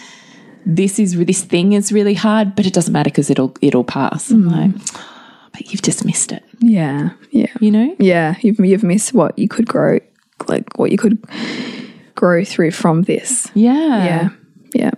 this 0.67 0.99
is 0.99 1.17
this 1.17 1.43
thing 1.43 1.73
is 1.73 1.91
really 1.91 2.13
hard, 2.13 2.55
but 2.55 2.67
it 2.67 2.73
doesn't 2.73 2.93
matter 2.93 3.09
because 3.09 3.31
it'll 3.31 3.55
it'll 3.61 3.83
pass. 3.83 4.29
I'm 4.29 4.47
like, 4.47 4.71
"Oh, 4.93 5.49
but 5.51 5.71
you've 5.71 5.81
just 5.81 6.05
missed 6.05 6.31
it. 6.31 6.43
yeah, 6.59 7.09
yeah, 7.31 7.47
You 7.59 7.71
know? 7.71 7.95
yeah. 7.97 8.35
You've 8.41 8.59
you've 8.59 8.83
missed 8.83 9.13
what 9.13 9.37
you 9.39 9.47
could 9.47 9.67
grow, 9.67 9.99
like 10.47 10.77
what 10.77 10.91
you 10.91 10.97
could 10.99 11.17
grow 12.13 12.43
through 12.45 12.71
from 12.71 13.01
this. 13.03 13.49
Yeah. 13.55 14.05
Yeah, 14.05 14.29
yeah. 14.75 14.91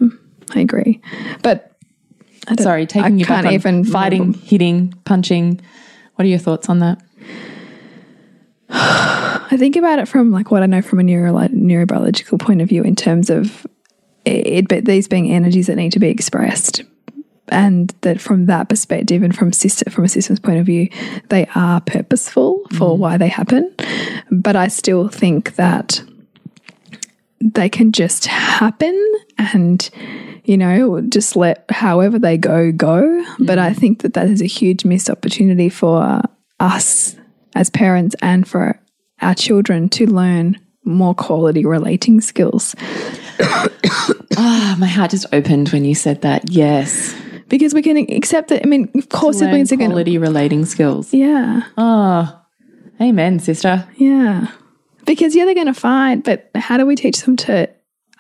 I 0.53 0.59
agree, 0.59 0.99
but 1.43 1.70
Sorry, 2.59 2.85
taking 2.85 3.13
I 3.13 3.15
you 3.17 3.25
can't 3.25 3.47
on 3.47 3.53
even 3.53 3.83
fighting, 3.83 4.33
hitting, 4.33 4.93
punching. 5.05 5.61
What 6.15 6.25
are 6.25 6.29
your 6.29 6.39
thoughts 6.39 6.69
on 6.69 6.79
that? 6.79 7.01
I 8.69 9.57
think 9.57 9.75
about 9.75 9.99
it 9.99 10.07
from 10.07 10.31
like 10.31 10.49
what 10.49 10.63
I 10.63 10.65
know 10.65 10.81
from 10.81 10.99
a 10.99 11.03
neuro 11.03 11.33
neurobiological 11.33 12.39
point 12.39 12.61
of 12.61 12.69
view 12.69 12.83
in 12.83 12.95
terms 12.95 13.29
of 13.29 13.67
it, 14.25 14.67
but 14.67 14.85
these 14.85 15.07
being 15.07 15.31
energies 15.31 15.67
that 15.67 15.75
need 15.75 15.91
to 15.91 15.99
be 15.99 16.09
expressed, 16.09 16.83
and 17.49 17.93
that 18.01 18.21
from 18.21 18.45
that 18.45 18.69
perspective 18.69 19.23
and 19.23 19.35
from 19.35 19.51
system 19.51 19.91
from 19.91 20.05
a 20.05 20.09
systems 20.09 20.39
point 20.39 20.59
of 20.59 20.65
view, 20.65 20.89
they 21.29 21.47
are 21.53 21.81
purposeful 21.81 22.61
for 22.69 22.91
mm-hmm. 22.91 23.01
why 23.01 23.17
they 23.17 23.27
happen. 23.27 23.73
But 24.31 24.55
I 24.55 24.67
still 24.67 25.09
think 25.09 25.55
that 25.55 26.01
they 27.43 27.69
can 27.69 27.91
just 27.91 28.25
happen 28.25 28.95
and 29.37 29.89
you 30.43 30.57
know 30.57 31.01
just 31.01 31.35
let 31.35 31.65
however 31.69 32.17
they 32.19 32.37
go 32.37 32.71
go 32.71 33.23
but 33.39 33.57
i 33.59 33.73
think 33.73 34.01
that 34.01 34.13
that 34.13 34.27
is 34.27 34.41
a 34.41 34.45
huge 34.47 34.85
missed 34.85 35.09
opportunity 35.09 35.69
for 35.69 36.21
us 36.59 37.15
as 37.55 37.69
parents 37.69 38.15
and 38.21 38.47
for 38.47 38.79
our 39.21 39.33
children 39.35 39.89
to 39.89 40.05
learn 40.05 40.57
more 40.83 41.13
quality 41.15 41.65
relating 41.65 42.21
skills 42.21 42.75
Ah, 44.37 44.75
my 44.79 44.87
heart 44.87 45.11
just 45.11 45.25
opened 45.33 45.69
when 45.69 45.83
you 45.83 45.93
said 45.93 46.21
that. 46.21 46.49
Yes. 46.49 47.13
because 47.49 47.73
we 47.73 47.81
can 47.81 47.97
accept 47.97 48.49
that 48.49 48.63
i 48.63 48.67
mean 48.67 48.89
of 48.95 49.09
course 49.09 49.39
siblings 49.39 49.71
are 49.71 49.75
going 49.75 49.89
to 49.89 49.93
quality 49.93 50.17
relating 50.17 50.65
skills. 50.65 51.13
yeah 51.13 51.61
Oh, 51.77 52.39
amen, 53.01 53.39
sister. 53.39 53.87
yeah 53.97 54.47
because 55.05 55.35
yeah 55.35 55.45
they're 55.45 55.53
going 55.55 55.67
to 55.67 55.73
fight 55.73 56.23
but 56.23 56.49
how 56.55 56.77
do 56.77 56.85
we 56.85 56.95
teach 56.95 57.21
them 57.21 57.35
to 57.35 57.69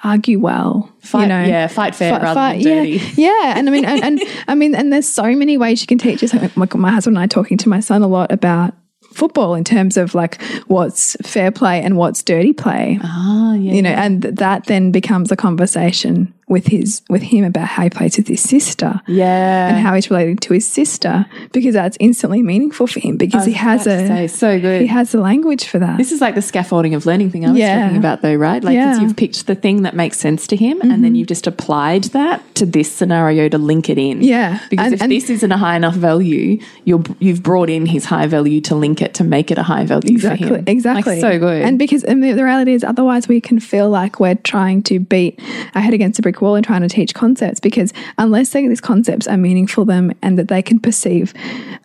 argue 0.03 0.39
well 0.39 0.91
Fight, 0.99 1.27
yeah, 1.29 1.67
fight 1.67 1.95
fair 1.95 2.11
Fi- 2.13 2.23
rather 2.23 2.33
fi- 2.33 2.53
than 2.53 2.63
dirty. 2.63 2.89
Yeah, 2.91 3.41
yeah, 3.43 3.53
and 3.57 3.67
I 3.67 3.71
mean, 3.71 3.85
and, 3.85 4.03
and 4.03 4.21
I 4.47 4.55
mean, 4.55 4.75
and 4.75 4.93
there's 4.93 5.07
so 5.07 5.35
many 5.35 5.57
ways 5.57 5.81
you 5.81 5.87
can 5.87 5.97
teach 5.97 6.23
us. 6.23 6.33
Like 6.55 6.75
my 6.75 6.91
husband 6.91 7.17
and 7.17 7.23
I 7.23 7.27
talking 7.27 7.57
to 7.57 7.69
my 7.69 7.79
son 7.79 8.01
a 8.03 8.07
lot 8.07 8.31
about 8.31 8.73
football 9.13 9.55
in 9.55 9.63
terms 9.63 9.97
of 9.97 10.15
like 10.15 10.41
what's 10.67 11.17
fair 11.23 11.51
play 11.51 11.81
and 11.81 11.97
what's 11.97 12.23
dirty 12.23 12.53
play. 12.53 12.99
Ah, 13.03 13.53
yeah. 13.55 13.73
You 13.73 13.81
know, 13.81 13.89
and 13.89 14.21
that 14.21 14.65
then 14.67 14.91
becomes 14.91 15.31
a 15.31 15.35
conversation 15.35 16.33
with 16.51 16.67
his 16.67 17.01
with 17.09 17.21
him 17.23 17.43
about 17.45 17.67
how 17.67 17.83
he 17.83 17.89
plays 17.89 18.17
with 18.17 18.27
his 18.27 18.41
sister 18.41 19.01
yeah. 19.07 19.69
and 19.69 19.77
how 19.79 19.93
he's 19.95 20.09
relating 20.11 20.35
to 20.37 20.53
his 20.53 20.67
sister 20.67 21.25
because 21.53 21.73
that's 21.73 21.97
instantly 21.99 22.43
meaningful 22.43 22.85
for 22.87 22.99
him 22.99 23.15
because 23.17 23.45
he 23.45 23.53
has 23.53 23.87
a 23.87 24.05
say, 24.05 24.27
so 24.27 24.59
good. 24.59 24.81
he 24.81 24.87
has 24.87 25.11
the 25.13 25.19
language 25.19 25.65
for 25.65 25.79
that. 25.79 25.97
This 25.97 26.11
is 26.11 26.19
like 26.21 26.35
the 26.35 26.41
scaffolding 26.41 26.93
of 26.93 27.05
learning 27.05 27.31
thing 27.31 27.45
I 27.45 27.49
was 27.51 27.57
Yeah. 27.57 27.83
talking 27.83 27.97
about, 27.97 28.21
though, 28.21 28.35
right? 28.35 28.63
Like 28.63 28.75
Yeah. 28.75 28.93
Mm-hmm. 28.93 29.03
you've 29.03 29.15
picked 29.15 29.47
the 29.47 29.55
thing 29.55 29.83
that 29.83 29.95
makes 29.95 30.17
sense 30.19 30.45
to 30.47 30.55
him, 30.57 30.81
and 30.81 31.03
then 31.03 31.15
you've 31.15 31.27
just 31.29 31.47
applied 31.47 32.03
that 32.05 32.43
to 32.55 32.65
this 32.65 32.91
scenario 32.91 33.47
to 33.49 33.57
link 33.57 33.89
it 33.89 33.97
in. 33.97 34.21
Yeah. 34.21 34.59
because 34.69 34.85
And- 34.87 34.93
if 34.95 35.01
and- 35.03 35.11
this 35.11 35.29
isn't 35.29 35.51
a 35.51 35.57
high 35.57 35.75
enough 35.77 35.95
value, 35.95 36.59
you're 36.83 37.01
you've 37.19 37.41
brought 37.41 37.69
in 37.69 37.85
his 37.85 38.05
high 38.05 38.27
value 38.27 38.59
to 38.61 38.75
link 38.75 39.01
it 39.01 39.13
to 39.15 39.23
make 39.23 39.51
it 39.51 39.57
a 39.57 39.63
high 39.63 39.85
value 39.85 40.19
for 40.19 40.33
Exactly, 40.33 40.47
him. 40.49 40.63
exactly. 40.67 41.13
Like, 41.13 41.21
so 41.21 41.39
good. 41.39 41.61
And 41.61 41.79
because 41.79 42.03
and 42.03 42.21
the, 42.23 42.33
the 42.33 42.43
reality 42.43 42.73
is, 42.73 42.83
otherwise, 42.83 43.27
we 43.29 43.39
can 43.39 43.59
feel 43.59 43.89
like 43.89 44.19
we're 44.19 44.35
trying 44.35 44.83
to 44.83 44.99
beat 44.99 45.39
our 45.75 45.81
head 45.81 45.93
against 45.93 46.19
a 46.19 46.21
brick 46.21 46.40
wall 46.41 46.55
and 46.55 46.65
trying 46.65 46.81
to 46.81 46.89
teach 46.89 47.13
concepts. 47.13 47.59
Because 47.59 47.93
unless 48.17 48.49
they, 48.49 48.67
these 48.67 48.81
concepts 48.81 49.27
are 49.27 49.37
meaningful 49.37 49.85
to 49.85 49.91
them 49.91 50.11
and 50.21 50.37
that 50.37 50.47
they 50.47 50.61
can 50.61 50.79
perceive 50.79 51.33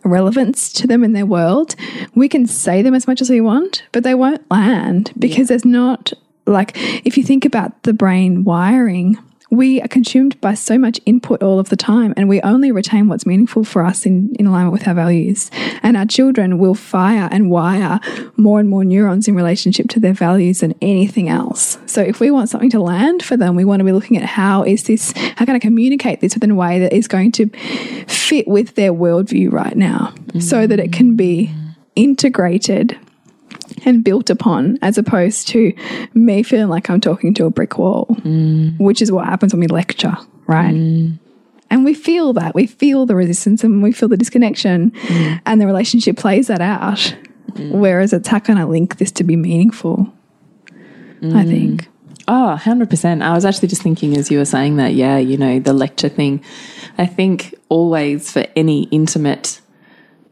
relevance 0.03 0.71
to 0.73 0.87
them 0.87 1.03
in 1.03 1.13
their 1.13 1.25
world, 1.25 1.75
we 2.15 2.27
can 2.27 2.45
say 2.47 2.81
them 2.81 2.93
as 2.93 3.07
much 3.07 3.21
as 3.21 3.29
we 3.29 3.41
want, 3.41 3.83
but 3.91 4.03
they 4.03 4.15
won't 4.15 4.49
land 4.51 5.11
because 5.17 5.47
there's 5.47 5.65
not 5.65 6.13
like 6.45 6.71
if 7.05 7.17
you 7.17 7.23
think 7.23 7.45
about 7.45 7.83
the 7.83 7.93
brain 7.93 8.43
wiring. 8.43 9.17
We 9.49 9.81
are 9.81 9.87
consumed 9.87 10.39
by 10.41 10.55
so 10.55 10.77
much 10.77 10.99
input 11.05 11.41
all 11.41 11.59
of 11.59 11.69
the 11.69 11.77
time, 11.77 12.13
and 12.17 12.27
we 12.27 12.41
only 12.41 12.71
retain 12.71 13.07
what's 13.07 13.25
meaningful 13.25 13.63
for 13.63 13.83
us 13.83 14.05
in, 14.05 14.35
in 14.37 14.45
alignment 14.45 14.73
with 14.73 14.87
our 14.87 14.93
values. 14.93 15.49
And 15.83 15.95
our 15.95 16.05
children 16.05 16.57
will 16.57 16.73
fire 16.73 17.29
and 17.31 17.49
wire 17.49 17.99
more 18.35 18.59
and 18.59 18.67
more 18.67 18.83
neurons 18.83 19.27
in 19.27 19.35
relationship 19.35 19.87
to 19.89 19.99
their 19.99 20.13
values 20.13 20.59
than 20.59 20.73
anything 20.81 21.29
else. 21.29 21.77
So, 21.85 22.01
if 22.01 22.19
we 22.19 22.31
want 22.31 22.49
something 22.49 22.69
to 22.71 22.81
land 22.81 23.23
for 23.23 23.37
them, 23.37 23.55
we 23.55 23.65
want 23.65 23.79
to 23.79 23.85
be 23.85 23.91
looking 23.93 24.17
at 24.17 24.23
how 24.23 24.63
is 24.63 24.83
this, 24.83 25.13
how 25.35 25.45
can 25.45 25.55
I 25.55 25.59
communicate 25.59 26.21
this 26.21 26.33
within 26.33 26.51
a 26.51 26.55
way 26.55 26.79
that 26.79 26.93
is 26.93 27.07
going 27.07 27.31
to 27.33 27.47
fit 28.07 28.47
with 28.47 28.75
their 28.75 28.91
worldview 28.91 29.51
right 29.51 29.77
now 29.77 30.13
so 30.39 30.67
that 30.67 30.79
it 30.79 30.91
can 30.91 31.15
be 31.15 31.53
integrated 31.95 32.97
and 33.85 34.03
built 34.03 34.29
upon 34.29 34.77
as 34.81 34.97
opposed 34.97 35.47
to 35.49 35.73
me 36.13 36.43
feeling 36.43 36.69
like 36.69 36.89
I'm 36.89 37.01
talking 37.01 37.33
to 37.35 37.45
a 37.45 37.49
brick 37.49 37.77
wall, 37.77 38.07
mm. 38.21 38.77
which 38.79 39.01
is 39.01 39.11
what 39.11 39.25
happens 39.25 39.53
when 39.53 39.61
we 39.61 39.67
lecture, 39.67 40.17
right? 40.47 40.73
Mm. 40.73 41.19
And 41.69 41.83
we 41.83 41.93
feel 41.93 42.33
that. 42.33 42.55
We 42.55 42.65
feel 42.65 43.05
the 43.05 43.15
resistance 43.15 43.63
and 43.63 43.83
we 43.83 43.91
feel 43.91 44.09
the 44.09 44.17
disconnection, 44.17 44.91
mm. 44.91 45.41
and 45.45 45.59
the 45.59 45.67
relationship 45.67 46.17
plays 46.17 46.47
that 46.47 46.61
out. 46.61 47.15
Whereas 47.57 48.13
it's 48.13 48.27
how 48.27 48.39
can 48.39 48.57
I 48.57 48.65
link 48.65 48.97
this 48.97 49.11
to 49.13 49.23
be 49.23 49.35
meaningful? 49.35 50.13
I 51.23 51.43
think. 51.43 51.87
Oh, 52.27 52.57
100%. 52.59 53.23
I 53.23 53.33
was 53.33 53.45
actually 53.45 53.69
just 53.69 53.81
thinking 53.81 54.17
as 54.17 54.29
you 54.29 54.37
were 54.37 54.45
saying 54.45 54.75
that, 54.77 54.93
yeah, 54.93 55.17
you 55.17 55.37
know, 55.37 55.59
the 55.59 55.73
lecture 55.73 56.09
thing. 56.09 56.43
I 56.97 57.05
think 57.05 57.55
always 57.69 58.31
for 58.31 58.45
any 58.55 58.83
intimate 58.83 59.61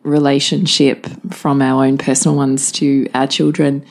relationship 0.05 1.05
from 1.33 1.61
our 1.61 1.85
own 1.85 1.97
personal 1.97 2.37
ones 2.37 2.71
to 2.73 3.09
our 3.13 3.27
children, 3.27 3.85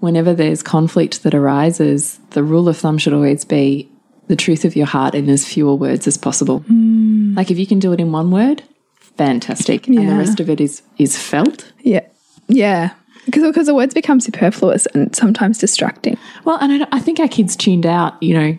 whenever 0.00 0.34
there's 0.34 0.62
conflict 0.62 1.22
that 1.22 1.34
arises, 1.34 2.18
the 2.30 2.42
rule 2.42 2.68
of 2.68 2.76
thumb 2.76 2.98
should 2.98 3.12
always 3.12 3.44
be 3.44 3.90
the 4.26 4.36
truth 4.36 4.64
of 4.64 4.76
your 4.76 4.86
heart 4.86 5.14
in 5.14 5.28
as 5.28 5.46
fewer 5.46 5.74
words 5.74 6.06
as 6.06 6.16
possible. 6.16 6.60
Hmm. 6.60 7.34
Like 7.34 7.50
if 7.50 7.58
you 7.58 7.66
can 7.66 7.78
do 7.78 7.92
it 7.92 8.00
in 8.00 8.12
one 8.12 8.30
word, 8.30 8.62
fantastic. 9.00 9.86
And 9.86 9.98
the 9.98 10.16
rest 10.16 10.40
of 10.40 10.48
it 10.48 10.60
is 10.60 10.82
is 10.98 11.16
felt. 11.18 11.72
Yeah. 11.80 12.06
Yeah. 12.48 12.90
Because, 13.26 13.42
because 13.42 13.66
the 13.66 13.74
words 13.74 13.92
become 13.92 14.18
superfluous 14.18 14.86
and 14.86 15.14
sometimes 15.14 15.58
distracting. 15.58 16.16
Well, 16.44 16.58
and 16.60 16.84
I, 16.84 16.88
I 16.92 17.00
think 17.00 17.20
our 17.20 17.28
kids 17.28 17.54
tuned 17.54 17.86
out, 17.86 18.20
you 18.22 18.34
know, 18.34 18.58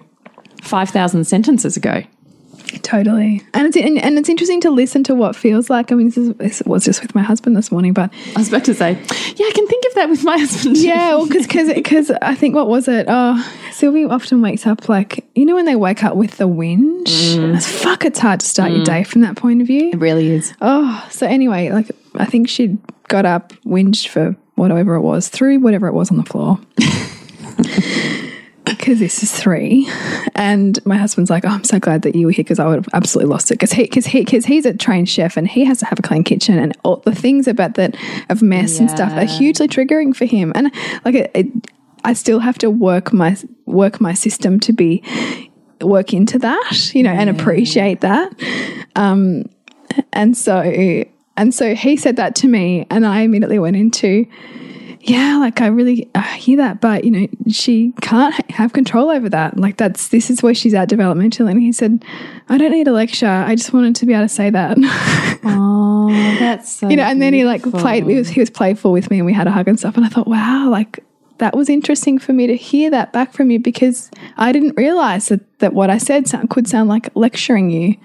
5,000 0.61 1.25
sentences 1.25 1.75
ago. 1.75 2.03
Totally. 2.79 3.41
And 3.53 3.67
it's 3.67 3.77
and, 3.77 3.97
and 3.97 4.17
it's 4.17 4.29
interesting 4.29 4.61
to 4.61 4.71
listen 4.71 5.03
to 5.05 5.15
what 5.15 5.35
feels 5.35 5.69
like. 5.69 5.91
I 5.91 5.95
mean, 5.95 6.07
this, 6.07 6.17
is, 6.17 6.33
this 6.35 6.61
was 6.65 6.85
just 6.85 7.01
with 7.01 7.15
my 7.15 7.21
husband 7.21 7.55
this 7.55 7.71
morning, 7.71 7.93
but 7.93 8.11
I 8.35 8.39
was 8.39 8.49
about 8.49 8.65
to 8.65 8.73
say, 8.73 8.91
yeah, 8.91 9.45
I 9.45 9.51
can 9.53 9.67
think 9.67 9.85
of 9.87 9.93
that 9.95 10.09
with 10.09 10.23
my 10.23 10.37
husband. 10.39 10.77
yeah, 10.77 11.15
well, 11.15 11.27
because 11.27 11.73
because 11.73 12.11
I 12.21 12.35
think 12.35 12.55
what 12.55 12.67
was 12.67 12.87
it? 12.87 13.05
Oh, 13.09 13.55
Sylvie 13.71 14.05
often 14.05 14.41
wakes 14.41 14.65
up 14.65 14.89
like 14.89 15.25
you 15.35 15.45
know 15.45 15.55
when 15.55 15.65
they 15.65 15.75
wake 15.75 16.03
up 16.03 16.15
with 16.15 16.37
the 16.37 16.47
whinge. 16.47 17.03
Mm. 17.05 17.55
It's 17.55 17.67
fuck. 17.67 18.05
It's 18.05 18.19
hard 18.19 18.39
to 18.41 18.45
start 18.45 18.71
your 18.71 18.81
mm. 18.81 18.85
day 18.85 19.03
from 19.03 19.21
that 19.21 19.35
point 19.35 19.61
of 19.61 19.67
view. 19.67 19.89
It 19.89 19.99
really 19.99 20.29
is. 20.31 20.53
Oh, 20.61 21.07
so 21.11 21.27
anyway, 21.27 21.69
like 21.69 21.91
I 22.15 22.25
think 22.25 22.49
she 22.49 22.77
got 23.07 23.25
up, 23.25 23.53
whinged 23.65 24.07
for 24.07 24.35
whatever 24.55 24.95
it 24.95 25.01
was, 25.01 25.27
threw 25.29 25.59
whatever 25.59 25.87
it 25.87 25.93
was 25.93 26.11
on 26.11 26.17
the 26.17 26.23
floor. 26.23 26.59
Because 28.81 28.97
this 28.97 29.21
is 29.21 29.31
three, 29.31 29.87
and 30.33 30.83
my 30.87 30.97
husband's 30.97 31.29
like, 31.29 31.45
"Oh, 31.45 31.49
I'm 31.49 31.63
so 31.63 31.79
glad 31.79 32.01
that 32.01 32.15
you 32.15 32.25
were 32.25 32.31
here 32.31 32.43
because 32.43 32.57
I 32.57 32.65
would 32.65 32.77
have 32.77 32.89
absolutely 32.93 33.31
lost 33.31 33.51
it." 33.51 33.53
Because 33.53 33.71
he, 33.71 33.83
because 33.83 34.07
he, 34.07 34.21
because 34.25 34.45
he's 34.45 34.65
a 34.65 34.73
trained 34.73 35.07
chef 35.07 35.37
and 35.37 35.47
he 35.47 35.63
has 35.65 35.79
to 35.79 35.85
have 35.85 35.99
a 35.99 36.01
clean 36.01 36.23
kitchen, 36.23 36.57
and 36.57 36.75
all 36.83 36.97
the 36.97 37.13
things 37.13 37.47
about 37.47 37.75
that 37.75 37.95
of 38.29 38.41
mess 38.41 38.79
and 38.79 38.89
stuff 38.89 39.13
are 39.13 39.25
hugely 39.25 39.67
triggering 39.67 40.15
for 40.15 40.25
him. 40.25 40.51
And 40.55 40.73
like, 41.05 41.13
it, 41.13 41.31
it, 41.35 41.47
I 42.03 42.13
still 42.13 42.39
have 42.39 42.57
to 42.57 42.71
work 42.71 43.13
my 43.13 43.37
work 43.65 44.01
my 44.01 44.13
system 44.13 44.59
to 44.61 44.73
be 44.73 45.03
work 45.79 46.11
into 46.11 46.39
that, 46.39 46.91
you 46.95 47.03
know, 47.03 47.11
and 47.11 47.29
appreciate 47.29 48.01
that. 48.01 48.33
Um, 48.95 49.45
and 50.11 50.35
so 50.35 51.05
and 51.37 51.53
so 51.53 51.75
he 51.75 51.97
said 51.97 52.15
that 52.15 52.35
to 52.35 52.47
me, 52.47 52.87
and 52.89 53.05
I 53.05 53.21
immediately 53.21 53.59
went 53.59 53.75
into, 53.75 54.25
yeah, 55.03 55.37
like 55.37 55.61
I 55.61 55.67
really 55.67 56.09
I 56.13 56.37
hear 56.37 56.57
that, 56.57 56.79
but 56.79 57.03
you 57.03 57.11
know, 57.11 57.27
she 57.49 57.93
can't 58.01 58.33
ha- 58.33 58.43
have 58.49 58.73
control 58.73 59.09
over 59.09 59.29
that. 59.29 59.57
Like 59.57 59.77
that's 59.77 60.09
this 60.09 60.29
is 60.29 60.43
where 60.43 60.53
she's 60.53 60.73
at 60.73 60.89
developmentally. 60.89 61.51
And 61.51 61.61
he 61.61 61.71
said, 61.71 62.05
I 62.49 62.57
don't 62.57 62.71
need 62.71 62.87
a 62.87 62.91
lecture. 62.91 63.27
I 63.27 63.55
just 63.55 63.73
wanted 63.73 63.95
to 63.95 64.05
be 64.05 64.13
able 64.13 64.25
to 64.25 64.29
say 64.29 64.49
that. 64.49 64.77
Oh, 65.43 66.07
that's 66.37 66.71
so 66.77 66.87
you 66.87 66.95
know, 66.95 67.03
and 67.03 67.19
then 67.19 67.33
he 67.33 67.45
like 67.45 67.63
played. 67.63 68.05
He 68.05 68.15
was 68.15 68.29
he 68.29 68.39
was 68.39 68.51
playful 68.51 68.91
with 68.91 69.09
me, 69.09 69.17
and 69.17 69.25
we 69.25 69.33
had 69.33 69.47
a 69.47 69.51
hug 69.51 69.67
and 69.67 69.79
stuff. 69.79 69.97
And 69.97 70.05
I 70.05 70.09
thought, 70.09 70.27
wow, 70.27 70.69
like 70.69 71.03
that 71.39 71.55
was 71.55 71.67
interesting 71.67 72.19
for 72.19 72.33
me 72.33 72.45
to 72.45 72.55
hear 72.55 72.91
that 72.91 73.11
back 73.11 73.33
from 73.33 73.49
you 73.49 73.57
because 73.57 74.11
I 74.37 74.51
didn't 74.51 74.77
realize 74.77 75.29
that 75.29 75.59
that 75.59 75.73
what 75.73 75.89
I 75.89 75.97
said 75.97 76.27
sound, 76.27 76.51
could 76.51 76.67
sound 76.67 76.89
like 76.89 77.09
lecturing 77.15 77.71
you, 77.71 77.95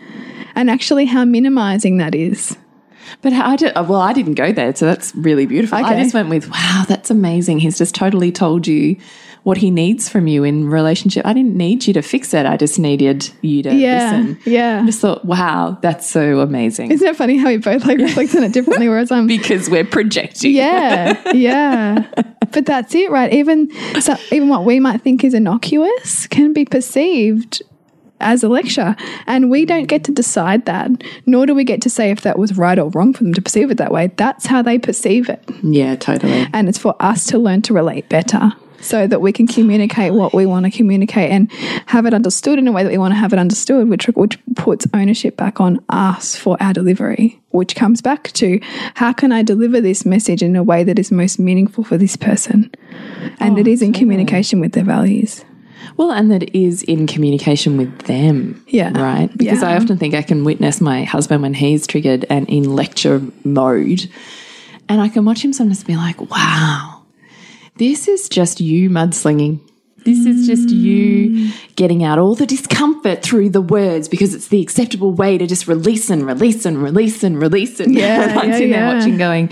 and 0.55 0.71
actually 0.71 1.05
how 1.05 1.27
minimizing 1.27 1.99
that 1.99 2.15
is. 2.15 2.57
But 3.23 3.33
I 3.33 3.57
did, 3.57 3.73
uh, 3.77 3.85
well, 3.89 4.01
I 4.01 4.13
didn't 4.13 4.35
go 4.35 4.53
there, 4.53 4.75
so 4.75 4.87
that's 4.87 5.15
really 5.15 5.47
beautiful. 5.47 5.79
I 5.79 6.03
just 6.03 6.15
went 6.15 6.29
with, 6.29 6.51
wow, 6.51 6.85
that's 6.89 7.11
amazing. 7.11 7.59
He's 7.61 7.79
just 7.79 7.95
totally 7.95 8.33
told 8.33 8.67
you 8.67 8.97
what 9.45 9.59
he 9.59 9.71
needs 9.71 10.09
from 10.09 10.27
you 10.27 10.43
in 10.43 10.69
relationship. 10.69 11.25
I 11.25 11.33
didn't 11.33 11.57
need 11.57 11.87
you 11.87 11.95
to 11.95 12.03
fix 12.03 12.35
it. 12.35 12.47
I 12.47 12.57
just 12.57 12.81
needed 12.81 13.31
you 13.43 13.63
to 13.63 13.73
Yeah, 13.75 14.11
listen. 14.11 14.39
yeah. 14.45 14.81
I 14.83 14.87
just 14.87 15.01
thought, 15.01 15.25
wow, 15.25 15.79
that's 15.83 16.09
so 16.09 16.41
amazing. 16.41 16.91
Isn't 16.91 17.07
it 17.07 17.15
funny 17.17 17.37
how 17.37 17.47
we 17.49 17.59
both 17.59 17.85
like 17.85 17.99
reflect 17.99 18.35
on 18.35 18.43
it 18.43 18.53
differently? 18.53 18.89
Whereas 18.89 19.13
I'm 19.13 19.27
because 19.29 19.71
we're 19.71 19.85
projecting. 19.85 20.53
yeah, 20.53 21.31
yeah. 21.33 22.09
But 22.53 22.67
that's 22.67 22.93
it, 22.95 23.11
right? 23.11 23.33
Even 23.33 23.71
so, 24.01 24.17
even 24.33 24.49
what 24.49 24.65
we 24.65 24.81
might 24.81 25.03
think 25.03 25.23
is 25.23 25.33
innocuous 25.33 26.27
can 26.27 26.53
be 26.53 26.65
perceived 26.65 27.63
as 28.21 28.43
a 28.43 28.49
lecture, 28.49 28.97
and 29.27 29.51
we 29.51 29.65
don't 29.65 29.87
get 29.87 30.05
to 30.05 30.13
decide 30.13 30.65
that. 30.67 30.91
Nor 31.27 31.47
do 31.47 31.55
we 31.55 31.65
get 31.65 31.83
to 31.83 31.91
say 31.91 32.11
if 32.11 32.23
that 32.23 32.39
was 32.39 32.57
right 32.57 32.79
or 32.79 32.91
wrong 32.91 33.13
for 33.13 33.25
them 33.25 33.35
to 33.35 33.43
perceive 33.43 33.71
it 33.71 33.79
that 33.79 33.93
way. 33.93 34.11
That's 34.17 34.47
how 34.47 34.63
they 34.63 34.79
perceive 34.79 35.29
it, 35.29 35.43
Yeah, 35.63 35.97
totally. 35.97 36.47
and 36.53 36.69
it's 36.69 36.79
for 36.79 36.95
us 37.01 37.27
to 37.27 37.39
learn 37.39 37.63
to 37.63 37.75
relate 37.75 38.09
better. 38.09 38.53
So 38.79 39.07
that 39.07 39.21
we 39.23 39.33
can 39.33 39.47
communicate 39.47 40.13
what 40.13 40.35
we 40.35 40.45
want 40.47 40.67
to 40.67 40.71
communicate 40.71 41.31
and 41.31 41.51
have 41.87 42.05
it 42.07 42.13
understood 42.13 42.59
in 42.59 42.69
a 42.69 42.73
way 42.73 42.83
that 42.85 42.93
we 42.93 42.99
want 42.99 43.13
to 43.13 43.19
have 43.19 43.33
it 43.33 43.39
understood, 43.39 43.89
which 43.89 44.05
which 44.09 44.39
puts 44.55 44.87
ownership 44.93 45.37
back 45.37 45.61
on 45.61 45.81
us 45.89 46.37
for 46.37 46.57
our 46.63 46.75
delivery. 46.75 47.41
Which 47.51 47.75
comes 47.75 48.03
back 48.03 48.31
to 48.33 48.61
how 48.95 49.13
can 49.15 49.33
I 49.33 49.43
deliver 49.43 49.81
this 49.81 50.05
message 50.05 50.43
in 50.43 50.55
a 50.57 50.63
way 50.63 50.85
that 50.85 50.99
is 50.99 51.11
most 51.11 51.39
meaningful 51.39 51.85
for 51.85 51.97
this 51.97 52.17
person, 52.17 52.71
and 53.41 53.57
oh, 53.57 53.61
it 53.61 53.67
is 53.67 53.81
in 53.81 53.95
communication 53.95 54.61
with 54.61 54.73
their 54.73 54.85
values. 54.85 55.43
Well, 55.97 56.11
and 56.11 56.31
that 56.31 56.55
is 56.55 56.83
in 56.83 57.07
communication 57.07 57.77
with 57.77 58.03
them. 58.03 58.65
Yeah. 58.69 58.93
Right? 58.99 59.37
Because 59.37 59.63
I 59.63 59.77
often 59.77 59.99
think 59.99 60.15
I 60.15 60.23
can 60.23 60.45
witness 60.45 60.81
my 60.81 61.05
husband 61.05 61.43
when 61.43 61.55
he's 61.55 61.87
triggered 61.87 62.25
and 62.29 62.49
in 62.49 62.75
lecture 62.75 63.23
mode. 63.45 64.09
And 64.89 65.01
I 65.01 65.09
can 65.09 65.25
watch 65.25 65.45
him 65.45 65.53
sometimes 65.53 65.85
be 65.85 65.97
like, 65.97 66.21
wow, 66.31 67.03
this 67.77 68.09
is 68.09 68.29
just 68.29 68.61
you 68.61 68.91
mudslinging. 68.91 69.61
This 70.07 70.25
is 70.25 70.47
just 70.47 70.71
you 70.71 71.51
getting 71.75 72.05
out 72.05 72.21
all 72.21 72.37
the 72.37 72.47
discomfort 72.47 73.25
through 73.25 73.51
the 73.51 73.61
words 73.61 74.07
because 74.07 74.35
it's 74.35 74.47
the 74.47 74.63
acceptable 74.63 75.11
way 75.11 75.37
to 75.37 75.49
just 75.49 75.67
release 75.67 76.11
and 76.11 76.25
release 76.25 76.65
and 76.65 76.81
release 76.81 77.25
and 77.25 77.41
release 77.41 77.81
it. 77.81 77.91
Yeah, 77.97 78.23
and 78.23 78.39
I'm 78.39 78.49
yeah, 78.51 78.55
sitting 78.55 78.71
there 78.71 78.81
yeah. 78.81 78.95
watching 78.95 79.17
going, 79.17 79.51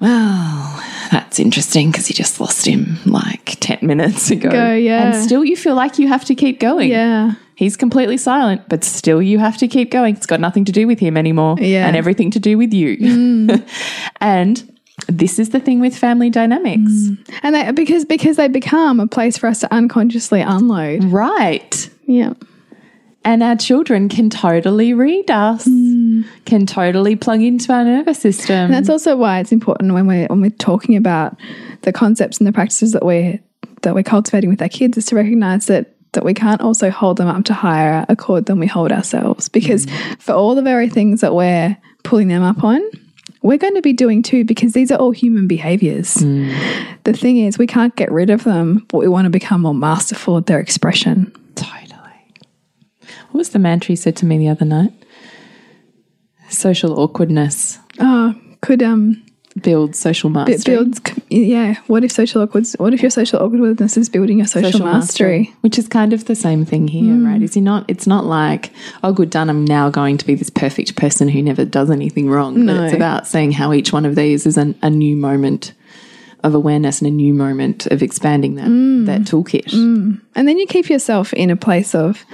well, 0.00 0.82
that's 1.10 1.38
interesting 1.38 1.90
because 1.90 2.08
you 2.08 2.14
just 2.14 2.40
lost 2.40 2.66
him 2.66 2.98
like 3.06 3.56
10 3.60 3.78
minutes 3.82 4.30
ago. 4.30 4.50
Go, 4.50 4.74
yeah. 4.74 5.14
And 5.14 5.24
still 5.24 5.44
you 5.44 5.56
feel 5.56 5.74
like 5.74 5.98
you 5.98 6.08
have 6.08 6.24
to 6.26 6.34
keep 6.34 6.60
going. 6.60 6.90
Yeah, 6.90 7.34
He's 7.56 7.74
completely 7.74 8.18
silent, 8.18 8.68
but 8.68 8.84
still 8.84 9.22
you 9.22 9.38
have 9.38 9.56
to 9.58 9.66
keep 9.66 9.90
going. 9.90 10.14
It's 10.14 10.26
got 10.26 10.40
nothing 10.40 10.66
to 10.66 10.72
do 10.72 10.86
with 10.86 11.00
him 11.00 11.16
anymore. 11.16 11.56
Yeah. 11.58 11.84
Mm. 11.84 11.88
And 11.88 11.96
everything 11.96 12.30
to 12.32 12.38
do 12.38 12.58
with 12.58 12.74
you. 12.74 13.64
and 14.20 14.76
this 15.08 15.38
is 15.38 15.50
the 15.50 15.60
thing 15.60 15.80
with 15.80 15.96
family 15.96 16.28
dynamics. 16.28 17.08
and 17.42 17.54
they, 17.54 17.72
because 17.72 18.04
because 18.04 18.36
they 18.36 18.48
become 18.48 19.00
a 19.00 19.06
place 19.06 19.38
for 19.38 19.46
us 19.46 19.60
to 19.60 19.72
unconsciously 19.72 20.42
unload. 20.42 21.04
Right. 21.04 21.88
Yeah, 22.06 22.34
And 23.26 23.42
our 23.42 23.56
children 23.56 24.08
can 24.08 24.30
totally 24.30 24.94
read 24.94 25.32
us, 25.32 25.66
mm. 25.66 26.24
can 26.44 26.64
totally 26.64 27.16
plug 27.16 27.42
into 27.42 27.72
our 27.72 27.84
nervous 27.84 28.20
system. 28.20 28.54
And 28.54 28.72
that's 28.72 28.88
also 28.88 29.16
why 29.16 29.40
it's 29.40 29.50
important 29.50 29.94
when 29.94 30.06
we're 30.06 30.28
when 30.28 30.40
we're 30.40 30.50
talking 30.50 30.94
about 30.94 31.36
the 31.82 31.92
concepts 31.92 32.38
and 32.38 32.46
the 32.46 32.52
practices 32.52 32.92
that 32.92 33.04
we're 33.04 33.40
that 33.82 33.96
we're 33.96 34.04
cultivating 34.04 34.48
with 34.48 34.62
our 34.62 34.68
kids 34.68 34.96
is 34.96 35.06
to 35.06 35.16
recognize 35.16 35.66
that 35.66 35.96
that 36.12 36.24
we 36.24 36.34
can't 36.34 36.60
also 36.60 36.88
hold 36.88 37.16
them 37.16 37.26
up 37.26 37.44
to 37.46 37.52
higher 37.52 38.06
accord 38.08 38.46
than 38.46 38.60
we 38.60 38.68
hold 38.68 38.92
ourselves. 38.92 39.48
Because 39.48 39.86
mm. 39.86 40.20
for 40.20 40.32
all 40.32 40.54
the 40.54 40.62
very 40.62 40.88
things 40.88 41.20
that 41.22 41.34
we're 41.34 41.76
pulling 42.04 42.28
them 42.28 42.44
up 42.44 42.62
on, 42.62 42.80
we're 43.42 43.58
going 43.58 43.74
to 43.74 43.82
be 43.82 43.92
doing 43.92 44.22
too 44.22 44.44
because 44.44 44.72
these 44.72 44.92
are 44.92 44.98
all 44.98 45.10
human 45.10 45.48
behaviors. 45.48 46.14
Mm. 46.18 46.56
The 47.02 47.12
thing 47.12 47.38
is 47.38 47.58
we 47.58 47.66
can't 47.66 47.96
get 47.96 48.12
rid 48.12 48.30
of 48.30 48.44
them, 48.44 48.86
but 48.88 48.98
we 48.98 49.08
want 49.08 49.24
to 49.24 49.30
become 49.30 49.62
more 49.62 49.74
masterful 49.74 50.36
at 50.36 50.46
their 50.46 50.60
expression. 50.60 51.32
What 53.30 53.38
was 53.38 53.50
the 53.50 53.58
mantra 53.58 53.92
you 53.92 53.96
said 53.96 54.16
to 54.16 54.26
me 54.26 54.38
the 54.38 54.48
other 54.48 54.64
night? 54.64 54.92
Social 56.48 56.98
awkwardness 57.00 57.78
Oh, 57.98 58.34
could 58.60 58.82
um 58.82 59.22
builds 59.62 59.98
social 59.98 60.28
mastery. 60.30 60.76
builds 60.76 61.00
yeah, 61.30 61.76
what 61.86 62.04
if 62.04 62.12
social 62.12 62.42
awkward 62.42 62.66
what 62.78 62.92
if 62.94 63.00
your 63.02 63.10
social 63.10 63.40
awkwardness 63.40 63.96
is 63.96 64.08
building 64.08 64.36
your 64.38 64.46
social, 64.46 64.84
mastery? 64.84 65.52
which 65.62 65.78
is 65.78 65.88
kind 65.88 66.12
of 66.12 66.26
the 66.26 66.36
same 66.36 66.64
thing 66.64 66.86
here, 66.88 67.14
Hmm. 67.14 67.26
right? 67.26 67.42
Is 67.42 67.54
he 67.54 67.60
not? 67.62 67.84
It's 67.88 68.06
not 68.06 68.26
like, 68.26 68.70
oh, 69.02 69.12
good 69.12 69.30
done. 69.30 69.48
I'm 69.50 69.64
now 69.64 69.88
going 69.90 70.18
to 70.18 70.26
be 70.26 70.34
this 70.34 70.50
perfect 70.50 70.94
person 70.94 71.28
who 71.28 71.42
never 71.42 71.64
does 71.64 71.90
anything 71.90 72.28
wrong. 72.28 72.64
But 72.66 72.76
it's 72.84 72.94
about 72.94 73.26
seeing 73.26 73.50
how 73.50 73.72
each 73.72 73.92
one 73.92 74.04
of 74.06 74.14
these 74.14 74.46
is 74.46 74.56
an, 74.58 74.74
a 74.82 74.90
new 74.90 75.16
moment 75.16 75.72
of 76.44 76.54
awareness 76.54 77.00
and 77.00 77.08
a 77.08 77.10
new 77.10 77.32
moment 77.34 77.86
of 77.86 78.02
expanding 78.02 78.54
that 78.56 78.66
Hmm. 78.66 79.04
that 79.06 79.22
toolkit. 79.22 79.72
And 79.72 80.46
then 80.48 80.58
you 80.58 80.66
keep 80.66 80.88
yourself 80.90 81.32
in 81.32 81.50
a 81.50 81.56
place 81.56 81.94
of, 81.94 82.24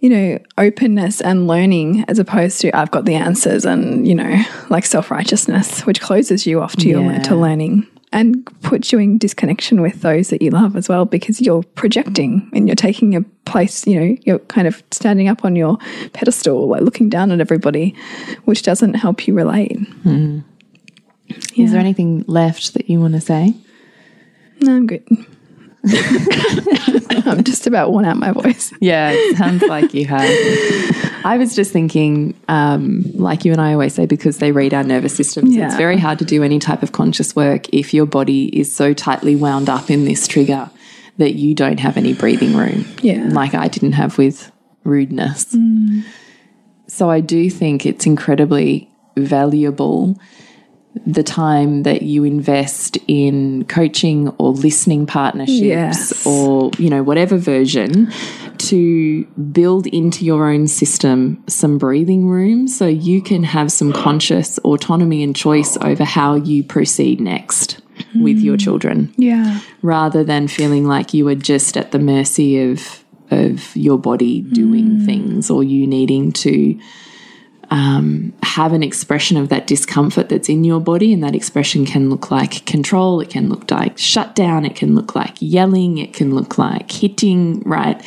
you 0.00 0.08
know, 0.08 0.38
openness 0.58 1.20
and 1.20 1.46
learning 1.46 2.04
as 2.08 2.18
opposed 2.18 2.60
to 2.62 2.76
I've 2.76 2.90
got 2.90 3.04
the 3.04 3.14
answers 3.14 3.64
and, 3.64 4.08
you 4.08 4.14
know, 4.14 4.42
like 4.70 4.86
self 4.86 5.10
righteousness, 5.10 5.86
which 5.86 6.00
closes 6.00 6.46
you 6.46 6.60
off 6.60 6.76
to 6.76 6.88
your 6.88 7.18
to 7.20 7.36
learning 7.36 7.86
and 8.12 8.44
puts 8.62 8.92
you 8.92 8.98
in 8.98 9.18
disconnection 9.18 9.80
with 9.80 10.00
those 10.00 10.30
that 10.30 10.42
you 10.42 10.50
love 10.50 10.74
as 10.74 10.88
well 10.88 11.04
because 11.04 11.40
you're 11.40 11.62
projecting 11.62 12.50
and 12.52 12.66
you're 12.66 12.74
taking 12.74 13.14
a 13.14 13.22
place, 13.44 13.86
you 13.86 14.00
know, 14.00 14.16
you're 14.22 14.40
kind 14.40 14.66
of 14.66 14.82
standing 14.90 15.28
up 15.28 15.44
on 15.44 15.54
your 15.54 15.78
pedestal, 16.12 16.68
like 16.68 16.82
looking 16.82 17.08
down 17.08 17.30
at 17.30 17.40
everybody, 17.40 17.94
which 18.46 18.62
doesn't 18.62 18.94
help 18.94 19.28
you 19.28 19.34
relate. 19.34 19.78
Hmm. 20.02 20.40
Is 21.56 21.70
there 21.70 21.80
anything 21.80 22.24
left 22.26 22.74
that 22.74 22.90
you 22.90 23.00
want 23.00 23.14
to 23.14 23.20
say? 23.20 23.54
No, 24.60 24.74
I'm 24.74 24.86
good. 24.86 25.06
I'm 27.26 27.44
just 27.44 27.66
about 27.66 27.92
worn 27.92 28.04
out 28.04 28.16
my 28.16 28.32
voice. 28.32 28.72
Yeah, 28.80 29.10
it 29.12 29.36
sounds 29.36 29.62
like 29.62 29.94
you 29.94 30.06
have. 30.06 30.28
I 31.24 31.36
was 31.38 31.54
just 31.54 31.72
thinking, 31.72 32.34
um, 32.48 33.04
like 33.14 33.44
you 33.44 33.52
and 33.52 33.60
I 33.60 33.72
always 33.72 33.94
say, 33.94 34.06
because 34.06 34.38
they 34.38 34.52
read 34.52 34.74
our 34.74 34.82
nervous 34.84 35.14
systems, 35.14 35.54
Yeah. 35.54 35.66
it's 35.66 35.76
very 35.76 35.98
hard 35.98 36.18
to 36.20 36.24
do 36.24 36.42
any 36.42 36.58
type 36.58 36.82
of 36.82 36.92
conscious 36.92 37.34
work 37.36 37.68
if 37.74 37.92
your 37.94 38.06
body 38.06 38.46
is 38.58 38.74
so 38.74 38.92
tightly 38.94 39.36
wound 39.36 39.68
up 39.68 39.90
in 39.90 40.04
this 40.04 40.26
trigger 40.26 40.70
that 41.18 41.34
you 41.34 41.54
don't 41.54 41.80
have 41.80 41.96
any 41.96 42.14
breathing 42.14 42.56
room. 42.56 42.86
Yeah. 43.02 43.26
Like 43.28 43.54
I 43.54 43.68
didn't 43.68 43.92
have 43.92 44.16
with 44.18 44.50
rudeness. 44.84 45.54
So 46.86 47.10
I 47.10 47.20
do 47.20 47.50
think 47.50 47.84
it's 47.86 48.06
incredibly 48.06 48.90
valuable 49.16 50.18
the 51.06 51.22
time 51.22 51.84
that 51.84 52.02
you 52.02 52.24
invest 52.24 52.98
in 53.06 53.64
coaching 53.66 54.28
or 54.38 54.50
listening 54.50 55.06
partnerships 55.06 55.60
Yes. 55.60 56.26
or 56.26 56.70
you 56.78 56.90
know 56.90 57.02
whatever 57.02 57.36
version 57.36 58.10
to 58.58 59.24
build 59.52 59.86
into 59.86 60.24
your 60.24 60.50
own 60.50 60.66
system 60.66 61.42
some 61.46 61.78
breathing 61.78 62.26
room 62.26 62.66
so 62.66 62.86
you 62.86 63.22
can 63.22 63.44
have 63.44 63.70
some 63.70 63.92
conscious 63.92 64.58
autonomy 64.58 65.22
and 65.22 65.34
choice 65.36 65.76
over 65.78 66.04
how 66.04 66.34
you 66.34 66.64
proceed 66.64 67.20
next 67.20 67.80
with 68.14 68.38
your 68.38 68.54
hmm. 68.54 68.58
children 68.64 69.14
Yeah. 69.16 69.60
rather 69.82 70.24
than 70.24 70.48
feeling 70.48 70.86
like 70.86 71.14
you 71.14 71.28
are 71.28 71.34
just 71.36 71.76
at 71.76 71.92
the 71.92 71.98
mercy 71.98 72.60
of 72.70 73.04
of 73.30 73.76
your 73.76 73.96
body 73.96 74.40
doing 74.40 74.98
hmm. 74.98 75.06
things 75.06 75.50
or 75.50 75.62
you 75.62 75.86
needing 75.86 76.32
to 76.32 76.78
um, 77.70 78.32
have 78.42 78.72
an 78.72 78.82
expression 78.82 79.36
of 79.36 79.48
that 79.48 79.66
discomfort 79.66 80.28
that's 80.28 80.48
in 80.48 80.64
your 80.64 80.80
body, 80.80 81.12
and 81.12 81.22
that 81.22 81.34
expression 81.34 81.86
can 81.86 82.10
look 82.10 82.30
like 82.30 82.66
control, 82.66 83.20
it 83.20 83.30
can 83.30 83.48
look 83.48 83.70
like 83.70 83.96
shutdown, 83.96 84.64
it 84.64 84.74
can 84.74 84.94
look 84.94 85.14
like 85.14 85.36
yelling, 85.40 85.98
it 85.98 86.12
can 86.12 86.34
look 86.34 86.58
like 86.58 86.90
hitting, 86.90 87.60
right? 87.60 88.04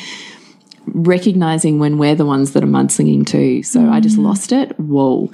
Recognizing 0.86 1.78
when 1.78 1.96
we're 1.96 2.14
the 2.14 2.26
ones 2.26 2.52
that 2.52 2.62
are 2.62 2.68
mudslinging 2.68 3.26
too. 3.26 3.62
So 3.62 3.88
I 3.88 4.00
just 4.00 4.18
lost 4.18 4.52
it. 4.52 4.78
Whoa, 4.78 5.30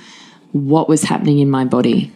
what 0.52 0.88
was 0.88 1.02
happening 1.02 1.40
in 1.40 1.50
my 1.50 1.64
body? 1.64 2.12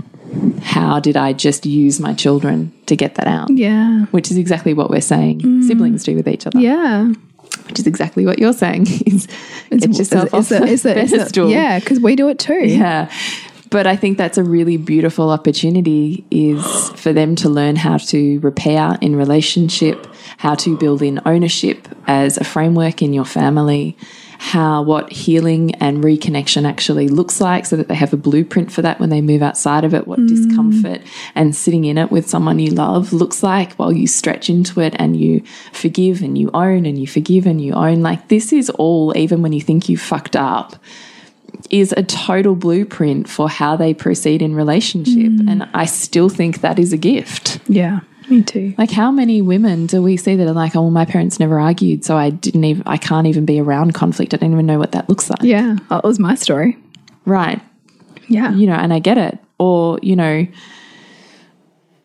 How 0.62 1.00
did 1.00 1.16
I 1.16 1.32
just 1.32 1.66
use 1.66 2.00
my 2.00 2.14
children 2.14 2.72
to 2.86 2.96
get 2.96 3.16
that 3.16 3.26
out? 3.26 3.50
Yeah. 3.50 4.06
Which 4.06 4.30
is 4.30 4.36
exactly 4.36 4.74
what 4.74 4.90
we're 4.90 5.00
saying 5.00 5.62
siblings 5.62 6.04
do 6.04 6.14
with 6.16 6.28
each 6.28 6.46
other. 6.46 6.58
Yeah. 6.58 7.12
Which 7.66 7.78
is 7.78 7.86
exactly 7.86 8.26
what 8.26 8.38
you're 8.38 8.52
saying. 8.52 8.86
Is 9.06 9.26
It's, 9.70 9.86
get 9.86 9.98
yourself 9.98 10.26
is, 10.26 10.34
off 10.34 10.40
is, 10.40 10.82
the 10.82 10.98
is, 10.98 11.10
pedestal. 11.10 11.50
yeah, 11.50 11.78
because 11.78 12.00
we 12.00 12.16
do 12.16 12.28
it 12.28 12.38
too. 12.38 12.66
Yeah. 12.66 13.10
But 13.70 13.88
I 13.88 13.96
think 13.96 14.18
that's 14.18 14.38
a 14.38 14.44
really 14.44 14.76
beautiful 14.76 15.30
opportunity 15.30 16.24
is 16.30 16.90
for 16.90 17.12
them 17.12 17.34
to 17.36 17.48
learn 17.48 17.74
how 17.74 17.96
to 17.96 18.38
repair 18.38 18.96
in 19.00 19.16
relationship, 19.16 20.06
how 20.36 20.54
to 20.56 20.76
build 20.76 21.02
in 21.02 21.20
ownership 21.26 21.88
as 22.06 22.36
a 22.36 22.44
framework 22.44 23.02
in 23.02 23.12
your 23.12 23.24
family, 23.24 23.96
how 24.38 24.82
what 24.82 25.10
healing 25.12 25.74
and 25.76 26.02
reconnection 26.02 26.68
actually 26.68 27.08
looks 27.08 27.40
like 27.40 27.66
so 27.66 27.76
that 27.76 27.88
they 27.88 27.94
have 27.94 28.12
a 28.12 28.16
blueprint 28.16 28.72
for 28.72 28.82
that 28.82 29.00
when 29.00 29.10
they 29.10 29.20
move 29.20 29.42
outside 29.42 29.84
of 29.84 29.94
it, 29.94 30.06
what 30.06 30.18
mm. 30.18 30.28
discomfort 30.28 31.02
and 31.34 31.54
sitting 31.54 31.84
in 31.84 31.98
it 31.98 32.10
with 32.10 32.28
someone 32.28 32.58
you 32.58 32.70
love 32.70 33.12
looks 33.12 33.42
like 33.42 33.72
while 33.74 33.92
you 33.92 34.06
stretch 34.06 34.48
into 34.48 34.80
it 34.80 34.94
and 34.98 35.16
you 35.16 35.42
forgive 35.72 36.22
and 36.22 36.38
you 36.38 36.50
own 36.54 36.86
and 36.86 36.98
you 36.98 37.06
forgive 37.06 37.46
and 37.46 37.60
you 37.60 37.72
own. 37.72 38.02
Like 38.02 38.28
this 38.28 38.52
is 38.52 38.70
all, 38.70 39.16
even 39.16 39.42
when 39.42 39.52
you 39.52 39.60
think 39.60 39.88
you 39.88 39.96
fucked 39.96 40.36
up 40.36 40.76
is 41.70 41.94
a 41.96 42.02
total 42.02 42.54
blueprint 42.54 43.28
for 43.28 43.48
how 43.48 43.76
they 43.76 43.94
proceed 43.94 44.42
in 44.42 44.54
relationship. 44.54 45.30
Mm. 45.30 45.50
And 45.50 45.68
I 45.72 45.86
still 45.86 46.28
think 46.28 46.60
that 46.60 46.78
is 46.78 46.92
a 46.92 46.96
gift. 46.96 47.58
Yeah, 47.68 48.00
me 48.30 48.42
too. 48.42 48.74
Like, 48.78 48.90
how 48.90 49.10
many 49.10 49.42
women 49.42 49.86
do 49.86 50.02
we 50.02 50.16
see 50.16 50.36
that 50.36 50.46
are 50.46 50.52
like, 50.52 50.76
oh, 50.76 50.82
well, 50.82 50.90
my 50.90 51.04
parents 51.04 51.40
never 51.40 51.58
argued, 51.58 52.04
so 52.04 52.16
I 52.16 52.30
didn't 52.30 52.64
even, 52.64 52.82
I 52.86 52.96
can't 52.96 53.26
even 53.26 53.44
be 53.44 53.60
around 53.60 53.94
conflict. 53.94 54.34
I 54.34 54.38
don't 54.38 54.52
even 54.52 54.66
know 54.66 54.78
what 54.78 54.92
that 54.92 55.08
looks 55.08 55.30
like. 55.30 55.42
Yeah, 55.42 55.76
that 55.90 56.04
was 56.04 56.18
my 56.18 56.34
story. 56.34 56.76
Right. 57.24 57.60
Yeah. 58.28 58.52
You 58.52 58.66
know, 58.66 58.74
and 58.74 58.92
I 58.92 58.98
get 58.98 59.18
it. 59.18 59.38
Or, 59.58 59.98
you 60.02 60.16
know, 60.16 60.46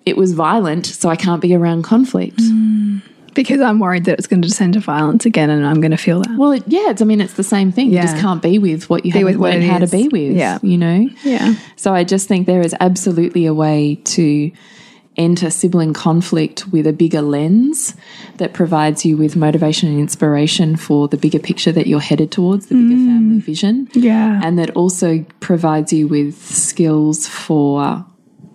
it 0.05 0.17
was 0.17 0.33
violent, 0.33 0.85
so 0.85 1.09
I 1.09 1.15
can't 1.15 1.41
be 1.41 1.55
around 1.55 1.83
conflict. 1.83 2.37
Mm. 2.37 3.01
Because 3.35 3.61
I'm 3.61 3.79
worried 3.79 4.05
that 4.05 4.17
it's 4.17 4.27
going 4.27 4.41
to 4.41 4.47
descend 4.47 4.73
to 4.73 4.79
violence 4.79 5.25
again 5.25 5.49
and 5.49 5.65
I'm 5.65 5.79
going 5.79 5.91
to 5.91 5.97
feel 5.97 6.21
that. 6.21 6.35
Well, 6.35 6.51
it, 6.51 6.63
yeah, 6.67 6.89
it's, 6.89 7.01
I 7.01 7.05
mean, 7.05 7.21
it's 7.21 7.35
the 7.35 7.43
same 7.43 7.71
thing. 7.71 7.91
You 7.91 8.01
just 8.01 8.17
can't 8.17 8.41
be 8.41 8.59
with 8.59 8.89
what 8.89 9.05
you 9.05 9.13
Be 9.13 9.19
haven't 9.19 9.33
with 9.33 9.41
what 9.41 9.51
learned 9.51 9.63
it 9.63 9.67
how 9.67 9.77
to 9.77 9.87
be 9.87 10.07
with. 10.07 10.35
Yeah. 10.35 10.57
You 10.61 10.77
know? 10.77 11.07
Yeah. 11.23 11.53
So 11.75 11.93
I 11.93 12.03
just 12.03 12.27
think 12.27 12.47
there 12.47 12.59
is 12.61 12.75
absolutely 12.79 13.45
a 13.45 13.53
way 13.53 13.95
to 14.05 14.51
enter 15.19 15.49
sibling 15.51 15.93
conflict 15.93 16.67
with 16.69 16.87
a 16.87 16.93
bigger 16.93 17.21
lens 17.21 17.93
that 18.37 18.53
provides 18.53 19.05
you 19.05 19.17
with 19.17 19.35
motivation 19.35 19.89
and 19.89 19.99
inspiration 19.99 20.77
for 20.77 21.09
the 21.09 21.17
bigger 21.17 21.37
picture 21.37 21.73
that 21.73 21.85
you're 21.85 21.99
headed 21.99 22.31
towards, 22.31 22.67
the 22.67 22.75
bigger 22.75 22.95
mm. 22.95 23.05
family 23.05 23.39
vision. 23.39 23.89
Yeah. 23.93 24.39
And 24.41 24.57
that 24.57 24.71
also 24.71 25.25
provides 25.41 25.91
you 25.91 26.07
with 26.07 26.41
skills 26.41 27.27
for 27.27 28.05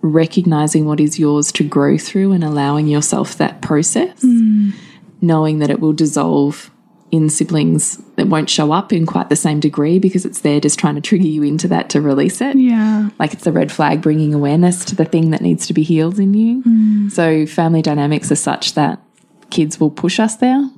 recognizing 0.01 0.85
what 0.85 0.99
is 0.99 1.19
yours 1.19 1.51
to 1.53 1.63
grow 1.63 1.97
through 1.97 2.31
and 2.31 2.43
allowing 2.43 2.87
yourself 2.87 3.37
that 3.37 3.61
process, 3.61 4.23
mm. 4.23 4.73
knowing 5.21 5.59
that 5.59 5.69
it 5.69 5.79
will 5.79 5.93
dissolve 5.93 6.71
in 7.15 7.29
siblings 7.29 7.97
that 8.15 8.27
won't 8.27 8.49
show 8.49 8.71
up 8.71 8.93
in 8.93 9.05
quite 9.05 9.29
the 9.29 9.35
same 9.35 9.59
degree 9.59 9.99
because 9.99 10.25
it's 10.25 10.41
there 10.41 10.59
just 10.59 10.77
trying 10.77 10.95
to 10.95 11.01
trigger 11.01 11.27
you 11.27 11.43
into 11.43 11.67
that 11.69 11.89
to 11.89 12.01
release 12.01 12.41
it. 12.41 12.55
Yeah. 12.57 13.09
Like 13.17 13.33
it's 13.33 13.43
the 13.43 13.51
red 13.51 13.71
flag 13.71 14.01
bringing 14.01 14.33
awareness 14.33 14.85
to 14.85 14.95
the 14.95 15.05
thing 15.05 15.31
that 15.31 15.41
needs 15.41 15.67
to 15.67 15.73
be 15.73 15.83
healed 15.83 16.19
in 16.19 16.33
you. 16.33 16.63
Mm. 16.63 17.11
So, 17.11 17.45
family 17.45 17.81
dynamics 17.81 18.31
are 18.31 18.35
such 18.35 18.73
that 18.73 19.01
kids 19.49 19.79
will 19.79 19.91
push 19.91 20.19
us 20.19 20.35
there, 20.37 20.69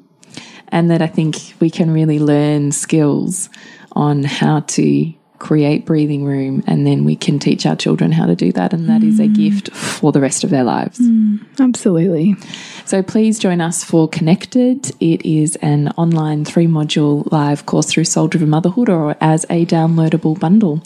and 0.70 0.92
that 0.92 1.02
I 1.02 1.08
think 1.08 1.56
we 1.60 1.70
can 1.70 1.92
really 1.92 2.20
learn 2.20 2.72
skills 2.72 3.50
on 3.94 4.24
how 4.24 4.62
to 4.62 5.14
create 5.40 5.86
breathing 5.86 6.26
room, 6.26 6.64
and 6.68 6.86
then 6.86 7.06
we 7.06 7.16
can 7.16 7.40
teach 7.40 7.66
our 7.66 7.76
children 7.76 8.12
how 8.12 8.26
to 8.26 8.36
do 8.36 8.52
that. 8.52 8.74
And 8.74 8.90
that 8.90 9.04
is 9.04 9.20
a 9.20 9.24
mm. 9.24 9.36
gift 9.36 9.72
for 9.72 10.12
the 10.12 10.20
rest 10.20 10.44
of 10.44 10.50
their 10.50 10.64
lives. 10.64 11.00
Mm. 11.00 11.46
Absolutely. 11.60 12.36
So 12.88 13.04
please 13.04 13.38
join 13.38 13.60
us 13.60 13.84
for 13.84 14.08
Connected. 14.08 14.92
It 15.02 15.26
is 15.26 15.58
an 15.58 15.90
online 15.98 16.46
three 16.46 16.68
module 16.68 17.30
live 17.34 17.66
course 17.66 17.88
through 17.88 18.06
Soul 18.06 18.30
Driven 18.30 18.48
Motherhood 18.50 18.88
or 18.88 19.18
as 19.20 19.46
a 19.50 19.66
downloadable 19.66 20.40
bundle. 20.40 20.82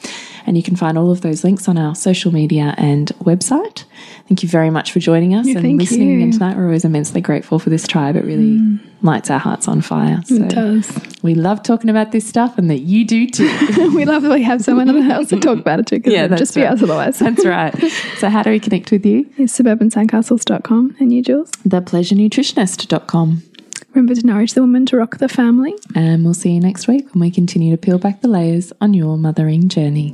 And 0.48 0.58
you 0.58 0.64
can 0.64 0.76
find 0.76 0.98
all 0.98 1.12
of 1.12 1.22
those 1.22 1.44
links 1.44 1.68
on 1.68 1.78
our 1.78 1.94
social 1.94 2.34
media 2.34 2.74
and 2.76 3.10
website. 3.20 3.84
Thank 4.32 4.44
you 4.44 4.48
very 4.48 4.70
much 4.70 4.94
for 4.94 5.02
joining 5.02 5.36
us 5.36 5.46
Yeah, 5.46 5.58
and 5.58 5.78
listening 5.78 6.08
you. 6.08 6.20
in 6.22 6.32
tonight. 6.32 6.56
We're 6.56 6.64
always 6.64 6.86
immensely 6.86 7.20
grateful 7.20 7.60
for 7.60 7.70
this 7.70 7.86
tribe. 7.86 8.16
It 8.16 8.24
really 8.24 8.60
mm. 8.60 8.80
lights 9.02 9.30
our 9.30 9.40
hearts 9.40 9.68
on 9.68 9.82
fire. 9.82 10.22
So 10.24 10.36
It 10.36 10.48
does. 10.48 10.90
we 11.22 11.36
love 11.36 11.64
talking 11.64 11.90
about 11.90 12.14
this 12.14 12.26
stuff 12.26 12.58
and 12.58 12.70
that 12.70 12.80
you 12.80 13.04
do 13.04 13.30
too. 13.30 13.52
we 13.94 14.06
love 14.06 14.24
that 14.24 14.32
we 14.32 14.42
have 14.44 14.62
someone 14.62 14.90
else 15.12 15.28
to 15.32 15.40
talk 15.42 15.60
about 15.60 15.82
it 15.82 15.88
too 15.88 15.98
because 15.98 16.14
Yeah, 16.14 16.30
just 16.30 16.56
be 16.56 16.62
right. 16.62 16.72
us 16.72 16.82
otherwise. 16.82 17.20
That's 17.20 17.46
right. 17.46 17.78
So 18.20 18.30
how 18.30 18.42
do 18.42 18.52
we 18.52 18.62
connect 18.62 18.90
with 18.90 19.06
you? 19.06 19.30
It's 19.38 19.60
suburbansandcastles.com 19.60 20.96
and 21.02 21.12
you, 21.12 21.24
Jules. 21.24 21.52
Thepleasurenutritionist.com. 21.68 23.44
Remember 23.90 24.16
to 24.16 24.26
nourish 24.26 24.54
the 24.54 24.62
woman 24.62 24.86
to 24.86 24.96
rock 24.96 25.18
the 25.18 25.28
family. 25.28 25.76
And 25.94 26.24
we'll 26.24 26.36
see 26.36 26.52
you 26.52 26.62
next 26.62 26.88
week 26.88 27.14
when 27.14 27.20
we 27.20 27.32
continue 27.32 27.72
to 27.72 27.78
peel 27.78 28.00
back 28.00 28.22
the 28.22 28.30
layers 28.30 28.72
on 28.80 28.94
your 28.94 29.18
mothering 29.18 29.68
journey. 29.68 30.14